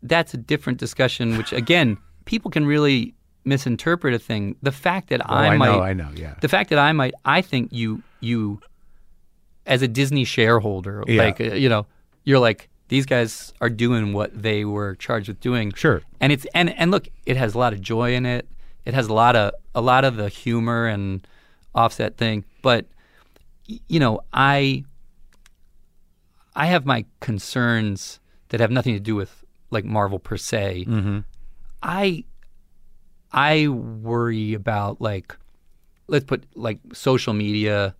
[0.02, 1.38] that's a different discussion.
[1.38, 3.14] Which again, people can really
[3.46, 4.56] misinterpret a thing.
[4.62, 6.36] The fact that Oh, I, I might, know, I know, yeah.
[6.42, 8.60] the fact that I might, I think you you
[9.66, 11.24] as a Disney shareholder, Yeah.
[11.24, 11.86] like uh, you know,
[12.24, 15.72] you're like these guys are doing what they were charged with doing.
[15.74, 16.02] Sure.
[16.20, 18.48] and it's and and look, it has a lot of joy in it.
[18.86, 21.26] It has a lot of a lot of the humor and
[21.74, 22.86] offset thing, but
[23.66, 24.84] you know, I
[26.56, 28.20] I have my concerns
[28.50, 30.86] that have nothing to do with like Marvel per se.
[30.88, 31.20] Mm-hmm.
[31.82, 32.24] I
[33.32, 35.36] I worry about like
[36.08, 37.96] let's put like social media,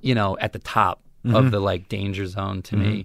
[0.00, 1.34] you know, at the top Mm-hmm.
[1.34, 3.04] of the like danger zone to me.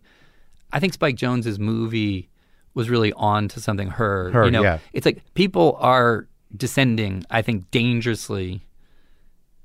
[0.72, 2.30] I think Spike Jonze's movie
[2.76, 4.61] was really on to something her, Her, you know.
[4.61, 4.78] yeah.
[4.94, 8.65] It's like people are descending, I think dangerously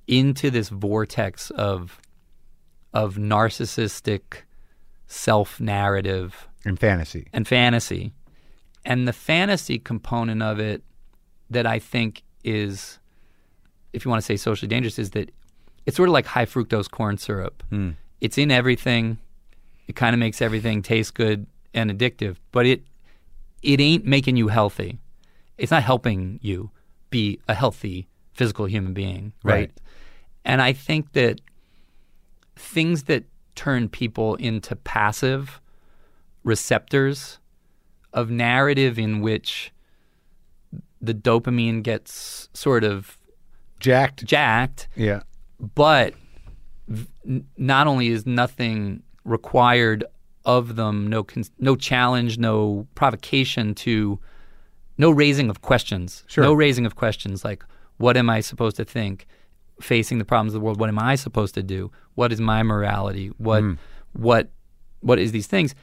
[0.06, 2.00] into this vortex of
[2.94, 4.42] of narcissistic
[5.06, 7.26] self-narrative In fantasy.
[7.32, 8.12] and fantasy.
[8.84, 10.82] And the fantasy component of it
[11.50, 12.98] that I think is,
[13.92, 15.30] if you want to say socially dangerous, is that
[15.84, 17.62] it's sort of like high fructose corn syrup.
[17.70, 17.90] Hmm.
[18.20, 19.18] It's in everything.
[19.88, 22.82] It kind of makes everything taste good and addictive, but it
[23.62, 24.98] it ain't making you healthy.
[25.58, 26.70] It's not helping you
[27.10, 29.52] be a healthy physical human being, right?
[29.54, 29.72] Right.
[30.44, 31.40] And I think that
[32.56, 33.24] things that
[33.54, 35.60] turn people into passive
[36.44, 37.38] receptors
[38.12, 39.72] of narrative in which
[41.00, 43.18] the dopamine gets sort of
[43.80, 44.24] Jacked.
[44.24, 45.22] jacked, Yeah.
[45.74, 46.14] but
[46.88, 47.06] v-
[47.56, 50.04] not only is nothing required
[50.44, 54.18] of them, no con- no challenge, no provocation to,
[54.98, 56.44] no raising of questions, Sure.
[56.44, 57.64] no raising of questions like
[57.98, 59.26] what am I supposed to think,
[59.80, 62.62] facing the problems of the world, what am I supposed to do, what is my
[62.62, 63.74] morality, what hmm.
[64.12, 64.50] what
[65.00, 65.74] what is these things,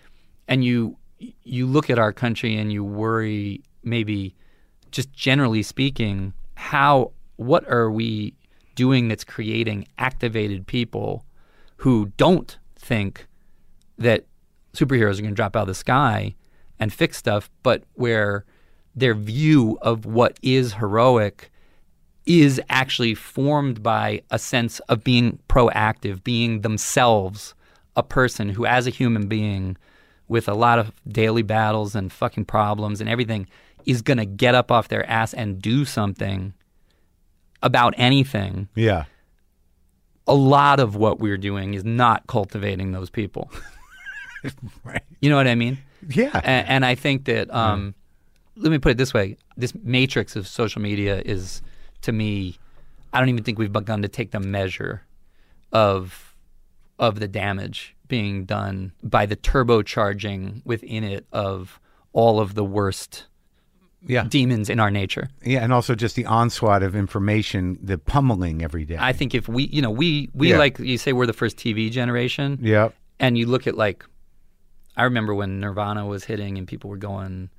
[0.47, 0.97] and you
[1.43, 4.35] you look at our country and you worry maybe
[4.91, 8.33] just generally speaking how what are we
[8.75, 11.25] doing that's creating activated people
[11.77, 13.27] who don't think
[13.97, 14.25] that
[14.73, 16.35] superheroes are going to drop out of the sky
[16.79, 18.45] and fix stuff but where
[18.95, 21.51] their view of what is heroic
[22.25, 27.53] is actually formed by a sense of being proactive, being themselves
[27.95, 29.77] a person who, as a human being,
[30.27, 33.47] with a lot of daily battles and fucking problems and everything,
[33.85, 36.53] is going to get up off their ass and do something
[37.61, 38.69] about anything.
[38.75, 39.05] Yeah.
[40.25, 43.51] A lot of what we're doing is not cultivating those people.
[44.83, 45.03] Right.
[45.21, 45.77] You know what I mean?
[46.09, 46.41] Yeah.
[46.43, 47.95] and, and I think that um,
[48.55, 51.61] let me put it this way: this matrix of social media is,
[52.01, 52.57] to me,
[53.11, 55.03] I don't even think we've begun to take the measure
[55.71, 56.35] of
[56.99, 61.79] of the damage being done by the turbocharging within it of
[62.13, 63.25] all of the worst
[64.05, 64.25] yeah.
[64.29, 65.29] demons in our nature.
[65.43, 65.63] Yeah.
[65.63, 68.97] And also just the onslaught of information, the pummeling every day.
[68.99, 70.57] I think if we, you know, we we Yeah.
[70.59, 72.59] like you say we're the first TV generation.
[72.61, 72.89] yeah.
[73.19, 74.05] and you look at like
[74.95, 77.49] I remember when Nirvana was hitting and people were going,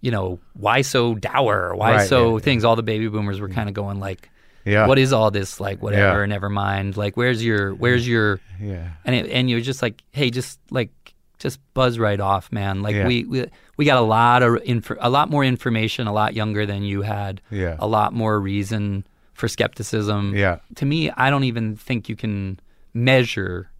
[0.00, 1.74] you know, why so dour?
[1.74, 2.64] Why Right, so yeah, things?
[2.64, 4.30] All the baby boomers were kind of going like,
[4.64, 4.86] Yeah.
[4.86, 5.60] what is all this?
[5.60, 6.26] Like whatever, Yeah.
[6.26, 6.96] never mind.
[6.96, 8.88] Like where's your where's your Yeah.
[9.04, 10.90] and it, and you're just like, hey, just like
[11.38, 12.82] just buzz right off, man.
[12.82, 13.06] Like Yeah.
[13.06, 13.46] we, we
[13.78, 17.02] we got a lot of inf- a lot more information, a lot younger than you
[17.02, 17.40] had.
[17.50, 17.76] Yeah.
[17.78, 20.34] A lot more reason for skepticism.
[20.36, 20.58] Yeah.
[20.76, 22.60] To me, I don't even think you can
[22.92, 23.70] measure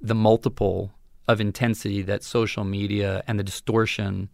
[0.00, 0.92] the multiple
[1.28, 4.28] of intensity that social media and the distortion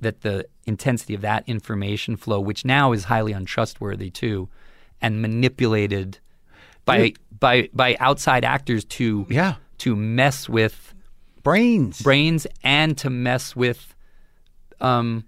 [0.00, 4.48] that the intensity of that information flow, which now is highly untrustworthy too,
[5.00, 6.18] and manipulated
[6.84, 9.54] by by by outside actors to Yeah.
[9.78, 10.94] to mess with
[11.42, 12.00] Brains.
[12.02, 13.94] brains and to mess with
[14.80, 15.24] um,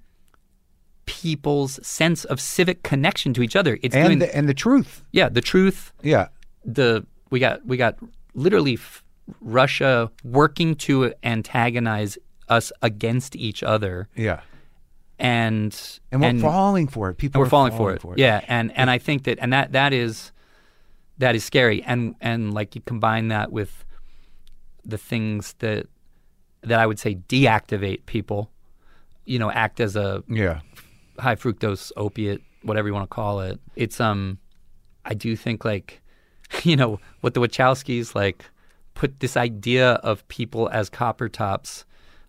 [1.07, 3.79] people's sense of civic connection to each other.
[3.83, 5.03] It's doing, and the, and the truth.
[5.13, 5.93] yeah, the truth.
[6.03, 6.29] Yeah.
[6.65, 7.97] The we got we got
[8.35, 9.03] literally f-
[9.41, 12.19] Russia working to antagonize
[12.49, 14.41] us against each other, Yeah.
[15.19, 17.15] And And we're falling for it.
[17.19, 18.03] People we're are falling, for, it.
[18.05, 18.19] it.
[18.19, 20.33] Yeah, and and I think that and that that is
[21.19, 21.83] that is scary.
[21.83, 23.85] And and like you combine that with
[24.85, 25.87] the things that
[26.63, 28.51] that I would say deactivate people,
[29.25, 30.61] you know, act as a Yeah.
[31.19, 33.61] high fructose opiate, whatever you want to call it.
[33.77, 34.39] It's um,
[35.05, 36.01] I do think like,
[36.63, 38.45] you know, what the Wachowskis like
[38.95, 41.85] put this idea of people as copper tops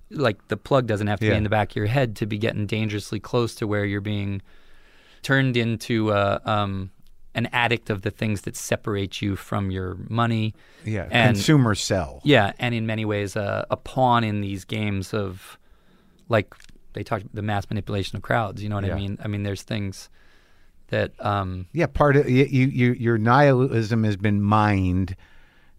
[0.10, 1.32] like the plug doesn't have to Yeah.
[1.34, 4.02] be in the back of your head to be getting dangerously close to where you're
[4.02, 4.42] being
[5.22, 6.92] turned into uh, um,
[7.36, 10.54] an addict of the things that separate you from your money.
[10.86, 12.22] Yeah, And- consumer sell.
[12.24, 15.58] Yeah, and in many ways, uh, a pawn in these games of,
[16.30, 16.54] like
[16.94, 18.64] they talked the mass manipulation of crowds.
[18.64, 18.94] You know what Yeah.
[18.96, 19.18] I mean?
[19.24, 20.10] I mean, there's things
[20.88, 25.16] that um, Yeah, part of you, you, you your nihilism has been mined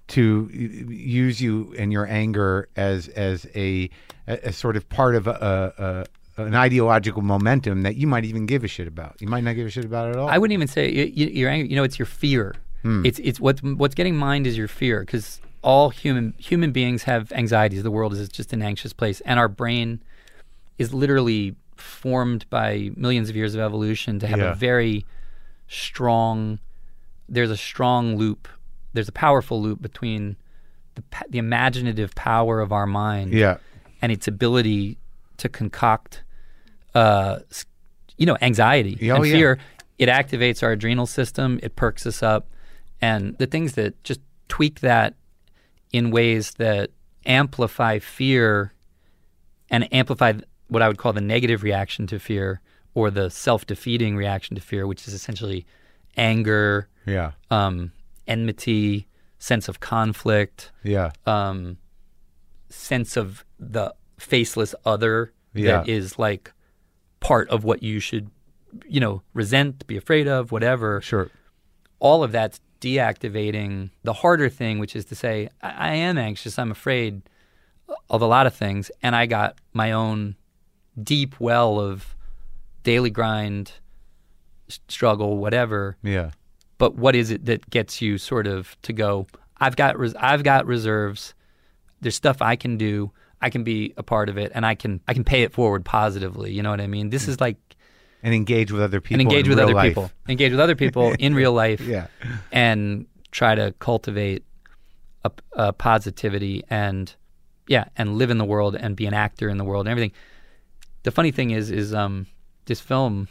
[0.08, 3.90] to use you and your anger as as a,
[4.26, 6.06] a, a sort of part of a,
[6.36, 9.16] a, an ideological momentum that you might even give a shit about.
[9.20, 10.28] You might not give a shit about it at all.
[10.28, 11.68] I wouldn't even say y- y- you're angry.
[11.70, 12.54] You know, it's your fear.
[12.82, 13.04] Hmm.
[13.04, 17.30] It's it's what's what's getting mined is your fear because all human human beings have
[17.32, 17.82] anxieties.
[17.82, 20.00] The world is just an anxious place, and our brain
[20.78, 24.52] is literally formed by millions of years of evolution to have Yeah.
[24.52, 25.04] a very
[25.66, 26.58] strong.
[27.28, 28.48] There's a strong loop.
[28.92, 30.36] There's a powerful loop between
[30.94, 33.58] the the imaginative power of our mind yeah,
[34.02, 34.98] and its ability
[35.38, 36.22] to concoct,
[36.94, 37.38] uh,
[38.16, 39.32] you know, anxiety Oh, and yeah.
[39.32, 39.58] fear.
[39.98, 41.58] It activates our adrenal system.
[41.62, 42.48] It perks us up,
[43.00, 45.14] and the things that just tweak that
[45.92, 46.90] in ways that
[47.26, 48.72] amplify fear
[49.70, 50.32] and amplify
[50.68, 52.60] what I would call the negative reaction to fear
[52.94, 55.66] or the self-defeating reaction to fear, which is essentially
[56.16, 57.92] anger, yeah, um,
[58.28, 61.78] enmity, sense of conflict yeah, um,
[62.68, 65.78] sense of the faceless other Yeah.
[65.78, 66.52] that is like
[67.20, 68.30] part of what you should,
[68.86, 71.00] you know, resent, be afraid of, whatever.
[71.00, 71.30] sure.
[72.00, 76.58] All of that's deactivating the harder thing, which is to say, I, I am anxious,
[76.58, 77.22] I'm afraid
[78.10, 80.36] of a lot of things, and I got my own
[81.02, 82.14] deep well of
[82.84, 83.72] daily grind,
[84.68, 86.30] struggle, whatever Yeah,
[86.78, 89.26] but what is it that gets you sort of to go
[89.60, 91.34] i've got res- i've got reserves.
[92.00, 93.10] There's stuff i can do.
[93.40, 95.84] I can be a part of it and i can i can pay it forward
[95.84, 96.52] positively.
[96.52, 97.10] You know what i mean?
[97.10, 97.56] This is like
[98.22, 99.90] and engage with other people and engage in with real other life.
[99.90, 100.10] people.
[100.28, 102.06] Engage with other people in real life Yeah,
[102.50, 104.44] and try to cultivate
[105.24, 107.14] a, a positivity and
[107.68, 110.12] yeah and live in the world and be an actor in the world and everything.
[111.04, 112.26] The funny thing is is um
[112.66, 113.28] this film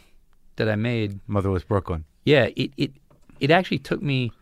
[0.56, 2.04] that i made Motherless Brooklyn.
[2.24, 2.92] yeah, it it
[3.40, 4.32] it actually took me.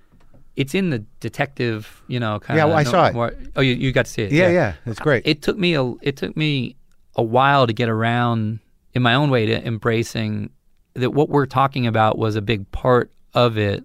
[0.56, 2.70] It's in the detective, you know, kind Yeah, of.
[2.70, 3.36] well, I saw it.
[3.56, 4.32] oh, you you got to see it.
[4.32, 5.26] Yeah, yeah, it's great.
[5.26, 6.76] It took me a it took me
[7.14, 8.60] a while to get around
[8.94, 10.50] in my own way to embracing
[10.94, 13.84] that what we're talking about was a big part of it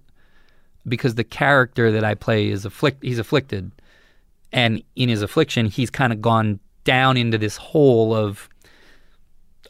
[0.88, 3.70] because the character that I play is afflict he's afflicted
[4.52, 8.48] and in his affliction he's kind of gone down into this hole of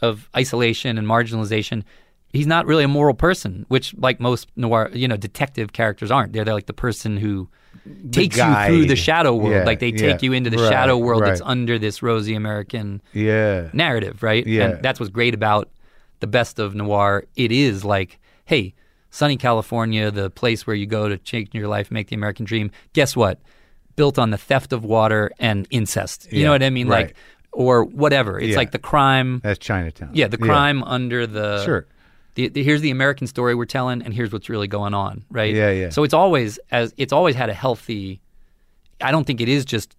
[0.00, 1.82] of isolation and marginalization
[2.32, 6.32] he's not really a moral person which like most noir you know detective characters aren't
[6.32, 7.48] they're, they're like the person who
[8.10, 10.26] takes you through the shadow world Yeah, like they take yeah.
[10.26, 14.46] you into the Right, shadow world that's under this rosy american yeah, narrative, right?
[14.46, 14.64] Yeah.
[14.64, 15.68] And that's what's great about
[16.20, 17.24] the best of noir.
[17.34, 18.74] It is like, hey,
[19.10, 22.70] sunny California, the place where you go to change your life, make the American dream.
[22.92, 23.40] Guess what?
[23.96, 26.30] Built on the theft of water and incest.
[26.30, 26.86] You Yeah, know what I mean?
[26.88, 27.06] right.
[27.06, 27.16] Like,
[27.52, 28.38] or whatever.
[28.38, 29.40] It's like the crime.
[29.42, 30.10] that's Chinatown.
[30.14, 31.64] Yeah, the crime under the.
[31.64, 31.86] Sure.
[32.34, 35.54] The, the, here's the American story we're telling, and here's what's really going on, right?
[35.54, 35.88] Yeah, yeah.
[35.90, 38.20] So it's always as it's always had a healthy.
[39.00, 39.94] I don't think it is just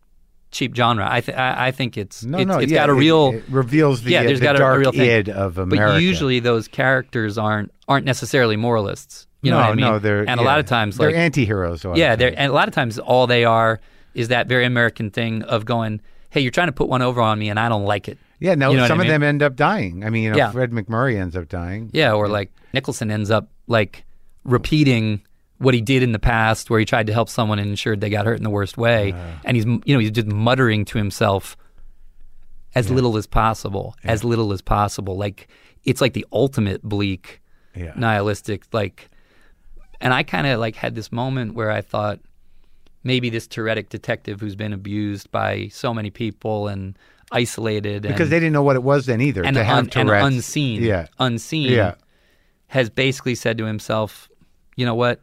[0.52, 1.08] cheap genre.
[1.10, 3.44] I th- I, I think it's No, it's, no, it's yeah, got a real It,
[3.50, 5.02] reveals the, yeah, there's the got a- a real thing.
[5.02, 5.96] id of America.
[5.96, 9.28] But usually those characters aren't aren't necessarily moralists.
[9.42, 9.86] You know no, what I mean?
[9.86, 11.84] no, they're and a lot of times they're like anti-heroes.
[11.84, 13.80] a lot of yeah, they're and a lot of times all they are
[14.14, 16.00] is that very American thing of going,
[16.30, 18.18] hey, you're trying to put one over on me and I don't like it.
[18.44, 18.56] Yeah.
[18.56, 19.12] No, you know some of mean?
[19.14, 20.04] them end up dying.
[20.06, 20.52] I mean, you know, Yeah.
[20.52, 21.90] Fred MacMurray ends up dying.
[21.94, 24.04] Yeah, or like Nicholson ends up like
[24.44, 25.22] repeating
[25.60, 28.10] what he did in the past where he tried to help someone and ensured they
[28.10, 29.16] got hurt in the worst way
[29.46, 31.56] and he's you know he's just muttering to himself
[32.76, 35.48] as little as possible as little as possible like
[35.86, 37.42] it's like the ultimate bleak
[37.76, 37.94] Yeah.
[37.96, 39.10] nihilistic like
[40.02, 42.20] and i kind of like had this moment where i thought
[43.06, 46.98] maybe this tourettic detective who's been abused by so many people and
[47.34, 49.44] isolated Because and, they didn't know what it was then either.
[49.44, 51.08] and, to have un- and unseen Yeah.
[51.20, 51.96] unseen Yeah.
[52.68, 54.30] has basically said to himself
[54.76, 55.20] you know what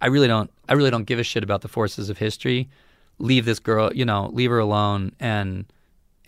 [0.00, 2.68] i really don't i really don't give a shit about the forces of history
[3.18, 5.66] leave this girl you know leave her alone and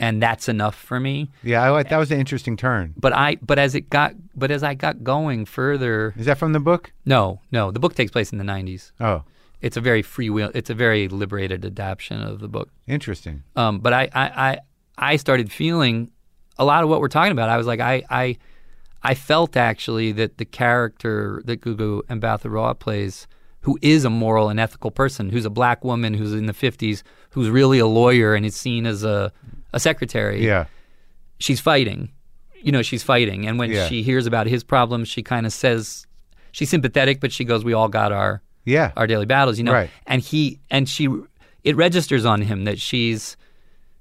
[0.01, 2.95] and that's enough for me Yeah, I like that was an interesting turn.
[2.97, 6.53] but i but as it got but as i got going further Is that from
[6.53, 6.93] the book?
[7.05, 9.23] no no the book takes place in the 90s Oh,
[9.61, 13.43] it's a very free will it's a very liberated adaptation of the book interesting.
[13.57, 14.59] um, but I, I, I,
[14.98, 16.10] I started feeling
[16.58, 17.48] a lot of what we're talking about.
[17.48, 18.36] I was like, I, I,
[19.02, 23.26] I felt actually that the character that Gugu Mbatha Raw plays,
[23.62, 27.02] who is a moral and ethical person, who's a black woman who's in the 50s,
[27.30, 29.32] who's really a lawyer and is seen as a,
[29.72, 30.66] a secretary, Yeah.
[31.38, 32.10] she's fighting.
[32.62, 33.88] You know, she's fighting, and when Yeah.
[33.88, 36.06] she hears about his problems, she kind of says
[36.52, 38.92] she's sympathetic, but she goes, "We all got our Yeah.
[38.96, 39.72] our daily battles," you know.
[39.74, 39.90] Right.
[40.06, 41.08] And he and she,
[41.62, 43.36] it registers on him that she's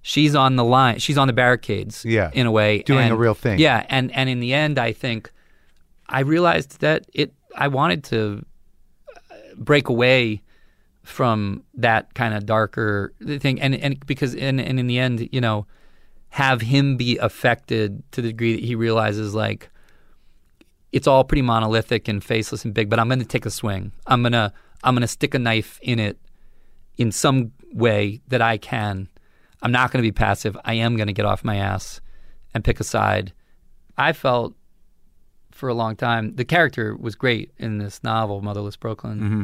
[0.04, 2.30] she's on the line, she's on the barricades, Yeah.
[2.34, 3.58] in a way, Doing a and- real thing.
[3.60, 5.32] Yeah, and and in the end, I think
[6.08, 7.34] I realized that it.
[7.56, 8.46] I wanted to
[9.32, 10.42] uh, break away
[11.04, 15.42] from that kind of darker thing, and and because and and in the end, you
[15.42, 15.66] know,
[16.30, 19.70] have him be affected to the degree that he realizes like
[20.92, 23.92] it's all pretty monolithic and faceless and big, but I'm going to take a swing.
[24.06, 24.52] I'm going to
[24.84, 26.18] I'm going to stick a knife in it
[26.98, 29.08] in some way that I can.
[29.64, 30.56] I'm not going to be passive.
[30.64, 32.00] I am going to get off my ass
[32.54, 33.34] and pick a side.
[33.98, 34.54] I felt
[35.52, 39.20] for a long time the character was great in this novel, Motherless Brooklyn.
[39.20, 39.44] Mm-hmm.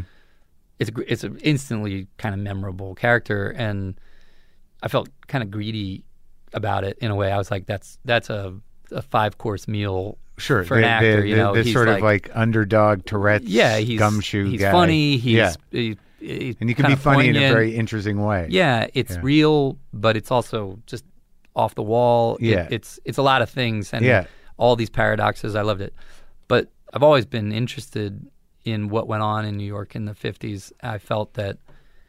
[0.80, 4.00] It's a, it's an instantly kind of memorable character, and
[4.84, 6.04] I felt kind of greedy
[6.54, 7.32] about it in a way.
[7.32, 8.56] I was like, that's that's a,
[8.92, 10.64] a five course meal Sure.
[10.64, 11.26] for an the- the- actor.
[11.26, 14.62] you the- know, this he's sort like, of like underdog Tourette's yeah, he's gumshoe He's
[14.62, 14.72] guy.
[14.72, 15.18] funny.
[15.18, 15.54] He's yeah.
[15.72, 18.48] he, he- And you can be funny in a very interesting way.
[18.50, 19.20] Yeah, it's Yeah.
[19.22, 21.06] real, but it's also just
[21.56, 22.38] off the wall.
[22.40, 22.68] It- Yeah.
[22.72, 24.26] it's it's a lot of things and Yeah.
[24.58, 25.56] all these paradoxes.
[25.56, 25.94] I loved it,
[26.48, 28.26] but I've always been interested
[28.66, 30.72] in what went on in New York in the '50s.
[30.84, 31.58] I felt that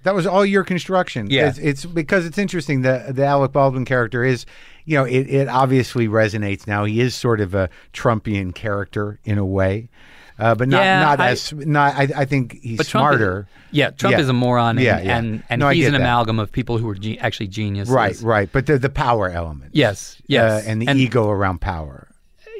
[0.02, 1.26] That was all your construction.
[1.30, 1.48] Yeah.
[1.48, 2.80] It's, it's because it's interesting.
[2.82, 4.46] The the Alec Baldwin character is,
[4.86, 6.84] you know, it, it obviously resonates now.
[6.86, 9.90] He is sort of a Trumpian character in a way,
[10.40, 11.94] uh, but not Yeah, not I- as not.
[11.94, 13.48] I, I think he's but Trump is- smarter.
[13.70, 14.20] yeah, Trump Yeah.
[14.22, 15.16] is a moron, and Yeah, yeah.
[15.18, 16.00] and, and No, he's an that.
[16.00, 17.92] amalgam of people who are ge- actually geniuses.
[17.94, 18.48] right, right.
[18.50, 19.70] But the the power element.
[19.74, 20.20] Yes.
[20.26, 20.64] Yes.
[20.66, 22.08] Uh, and the ego around power.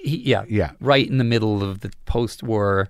[0.03, 0.71] he, yeah, Yeah.
[0.81, 2.89] right in the middle of the post-war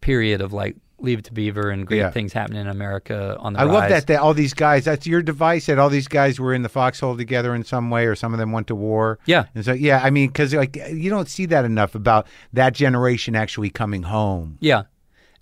[0.00, 2.10] period of like Leave It to Beaver and great Yeah.
[2.10, 4.84] things happening in America on the I love that, that all these guys.
[4.84, 5.66] That's your device.
[5.66, 8.38] That all these guys were in the foxhole together in some way, or some of
[8.38, 9.18] them went to war.
[9.26, 9.44] Yeah.
[9.54, 13.34] and so yeah, I mean, because like you don't see that enough about that generation
[13.34, 14.58] actually coming home.
[14.60, 14.84] Yeah,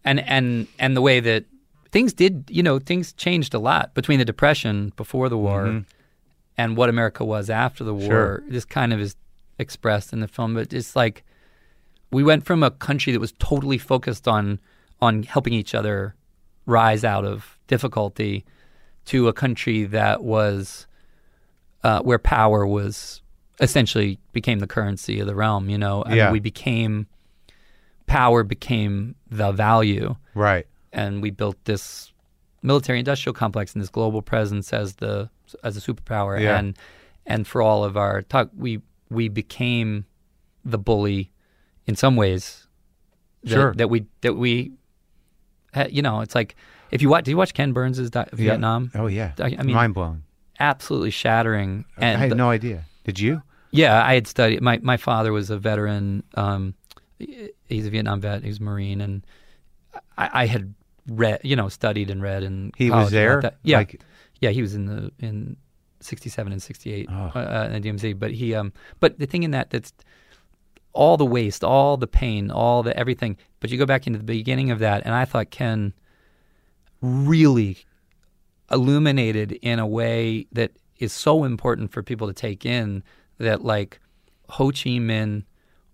[0.05, 1.45] and and and the way that
[1.93, 5.85] things did, you know, things changed a lot between the Depression before the war
[6.57, 8.03] and what America was after the war.
[8.03, 8.11] Mm-hmm.
[8.11, 8.43] Sure.
[8.49, 9.17] This kind of is
[9.59, 11.25] expressed in the film, but it's like
[12.11, 14.59] we went from a country that was totally focused on
[15.01, 16.15] on helping each other
[16.67, 18.45] rise out of difficulty
[19.07, 20.87] to a country that was
[21.83, 23.23] uh, where power was
[23.61, 25.69] essentially became the currency of the realm.
[25.71, 26.31] You know, and Yeah.
[26.33, 27.07] we became
[28.07, 30.67] power became the value, Right.
[30.93, 32.13] and we built this
[32.63, 35.31] military industrial complex and this global presence as the
[35.65, 36.59] as a superpower Yeah.
[36.59, 36.77] and
[37.27, 40.05] and for all of our talk we we became
[40.65, 41.33] the bully
[41.87, 42.67] in some ways
[43.45, 43.75] that, Sure.
[43.75, 44.73] that we that we
[45.91, 46.57] you know it's like
[46.91, 49.33] if you watch do you watch Ken Burns' di- Vietnam Oh yeah.
[49.39, 50.23] I- I mean, mind blowing.
[50.59, 52.85] absolutely shattering and I had the- no idea.
[53.05, 53.43] Did you?
[53.73, 54.61] yeah, I had studied.
[54.63, 56.23] My my father was a veteran.
[56.35, 56.75] Um,
[57.69, 58.43] he's a Vietnam vet.
[58.43, 59.25] He's a Marine, and
[60.19, 60.75] I, I had
[61.09, 62.43] read, you know, studied and read.
[62.43, 63.41] And He was there.
[63.63, 64.01] Yeah, Like,
[64.41, 65.57] yeah, he was in the in
[66.01, 67.31] '67 and '68 Oh.
[67.35, 68.19] uh, uh, in the DMZ.
[68.19, 69.93] But he, um, but the thing in that that's
[70.93, 73.37] all the waste, all the pain, all the everything.
[73.61, 75.93] But you go back into the beginning of that, and I thought Ken
[77.01, 77.79] really
[78.71, 83.03] illuminated in a way that is so important for people to take in
[83.39, 83.99] that like
[84.51, 85.45] Ho Chi Minh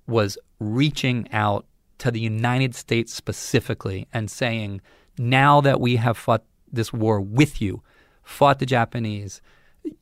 [0.06, 1.66] was reaching out
[1.98, 4.80] to the United States specifically and saying,
[5.18, 7.82] now that we have fought this war with you,
[8.22, 9.40] fought the Japanese,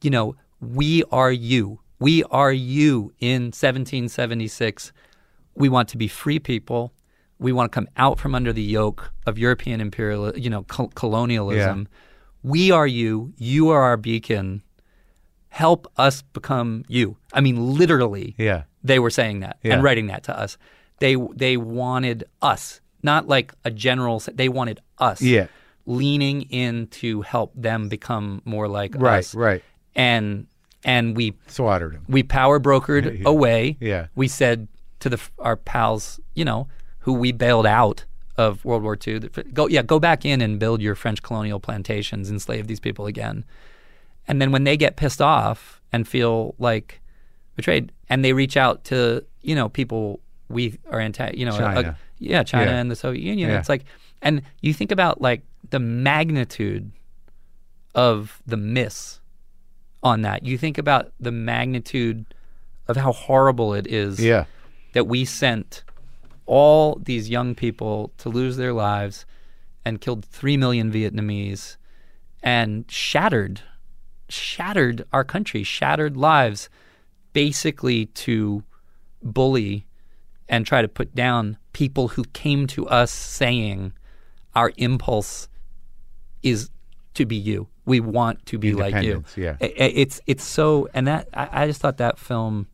[0.03, 1.81] you know, we are you.
[1.99, 4.93] We are you in 1776.
[5.55, 6.93] We want to be free people.
[7.39, 10.89] We want to come out from under the yoke of European imperial, you know, col-
[10.95, 11.89] colonialism.
[12.43, 13.33] We are you.
[13.39, 14.63] You are our beacon.
[15.49, 17.17] Help us become you.
[17.33, 18.65] I mean, literally, yeah.
[18.83, 19.75] they were saying that Yeah.
[19.75, 20.59] and writing that to us.
[21.01, 24.21] They they wanted us, not like a general.
[24.33, 25.21] They wanted us.
[25.23, 25.47] Yeah.
[25.87, 29.19] leaning in to help them become more like Right.
[29.19, 29.35] us.
[29.35, 29.45] Right.
[29.53, 29.63] Right.
[29.95, 30.47] And
[30.85, 32.05] and we Slaughtered him.
[32.09, 33.77] we power brokered away.
[33.81, 34.07] Yeah.
[34.15, 34.69] We said
[35.01, 36.69] to the our pals, you know,
[37.01, 38.05] who we bailed out
[38.37, 41.61] of World War II, that- go yeah, go back in and build your French colonial
[41.61, 43.45] plantations, enslave these people again.
[44.27, 47.01] And then when they get pissed off and feel like
[47.57, 51.59] betrayed, and they reach out to you know people we are anti, you know, a-
[51.59, 51.99] China.
[52.19, 52.79] yeah, China Yeah.
[52.81, 53.51] and the Soviet Union.
[53.51, 53.59] Yeah.
[53.59, 53.85] It's like,
[54.23, 56.91] and you think about like the magnitude
[57.95, 59.21] of the miss
[60.05, 60.45] on that.
[60.45, 62.27] You think about the magnitude
[62.87, 64.45] of how horrible it is Yeah.
[64.93, 65.83] that we sent
[66.47, 69.25] all these young people to lose their lives
[69.85, 71.77] and killed 3 million Vietnamese
[72.43, 73.63] and shattered
[74.31, 76.69] shattered our country, shattered lives
[77.35, 78.65] basically to
[79.23, 79.87] bully
[80.49, 83.93] and try to put down people who came to us saying
[84.55, 85.49] our impulse
[86.43, 86.71] is
[87.15, 87.69] to be you.
[87.87, 89.25] We want to be like you.
[89.37, 89.57] Yeah.
[89.61, 92.67] It's it's so and that I, I just thought that film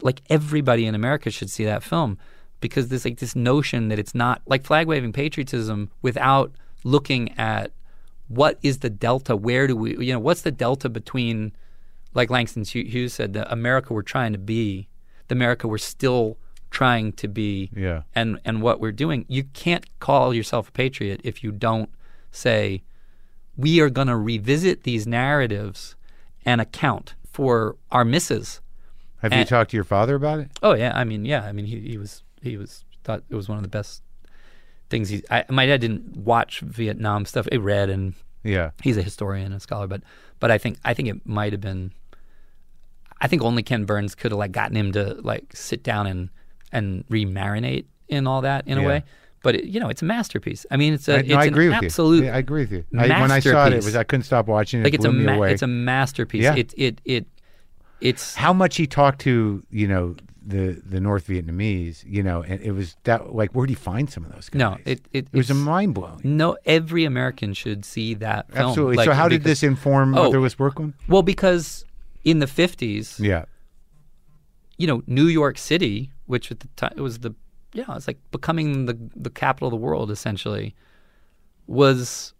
[0.00, 2.18] like everybody in America should see that film
[2.60, 6.52] because there's like this notion that it's not like flag waving patriotism without
[6.84, 7.72] looking at
[8.28, 11.52] what is the delta where do we you know what's the delta between
[12.14, 14.88] like Langston Hughes said the America we're trying to be
[15.28, 16.36] the America we're still
[16.70, 18.02] trying to be Yeah.
[18.14, 21.90] and and what we're doing you can't call yourself a patriot if you don't
[22.30, 22.82] say
[23.56, 25.94] we are going to revisit these narratives
[26.44, 28.60] and account for our misses
[29.22, 30.50] Have you talked to your father about it?
[30.62, 33.48] Oh yeah, I mean, yeah, I mean, he, he was he was thought it was
[33.48, 34.02] one of the best
[34.90, 35.08] things.
[35.08, 37.46] He, I, my dad didn't watch Vietnam stuff.
[37.50, 38.14] He read, and
[38.44, 38.70] Yeah.
[38.82, 39.86] he's a historian and a scholar.
[39.86, 40.02] But
[40.40, 41.92] but I think I think it might have been.
[43.20, 46.28] I think only Ken Burns could have like gotten him to like sit down and
[46.72, 48.84] and remarinate in all that in Yeah.
[48.84, 49.04] a way.
[49.42, 50.64] But it, you know, it's a masterpiece.
[50.70, 52.30] I mean, it's a I, it's no, I an agree with absolute you.
[52.30, 52.84] I agree with you.
[52.98, 54.84] I, when I saw it, it was I couldn't stop watching it.
[54.84, 55.52] like it it's a ma- away.
[55.52, 56.42] it's a masterpiece.
[56.44, 56.54] Yeah.
[56.54, 57.26] It it it
[58.00, 62.60] it's How much he talked to you know the the North Vietnamese, you know, and
[62.62, 64.58] it was that like where'd he find some of those guys?
[64.58, 66.20] no it it, it was a mind blowing.
[66.24, 68.68] No, every American should see that film.
[68.70, 68.96] Absolutely.
[68.96, 70.24] Like, so how did this inform Oh.
[70.24, 70.94] Motherless Brooklyn?
[71.08, 71.84] Well, because
[72.24, 73.44] in the fifties, Yeah.
[74.78, 77.34] you know, New York City, which at the time it was the,
[77.74, 80.74] know, it's like becoming the the capital of the world essentially,
[81.66, 82.34] was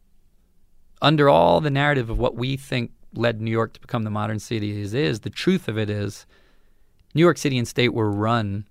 [1.00, 4.38] under all the narrative of what we think led New York to become the modern
[4.38, 5.20] city it is.
[5.20, 6.26] The truth of it is,
[7.14, 8.66] New York City and state were run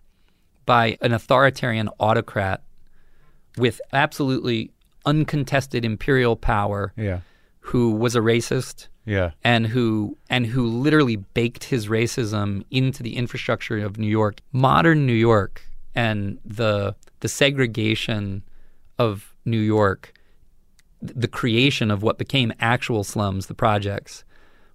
[0.65, 2.63] by an authoritarian autocrat
[3.57, 4.71] with absolutely
[5.05, 7.21] uncontested imperial power Yeah.
[7.59, 9.31] who was a racist Yeah.
[9.43, 14.39] and who and who literally baked his racism into the infrastructure of New York.
[14.51, 15.63] Modern New York
[15.95, 18.43] and the the segregation
[18.97, 20.13] of New York,
[21.01, 24.23] the creation of what became actual slums, the projects,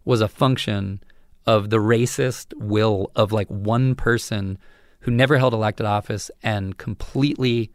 [0.05, 1.03] was a function
[1.47, 4.59] of the racist will of like one person
[5.01, 7.71] who never held elected office and completely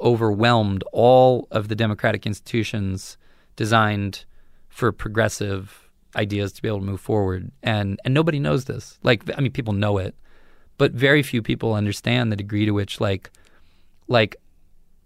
[0.00, 3.16] overwhelmed all of the democratic institutions
[3.56, 4.24] designed
[4.68, 7.50] for progressive ideas to be able to move forward.
[7.62, 8.98] And and nobody knows this.
[9.02, 10.14] Like I mean, people know it,
[10.80, 13.30] but very few people understand the degree to which like
[14.08, 14.34] like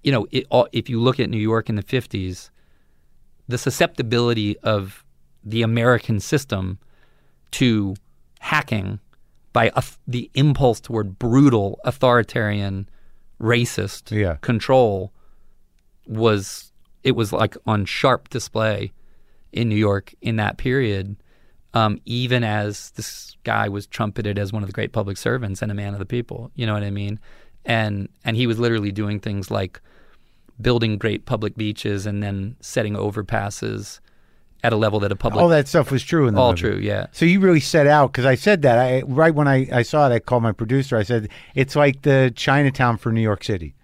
[0.05, 2.53] you know it, all, if you look at New York in the fifties,
[3.49, 5.05] the susceptibility of
[5.43, 6.79] the American system
[7.51, 7.97] to
[8.39, 9.01] hacking
[9.53, 12.89] by a, the impulse toward brutal authoritarian
[13.41, 14.37] racist Yeah.
[14.43, 15.13] control
[16.07, 16.71] was
[17.03, 18.93] it was like on sharp display
[19.53, 21.17] in New York in that period
[21.75, 25.71] um, even as this guy was trumpeted as one of the great public servants and
[25.71, 27.21] a man of the people you know what I mean
[27.67, 29.81] and and he was literally doing things like
[30.61, 34.01] building great public beaches and then setting overpasses
[34.63, 36.61] at a level that a public All that stuff was true in the all movie.
[36.61, 39.69] true yeah So you really set out because I said that I right when I,
[39.73, 40.97] I saw it, I called my producer.
[40.97, 43.75] I said it's like the Chinatown for New York City,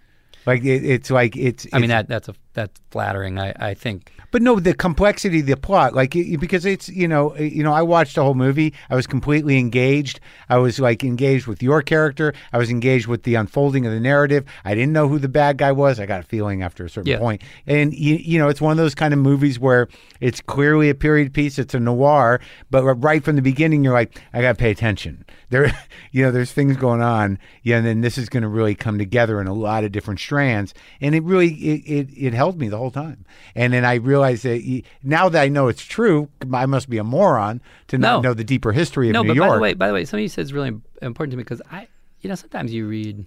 [0.47, 1.67] like it, it's like it's.
[1.71, 5.45] I mean that that's a that's flattering I I think But no, the complexity, of
[5.45, 8.73] the plot, like it, because it's you know, you know, I watched the whole movie.
[8.89, 10.19] I was completely engaged.
[10.49, 12.33] I was like engaged with your character.
[12.53, 14.45] I was engaged with the unfolding of the narrative.
[14.65, 15.99] I didn't know who the bad guy was.
[15.99, 17.19] I got a feeling after a certain Yeah.
[17.19, 17.41] point.
[17.67, 19.87] And you, you know, it's one of those kind of movies where
[20.19, 21.57] it's clearly a period piece.
[21.59, 25.25] It's a noir, but right from the beginning, you're like, I got to pay attention.
[25.49, 25.71] There,
[26.11, 27.37] you know, there's things going on.
[27.63, 30.19] Yeah, and then this is going to really come together in a lot of different
[30.19, 30.73] strands.
[31.01, 33.19] And it really, it, it, it held me the whole time.
[33.55, 36.97] And then I realized that y- now that I know it's true, I must be
[36.97, 38.29] a moron to not No.
[38.29, 39.49] know the deeper history of no, New but York.
[39.49, 41.61] by the way, by the way, something you said is really important to me because
[41.71, 41.87] I,
[42.21, 43.25] you know, sometimes you read,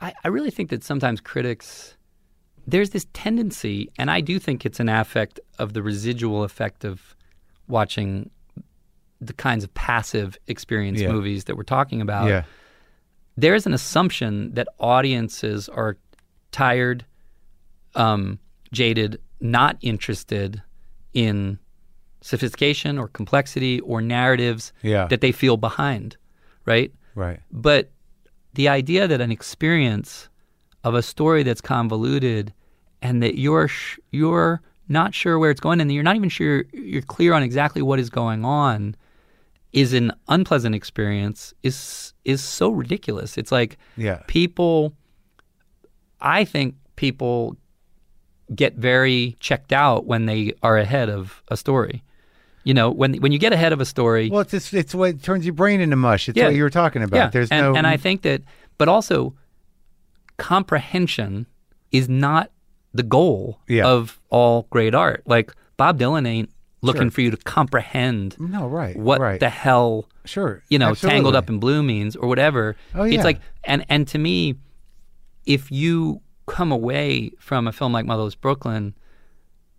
[0.00, 1.96] I, I really think that sometimes critics,
[2.66, 7.14] there's this tendency, and I do think it's an affect of the residual effect of
[7.68, 8.30] watching
[9.20, 11.12] the kinds of passive experience Yeah.
[11.12, 12.28] movies that we're talking about.
[12.28, 12.42] yeah,
[13.36, 15.96] There is an assumption that audiences are
[16.52, 17.04] tired,
[17.94, 18.38] um,
[18.76, 20.62] jaded, not interested
[21.14, 21.58] in
[22.20, 25.06] sophistication or complexity or narratives Yeah.
[25.08, 26.16] that they feel behind,
[26.64, 26.92] right?
[27.14, 27.40] right.
[27.50, 27.90] But
[28.54, 30.28] the idea that an experience
[30.84, 32.52] of a story that's convoluted
[33.02, 36.64] and that you're sh- you're not sure where it's going and you're not even sure
[36.72, 38.94] you're clear on exactly what is going on
[39.72, 43.36] is an unpleasant experience is is so ridiculous.
[43.38, 44.22] It's like Yeah.
[44.26, 44.92] people
[46.20, 47.56] I think people
[48.54, 52.02] get very checked out when they are ahead of a story.
[52.64, 55.22] You know, when when you get ahead of a story, Well, it's it's, it's what
[55.22, 56.28] turns your brain into mush.
[56.28, 56.46] It's Yeah.
[56.46, 57.16] what you were talking about.
[57.16, 58.42] yeah, There's and, no and I think that,
[58.78, 59.34] but also,
[60.36, 61.46] comprehension
[61.92, 62.50] is not
[62.92, 63.86] the goal Yeah.
[63.86, 65.22] of all great art.
[65.26, 66.50] Like Bob Dylan ain't
[66.82, 67.10] looking Sure.
[67.10, 71.16] for you to comprehend no right what right the hell sure you know Absolutely.
[71.16, 73.16] tangled up in blue means or whatever Oh, yeah.
[73.16, 74.54] it's like and and to me
[75.46, 78.94] if you come away from a film like motherless brooklyn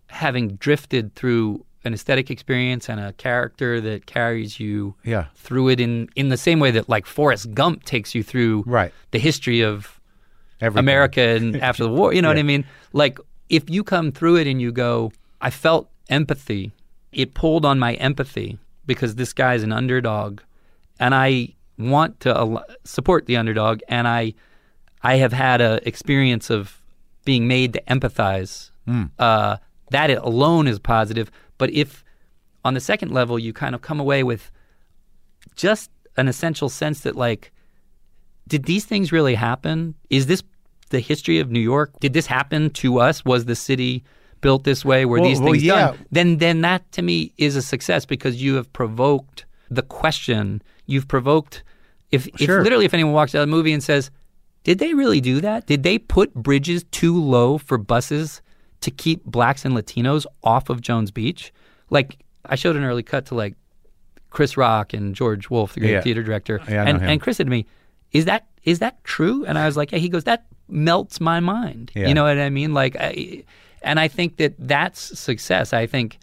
[0.08, 5.26] having drifted through an aesthetic experience and a character that carries you Yeah.
[5.34, 8.92] through it in in the same way that like forrest gump takes you through Right.
[9.12, 10.00] the history of
[10.60, 10.80] Everything.
[10.84, 12.12] America and after the war.
[12.12, 12.64] You know what I mean?
[12.92, 13.18] Like
[13.48, 16.72] if you come through it and you go, I felt empathy.
[17.12, 20.40] It pulled on my empathy because this guy's an underdog,
[20.98, 23.80] and I want to al- support the underdog.
[23.88, 24.34] And I,
[25.02, 26.80] I have had a experience of
[27.24, 28.70] being made to empathize.
[29.18, 29.58] Uh,
[29.90, 31.30] that alone is positive.
[31.58, 32.02] But if
[32.64, 34.50] on the second level you kind of come away with
[35.56, 37.52] just an essential sense that like
[38.48, 39.94] did these things really happen?
[40.08, 40.42] Is this
[40.88, 41.92] the history of New York?
[42.00, 43.24] Did this happen to us?
[43.26, 44.02] Was the city
[44.40, 45.04] built this way?
[45.04, 45.88] Were Well- these well, things yeah.
[45.88, 45.98] done?
[46.10, 50.62] Then, then that to me is a success because you have provoked the question.
[50.86, 51.62] You've provoked.
[52.10, 52.58] If, Sure.
[52.60, 54.10] if literally, if anyone walks out of the movie and says,
[54.68, 55.66] "Did they really do that?
[55.66, 58.42] Did they put bridges too low for buses
[58.82, 61.52] to keep blacks and Latinos off of Jones Beach?"
[61.88, 63.54] Like I showed an early cut to like
[64.28, 66.00] Chris Rock and George Wolfe, the great Yeah.
[66.02, 67.64] theater director, Yeah, and and Chris said to me,
[68.12, 71.40] "Is that is that true?" And I was like, "Yeah." He goes, "That melts my
[71.40, 72.08] mind." Yeah.
[72.08, 72.74] You know what I mean?
[72.74, 73.44] Like, I,
[73.82, 75.72] and I think that that's success.
[75.72, 76.18] I think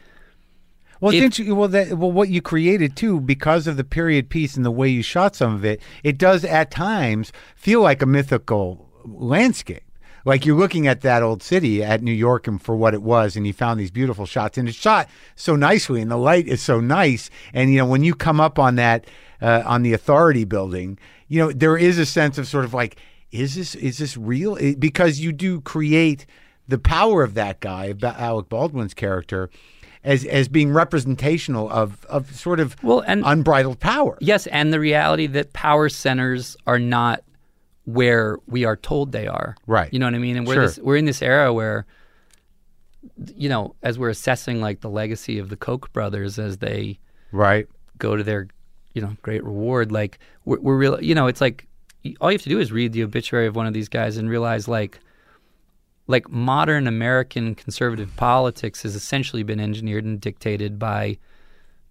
[1.06, 1.56] Well, it's If- interesting.
[1.56, 4.90] Well, that well, what you created too, because of the period piece and the way
[4.90, 9.84] you shot some of it, it does at times feel like a mythical landscape.
[10.26, 13.36] Like you're looking at that old city at New York and for what it was,
[13.36, 16.62] and you found these beautiful shots, and it's shot so nicely, and the light is
[16.64, 17.30] so nice.
[17.54, 19.06] And you know, when you come up on that
[19.44, 22.96] uh, on the Authority building, you know, there is a sense of sort of like,
[23.32, 24.56] is this is this real?
[24.56, 26.26] It- because you do create
[26.68, 29.52] the power of that guy, Alec Baldwin's character,
[30.06, 34.18] as as being representational of of sort of Well, and- unbridled power.
[34.22, 37.24] yes, and the reality that power centers are not
[37.86, 39.56] where we are told they are.
[39.68, 39.92] Right.
[39.94, 40.38] You know what I mean?
[40.38, 40.64] And we're Sure.
[40.64, 41.86] this, we're in this era where,
[43.36, 47.00] you know, as we're assessing like the legacy of the Koch brothers as they
[47.32, 47.68] Right.
[48.00, 48.48] go to their
[48.94, 51.68] you know great reward like we're, we're real you know it's like
[52.22, 54.30] all you have to do is read the obituary of one of these guys and
[54.30, 55.00] realize like
[56.08, 61.18] like modern american conservative politics has essentially been engineered and dictated by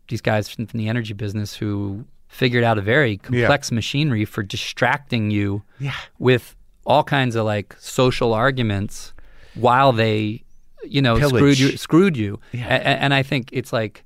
[0.08, 5.30] these guys from the energy business who figured out a very complex machinery for distracting
[5.30, 5.94] you Yeah.
[6.18, 6.54] with
[6.84, 9.12] all kinds of like social arguments
[9.54, 10.42] while they
[10.84, 11.34] you know Pillage.
[11.34, 14.04] screwed you screwed you A- a- and i think it's like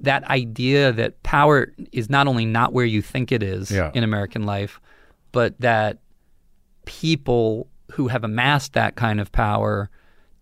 [0.00, 3.90] that idea that power is not only not where you think it is Yeah.
[3.94, 4.80] in american life
[5.32, 5.98] but that
[6.84, 9.90] people who have amassed that kind of power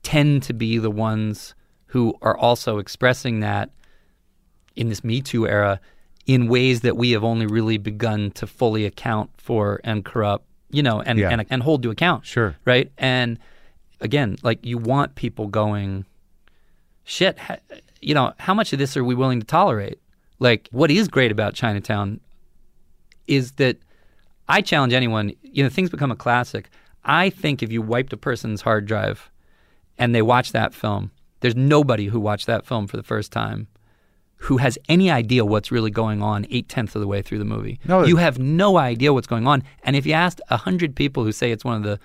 [0.02, 1.54] tend to be the ones
[1.86, 3.70] who are also expressing that
[4.74, 5.80] in this Me Too era
[6.26, 10.82] in ways that we have only really begun to fully account for and corrupt, you
[10.82, 11.30] know, and, Yeah.
[11.30, 12.26] and, and hold to account.
[12.26, 12.56] Sure.
[12.64, 12.90] Right.
[12.98, 13.38] And
[14.00, 16.04] again, like you want people going,
[17.04, 17.38] shit,
[18.00, 19.98] you know, how much of this are we willing to tolerate?
[20.38, 22.20] Like, what is great about Chinatown
[23.26, 23.78] is that
[24.48, 26.68] I challenge anyone, you know, things become a classic.
[27.06, 29.30] I think if you wiped a person's hard drive
[29.96, 31.10] and they watch that film,
[31.40, 33.68] there's nobody who watched that film for the first time
[34.38, 37.44] who has any idea what's really going on eight tenths of the way through the
[37.44, 37.78] movie.
[37.86, 38.04] No.
[38.04, 39.62] You have no idea what's going on.
[39.84, 41.98] And if you asked a hundred people who say it's one of the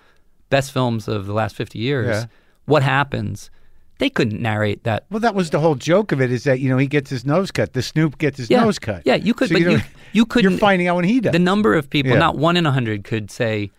[0.50, 2.26] best films of the last fifty years, Yeah.
[2.66, 3.50] what happens?
[3.98, 5.06] They couldn't narrate that.
[5.12, 7.26] Well, that was the whole joke of it is that you know he gets his
[7.26, 7.74] nose cut.
[7.74, 8.64] The Snoop gets his Yeah.
[8.64, 9.02] nose cut.
[9.06, 9.84] Yeah, you could, So but you, don't-
[10.14, 10.52] you couldn't.
[10.52, 11.34] You're finding out when he does.
[11.34, 12.18] The number of people, Yeah.
[12.20, 13.72] not one in a hundred, could say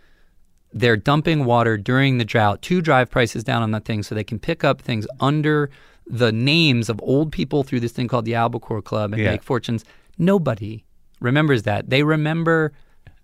[0.72, 4.24] they're dumping water during the drought to drive prices down on that thing so they
[4.24, 5.70] can pick up things under
[6.06, 9.30] the names of old people through this thing called the Albacore Club and Yeah.
[9.32, 9.84] make fortunes.
[10.18, 10.84] Nobody
[11.20, 11.90] remembers that.
[11.90, 12.72] They remember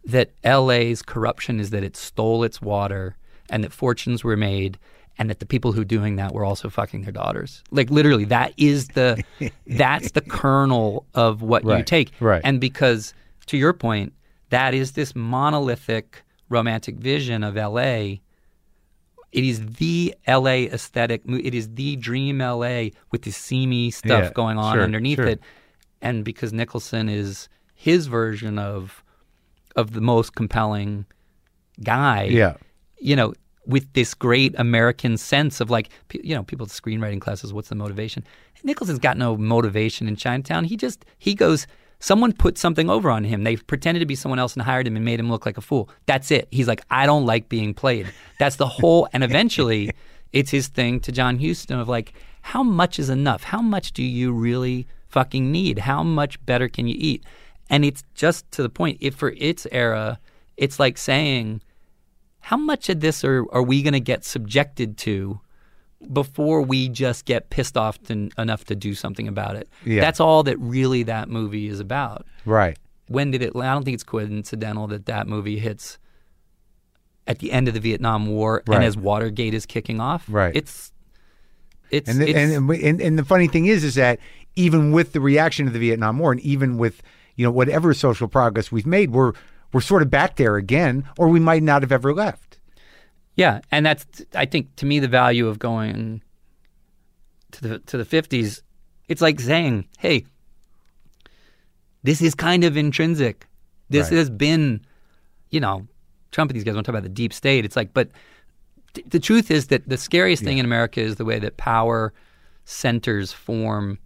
[0.05, 3.17] that LA's corruption is that it stole its water
[3.51, 4.79] and that fortunes were made
[5.19, 7.65] and that the people who were doing that were also fucking their daughters.
[7.73, 9.23] Like literally that is the
[9.67, 12.13] that's the kernel of what you take.
[12.21, 12.41] right.
[12.45, 13.13] And because
[13.47, 14.13] to your point,
[14.51, 18.19] that is this monolithic romantic vision of LA.
[19.31, 21.23] It is the LA aesthetic.
[21.29, 25.27] It is the dream LA with the seamy stuff Yeah, going on sure, underneath sure.
[25.27, 25.41] it.
[26.01, 29.03] And because Nicholson is his version of
[29.77, 31.05] of the most compelling
[31.85, 32.55] guy, yeah.
[32.99, 33.35] you know,
[33.67, 37.53] with this great American sense of like, you know, people's screenwriting classes.
[37.53, 38.25] What's the motivation?
[38.65, 40.65] Nicholson's got no motivation in Chinatown.
[40.65, 41.67] He just he goes.
[42.01, 43.43] Someone put something over on him.
[43.43, 45.63] They pretended to be someone else and hired him and made him look like a
[45.63, 45.91] fool.
[46.07, 46.47] That's it.
[46.51, 48.07] He's like, I don't like being played.
[48.39, 49.09] That's the whole.
[49.13, 49.91] And eventually,
[50.33, 52.13] it's his thing to John Huston of like,
[52.43, 53.43] how much is enough?
[53.43, 55.81] How much do you really fucking need?
[55.81, 57.25] How much better can you eat?
[57.69, 58.99] And it's just to the point.
[59.01, 60.21] If for its era,
[60.57, 61.63] it's like saying,
[62.41, 65.41] how much of this are, are we going to get subjected to
[66.13, 69.69] before we just get pissed off to, enough to do something about it?
[69.85, 70.01] Yeah.
[70.01, 72.27] That's all that really that movie is about.
[72.45, 72.79] Right.
[73.09, 73.53] When did it?
[73.57, 75.99] I don't think it's coincidental that that movie hits
[77.27, 78.77] at the end of the Vietnam War Right.
[78.77, 80.25] and as Watergate is kicking off.
[80.29, 80.55] Right.
[80.55, 80.93] It's
[81.91, 84.19] it's, And the, it's and, and and the funny thing is, is that
[84.57, 87.03] even with the reaction to the Vietnam War, and even with
[87.35, 89.33] you know whatever social progress we've made, we're
[89.73, 92.58] we're sort of back there again, or we might not have ever left.
[93.39, 94.05] Yeah, and that's
[94.35, 96.23] I think to me the value of going
[97.53, 98.63] to the to the fifties.
[99.07, 100.25] It's like saying, "Hey,
[102.03, 103.47] this is kind of intrinsic.
[103.91, 104.19] This Right.
[104.19, 104.85] has been,
[105.51, 105.87] you know,
[106.33, 107.65] Trump and these guys want to talk about the deep state.
[107.65, 108.11] It's like, but
[108.95, 112.13] th- the truth is that the scariest thing in America is the way that power
[112.65, 113.99] centers form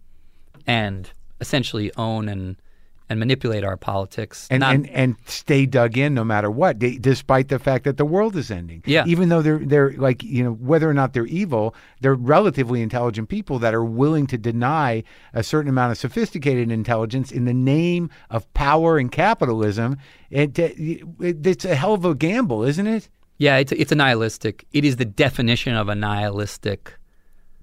[0.67, 1.11] and
[1.41, 2.55] essentially own and
[3.09, 4.47] and manipulate our politics.
[4.49, 7.97] and, Not- and and stay dug in no matter what, d- despite the fact that
[7.97, 8.81] the world is ending.
[8.85, 9.03] Yeah.
[9.05, 13.29] Even though they're they're like you know whether or not they're evil, they're relatively intelligent
[13.29, 15.03] people that are willing to deny
[15.33, 19.97] a certain amount of sophisticated intelligence in the name of power and capitalism.
[20.29, 23.09] It, it, it's a hell of a gamble, isn't it?
[23.37, 24.65] Yeah, it's it's a nihilistic.
[24.71, 26.93] It is the definition of a nihilistic.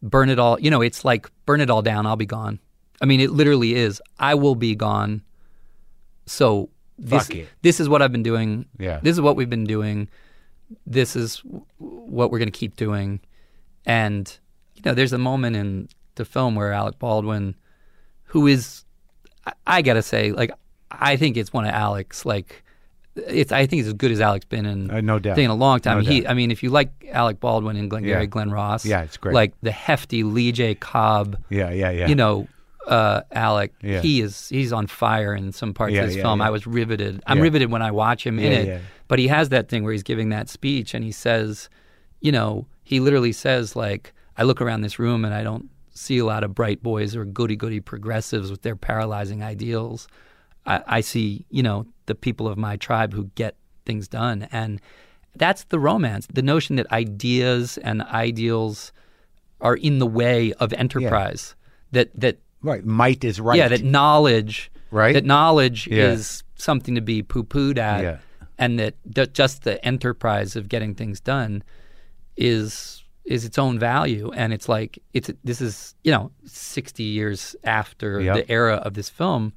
[0.02, 0.58] Burn it all.
[0.60, 2.06] You know, it's like burn it all down.
[2.06, 2.58] I'll be gone.
[3.02, 4.00] I mean, it literally is.
[4.18, 5.22] I will be gone.
[6.31, 7.28] So this
[7.62, 8.66] this is what I've been doing.
[8.78, 9.01] Yeah.
[9.02, 10.09] This is what we've been doing.
[10.86, 13.20] This is w- what we're going to keep doing.
[13.85, 14.32] And
[14.77, 17.57] you know, there's a moment in the film where Alec Baldwin,
[18.24, 18.85] who is,
[19.47, 20.52] I, I gotta say, like,
[20.90, 22.62] I think it's one of Alec's like.
[23.16, 23.51] It's.
[23.51, 25.36] I think it's as good as Alec's been in Uh, no doubt.
[25.39, 26.05] in a long time.
[26.05, 26.31] No he, doubt.
[26.31, 28.27] I mean, if you like Alec Baldwin and Glengarry Yeah.
[28.27, 29.35] Glen Ross, Yeah, it's great.
[29.35, 30.77] Like the hefty Lee J.
[30.77, 32.07] Cobb, Yeah, yeah, yeah.
[32.07, 32.47] you know,
[32.90, 33.72] uh, Alec.
[33.82, 34.00] Yeah.
[34.00, 36.40] He is he's on fire in some parts Yeah, of this yeah, film.
[36.40, 36.46] yeah.
[36.48, 37.22] I was riveted.
[37.26, 37.42] I'm Yeah.
[37.44, 38.66] riveted when I watch him in Yeah, it.
[38.68, 38.78] yeah.
[39.08, 41.68] But he has that thing where he's giving that speech and he says,
[42.20, 46.18] you know, he literally says like, I look around this room and I don't see
[46.18, 50.08] a lot of bright boys or goody goody progressives with their paralyzing ideals.
[50.66, 53.54] I, I see, you know, the people of my tribe who get
[53.86, 54.48] things done.
[54.52, 54.80] And
[55.36, 58.92] that's the romance, the notion that ideas and ideals
[59.60, 61.54] are in the way of enterprise.
[61.92, 62.84] That that right.
[62.84, 63.56] Might is right.
[63.58, 65.12] yeah, that knowledge, Right?
[65.14, 66.10] That knowledge Yeah.
[66.12, 68.18] is something to be poo-pooed at, Yeah.
[68.58, 71.62] and that d- just the enterprise of getting things done
[72.36, 74.32] is is its own value.
[74.34, 78.34] And it's like it's this is you know sixty years after Yep.
[78.36, 79.52] the era of this film,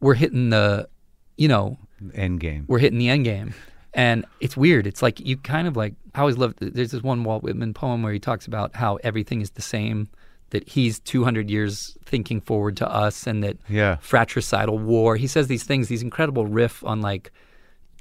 [0.00, 0.88] we're hitting the
[1.36, 1.78] you know
[2.14, 2.64] end game.
[2.68, 3.54] we're hitting the end game.
[3.94, 4.86] And it's weird.
[4.86, 6.54] It's like you kind of like I always love.
[6.60, 10.08] There's this one Walt Whitman poem where he talks about how everything is the same.
[10.50, 13.96] That he's 200 years thinking forward to us, and that Yeah.
[14.00, 15.16] fratricidal war.
[15.16, 17.30] He says these things, these incredible riff on like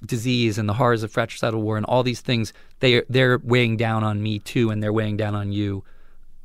[0.05, 2.53] disease and the horrors of fratricidal war and all these things.
[2.79, 5.83] They they're weighing down on me too, and they're weighing down on you.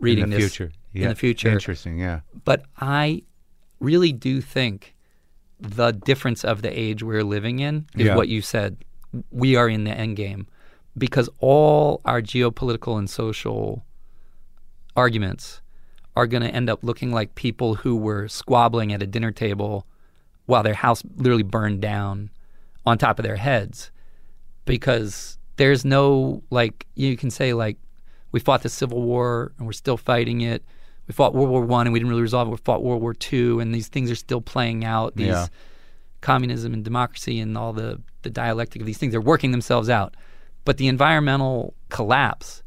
[0.01, 0.73] Reading in the this future.
[0.95, 1.99] in the future, Interesting.
[1.99, 2.21] Yeah.
[2.45, 3.23] but I
[3.79, 4.95] really do think
[5.61, 8.17] the difference of the age we're living in is Yeah.
[8.17, 8.77] what you said.
[9.31, 10.49] We are in the end game
[10.99, 13.85] because all our geopolitical and social
[14.97, 15.62] arguments
[16.17, 19.87] are going to end up looking like people who were squabbling at a dinner table
[20.47, 22.31] while their house literally burned down
[22.85, 23.91] on top of their heads
[24.65, 27.77] because there's no like you can say like
[28.33, 30.65] we fought the Civil War and we're still fighting it.
[31.07, 32.51] We fought World War One and we didn't really resolve it.
[32.53, 35.17] We fought World War Two and these things are still playing out.
[35.17, 35.47] These Yeah.
[36.21, 40.17] communism and democracy and all the the dialectic of these things are working themselves out.
[40.65, 42.63] But the environmental collapse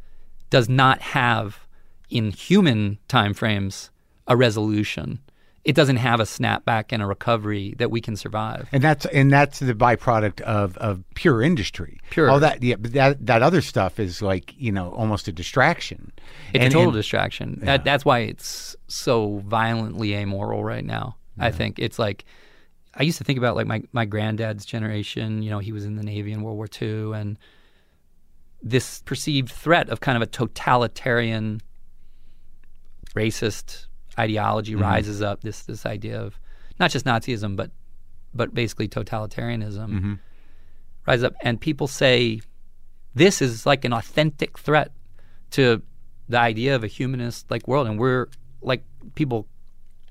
[0.49, 1.64] does not have
[2.09, 3.89] in human timeframes
[4.27, 5.19] a resolution.
[5.63, 8.69] It doesn't have a snapback and a recovery that we can survive.
[8.71, 11.97] And that's and that's the byproduct of, of pure industry.
[12.11, 12.29] Pure.
[12.29, 16.11] All that yeah, but that that other stuff is like you know almost a distraction.
[16.53, 17.59] It's And- a total and- distraction.
[17.63, 21.15] That, that's why it's so violently amoral right now.
[21.39, 22.25] I think it's like
[22.93, 25.41] I used to think about like my my granddad's generation.
[25.41, 27.39] You know, he was in the Navy in World War II, and
[28.61, 31.61] this perceived threat of kind of a totalitarian,
[33.15, 33.87] racist
[34.19, 34.81] ideology Mm-hmm.
[34.83, 35.41] rises up.
[35.41, 36.39] This this idea of
[36.79, 37.71] not just Nazism, but
[38.33, 40.13] but basically totalitarianism Mm-hmm.
[41.07, 42.41] rises up, and people say
[43.13, 44.91] this is like an authentic threat
[45.51, 45.81] to
[46.27, 48.27] the idea of a humanist like world, and we're
[48.61, 48.83] like
[49.15, 49.47] people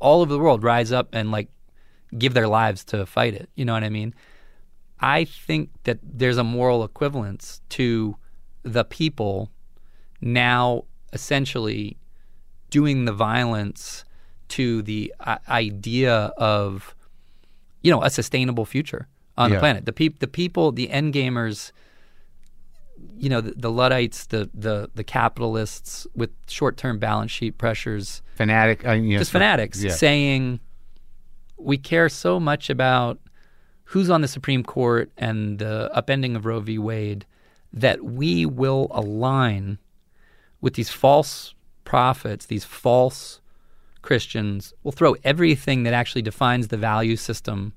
[0.01, 1.49] all over the world rise up and like
[2.17, 3.49] give their lives to fight it.
[3.57, 4.15] You know what I mean?
[5.01, 8.17] I think that there's a moral equivalence to
[8.63, 9.51] the people
[10.21, 11.97] now essentially
[12.75, 14.05] doing the violence
[14.49, 16.95] to the uh, idea of
[17.83, 19.07] you know a sustainable future
[19.39, 19.57] on Yeah.
[19.57, 19.85] the planet.
[19.87, 21.71] The peop- the people, the end gamers,
[23.17, 28.85] you know, the, the luddites, the the the capitalists with short-term balance sheet pressures, Fanatic.
[28.87, 29.93] Uh, you know, just fanatics Yeah.
[29.93, 30.61] saying
[31.57, 33.19] we care so much about
[33.85, 36.79] who's on the Supreme Court and the upending of Roe v.
[36.79, 37.25] Wade
[37.73, 39.79] that we will align
[40.61, 41.55] with these false
[41.85, 43.41] prophets, these false
[44.03, 44.75] Christians.
[44.83, 47.73] We'll throw everything that actually defines the value system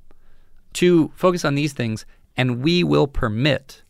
[0.74, 2.06] to focus on these things,
[2.36, 3.82] and we will permit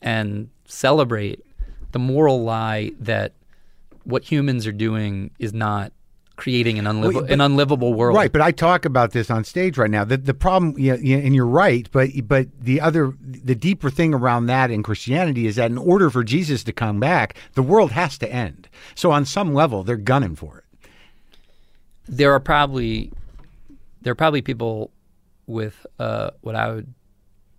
[0.00, 1.44] and celebrate
[1.92, 3.32] the moral lie that
[4.04, 5.92] what humans are doing is not
[6.38, 8.16] creating an, unliv- Well, an unlivable world.
[8.16, 10.04] Right, but I talk about this on stage right now.
[10.04, 14.46] The the problem, yeah, and you're right, but but the other, the deeper thing around
[14.46, 18.16] that in Christianity is that in order for Jesus to come back, the world has
[18.18, 18.68] to end.
[18.94, 20.64] So on some level, they're gunning for it.
[22.08, 23.12] there are probably
[24.00, 24.90] there are probably people
[25.46, 26.94] with uh, what I would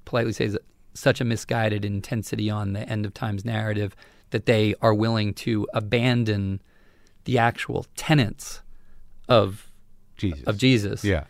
[0.06, 0.58] politely say is
[0.94, 3.96] such a misguided intensity on the end of times narrative
[4.32, 6.62] that they are willing to abandon
[7.26, 8.62] the actual tenets
[9.30, 9.72] of
[10.18, 10.44] Jesus.
[10.46, 11.24] of Jesus, Yeah.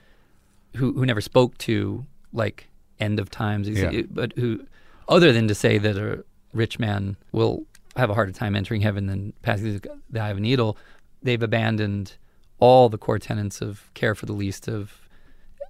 [0.76, 2.69] who who never spoke to like
[2.99, 4.01] end of times, Yeah.
[4.09, 4.65] but who
[5.07, 6.23] other than to say that a
[6.53, 7.65] rich man will
[7.95, 10.77] have a harder time entering heaven than passing through the eye of a needle,
[11.23, 12.13] they've abandoned
[12.59, 14.93] all the core tenets of care for the least of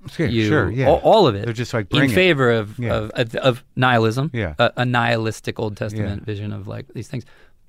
[0.10, 0.88] Sure, you, sure, yeah.
[0.88, 1.44] all, all of it.
[1.44, 2.12] They're just like, in it.
[2.12, 2.94] favor of, Yeah.
[2.96, 4.54] of, of of nihilism, Yeah.
[4.58, 7.26] a, a nihilistic Old Testament vision of like these things.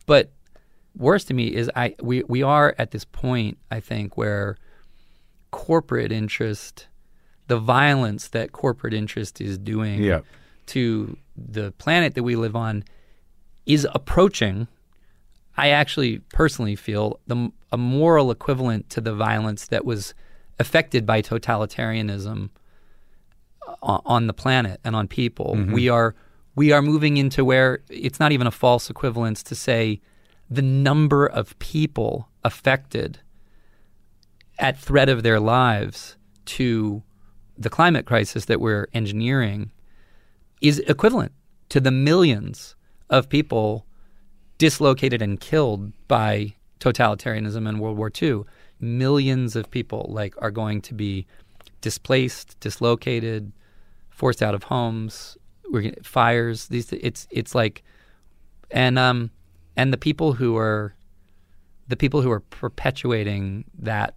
[0.07, 0.31] But
[0.97, 4.57] worse to me is I we we are at this point I think where
[5.51, 6.87] corporate interest,
[7.49, 10.21] the violence that corporate interest is doing Yeah.
[10.67, 12.85] to the planet that we live on,
[13.67, 14.69] is approaching.
[15.57, 20.15] I actually personally feel the a moral equivalent to the violence that was
[20.59, 22.51] affected by totalitarianism
[23.67, 25.55] uh, on, on the planet and on people.
[25.57, 25.73] Mm-hmm.
[25.73, 26.15] We are
[26.57, 30.01] we are moving into where it's not even a false equivalence to say
[30.51, 33.21] the number of people affected
[34.59, 37.03] at threat of their lives to
[37.57, 39.71] the climate crisis that we're engineering
[40.61, 41.33] is equivalent
[41.69, 42.75] to the millions
[43.09, 43.87] of people
[44.59, 48.43] dislocated and killed by totalitarianism in World War II.
[48.81, 51.27] Millions of people like are going to be
[51.81, 53.53] displaced, dislocated,
[54.11, 55.37] forced out of homes.
[55.71, 56.69] We're fires.
[56.69, 57.83] These it's it's like,
[58.71, 59.31] and um,
[59.77, 60.95] and the people who are,
[61.89, 64.15] the people who are perpetuating that,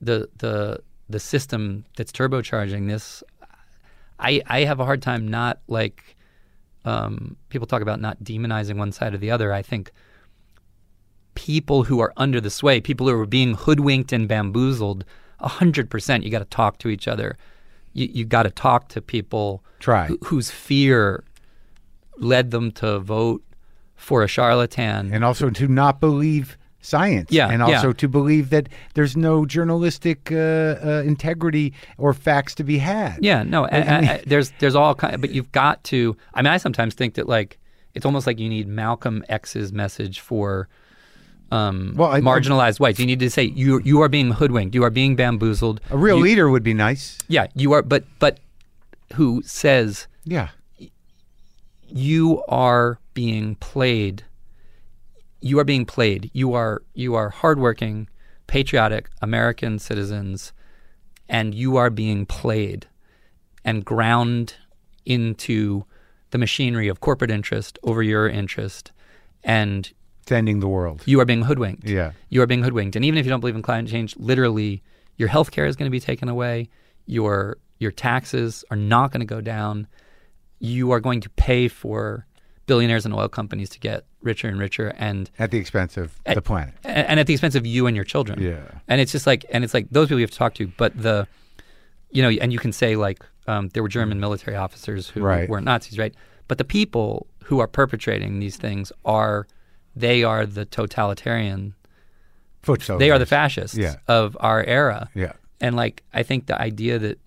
[0.00, 3.22] the the the system that's turbocharging this,
[4.18, 6.16] I I have a hard time not like,
[6.84, 9.52] um, people talk about not demonizing one side or the other.
[9.52, 9.90] I think
[11.34, 15.04] people who are under the sway, people who are being hoodwinked and bamboozled,
[15.40, 17.36] hundred percent, you got to talk to each other.
[17.92, 20.06] You you got to talk to people Try.
[20.06, 21.24] who- whose fear
[22.18, 23.42] led them to vote
[24.00, 25.12] for a charlatan.
[25.12, 27.30] and also to not believe science.
[27.30, 27.76] Yeah, and yeah.
[27.76, 33.18] also to believe that there's no journalistic uh, uh, integrity or facts to be had.
[33.20, 36.16] Yeah, no, I, I, I, there's there's all kind, but you've got to.
[36.34, 37.58] I mean, I sometimes think that like
[37.94, 40.68] it's almost like you need Malcolm X's message for
[41.52, 42.98] um, Well, marginalized whites.
[42.98, 45.80] You need to say you you are being hoodwinked, you are being bamboozled.
[45.90, 47.18] A real You- leader would be nice.
[47.28, 48.40] Yeah, you are, but but
[49.14, 50.48] who says Yeah.
[51.92, 54.24] You are being played?
[55.40, 56.30] You are being played.
[56.32, 58.08] You are you are hardworking,
[58.46, 60.52] patriotic American citizens,
[61.28, 62.86] and you are being played
[63.64, 64.54] and ground
[65.04, 65.84] into
[66.30, 68.92] the machinery of corporate interest over your interest,
[69.42, 69.92] and
[70.26, 71.02] Tending the world.
[71.06, 71.88] you are being hoodwinked.
[71.88, 72.12] Yeah.
[72.28, 72.94] You are being hoodwinked.
[72.94, 74.82] And even if you don't believe in climate change, literally
[75.16, 76.68] your health care is going to be taken away.
[77.06, 79.86] Your your taxes are not going to go down.
[80.60, 82.26] You are going to pay for
[82.66, 86.40] billionaires and oil companies to get richer and richer and At the expense of the
[86.42, 86.74] planet.
[86.84, 88.40] and and at the expense of you and your children.
[88.40, 88.60] Yeah.
[88.86, 90.68] And it's just like, and it's like those people you have to talk to.
[90.76, 91.26] But the,
[92.10, 95.48] you know, and you can say like um, there were German military officers who Right.
[95.48, 96.14] weren't Nazis, right?
[96.46, 99.46] But the people who are perpetrating these things are,
[99.96, 101.74] they are the totalitarian.
[102.62, 103.00] Foot soldiers.
[103.00, 103.96] They are the fascists Yeah.
[104.06, 105.08] of our era.
[105.14, 105.32] Yeah.
[105.60, 107.18] And like, I think the idea that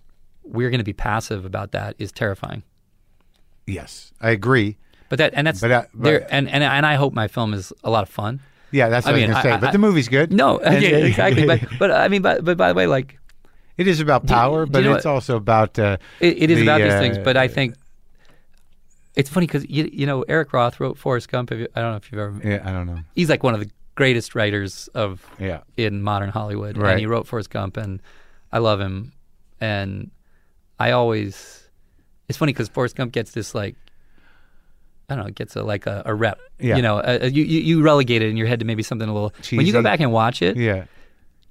[0.44, 2.62] we're going to be passive about that is terrifying.
[3.66, 4.12] Yes.
[4.20, 4.76] I agree.
[5.08, 7.54] But that and that's But, uh, but- there and, and and I hope my film
[7.54, 8.40] is a lot of fun.
[8.72, 9.50] Yeah, that's what I, mean, was to say.
[9.52, 10.32] I- but I- the movie's good.
[10.32, 10.70] No, yeah,
[11.06, 11.46] exactly.
[11.46, 13.18] But but I mean, but but by the way, like
[13.76, 15.78] it is about power, do but it's what- also about.
[15.78, 17.18] Uh, it, it is the, about these uh, things.
[17.18, 17.74] But I think
[19.14, 21.50] it's funny because you you know Eric Roth wrote Forrest Gump.
[21.52, 22.40] You, I don't know if you've ever.
[22.48, 22.98] yeah, I don't know.
[23.14, 25.60] He's like one of the greatest writers of Yeah.
[25.76, 26.92] in modern Hollywood, Right.
[26.92, 28.02] and he wrote Forrest Gump, and
[28.52, 29.12] I love him.
[29.60, 30.10] And
[30.80, 31.63] I always,
[32.28, 33.76] it's funny because Forrest Gump gets this like,
[35.08, 36.38] I don't know, it gets a like a, a rep.
[36.58, 36.76] Yeah.
[36.76, 39.12] You know, uh, you, you you relegate it in your head to maybe something a
[39.12, 39.32] little.
[39.52, 40.84] When you go back and watch it, Yeah.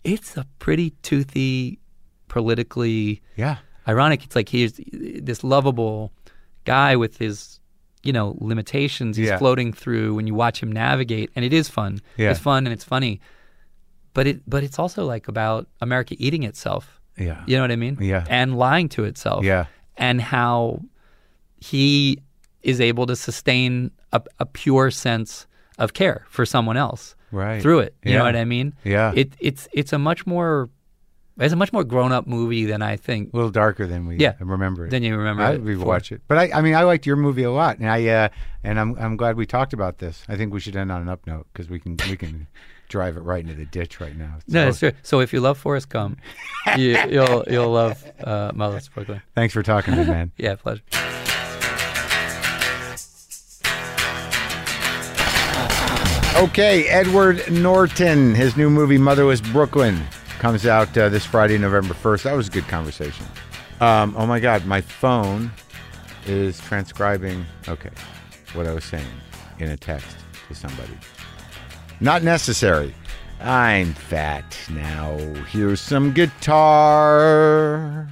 [0.03, 1.79] it's a pretty toothy,
[2.27, 3.57] politically Yeah.
[3.87, 4.23] ironic.
[4.23, 6.11] It's like he's this lovable
[6.65, 7.59] guy with his,
[8.03, 9.17] you know, limitations.
[9.17, 9.37] He's Yeah.
[9.37, 11.99] floating through when you watch him navigate, and it is fun.
[12.17, 12.31] Yeah.
[12.31, 13.21] It's fun and it's funny,
[14.15, 16.99] but it but it's also like about America eating itself.
[17.17, 17.43] Yeah.
[17.45, 17.97] You know what I mean?
[18.01, 18.25] Yeah.
[18.27, 19.45] And lying to itself.
[19.45, 19.65] Yeah.
[19.97, 20.81] And how
[21.59, 22.19] he
[22.61, 25.47] is able to sustain a, a pure sense
[25.77, 27.61] of care for someone else Right.
[27.61, 27.95] through it.
[28.03, 28.17] You Yeah.
[28.19, 28.73] know what I mean?
[28.83, 29.11] Yeah.
[29.15, 30.69] It it's it's a much more
[31.39, 34.17] it's a much more grown up movie than I think A little darker than we
[34.17, 34.33] Yeah.
[34.39, 34.91] remember it.
[34.91, 35.41] than you remember.
[35.41, 35.85] I it would for.
[35.85, 38.29] watch it, but I, I mean, I liked your movie a lot, and I, uh,
[38.63, 40.23] and I'm, I'm glad we talked about this.
[40.29, 42.45] I think we should end on an up note because we can, we can
[42.93, 44.35] drive it right into the ditch right now.
[44.47, 44.91] No, So, that's true.
[45.01, 46.19] So if you love Forrest Gump,
[46.77, 49.19] you, you'll you'll love uh, Mother's Brooklyn.
[49.33, 50.31] thanks for talking to me, man.
[50.37, 50.83] Yeah, pleasure.
[56.35, 59.99] Okay, Edward Norton, his new movie Motherless Brooklyn
[60.39, 62.23] comes out uh, this Friday, November 1st.
[62.23, 63.25] That was a good conversation.
[63.79, 65.51] Um, oh my God, my phone
[66.25, 67.91] is transcribing, okay,
[68.53, 69.05] what I was saying
[69.59, 70.17] in a text
[70.47, 70.97] to somebody.
[71.99, 72.93] Not necessary.
[73.39, 75.17] I'm fat now.
[75.51, 78.07] Here's some guitar.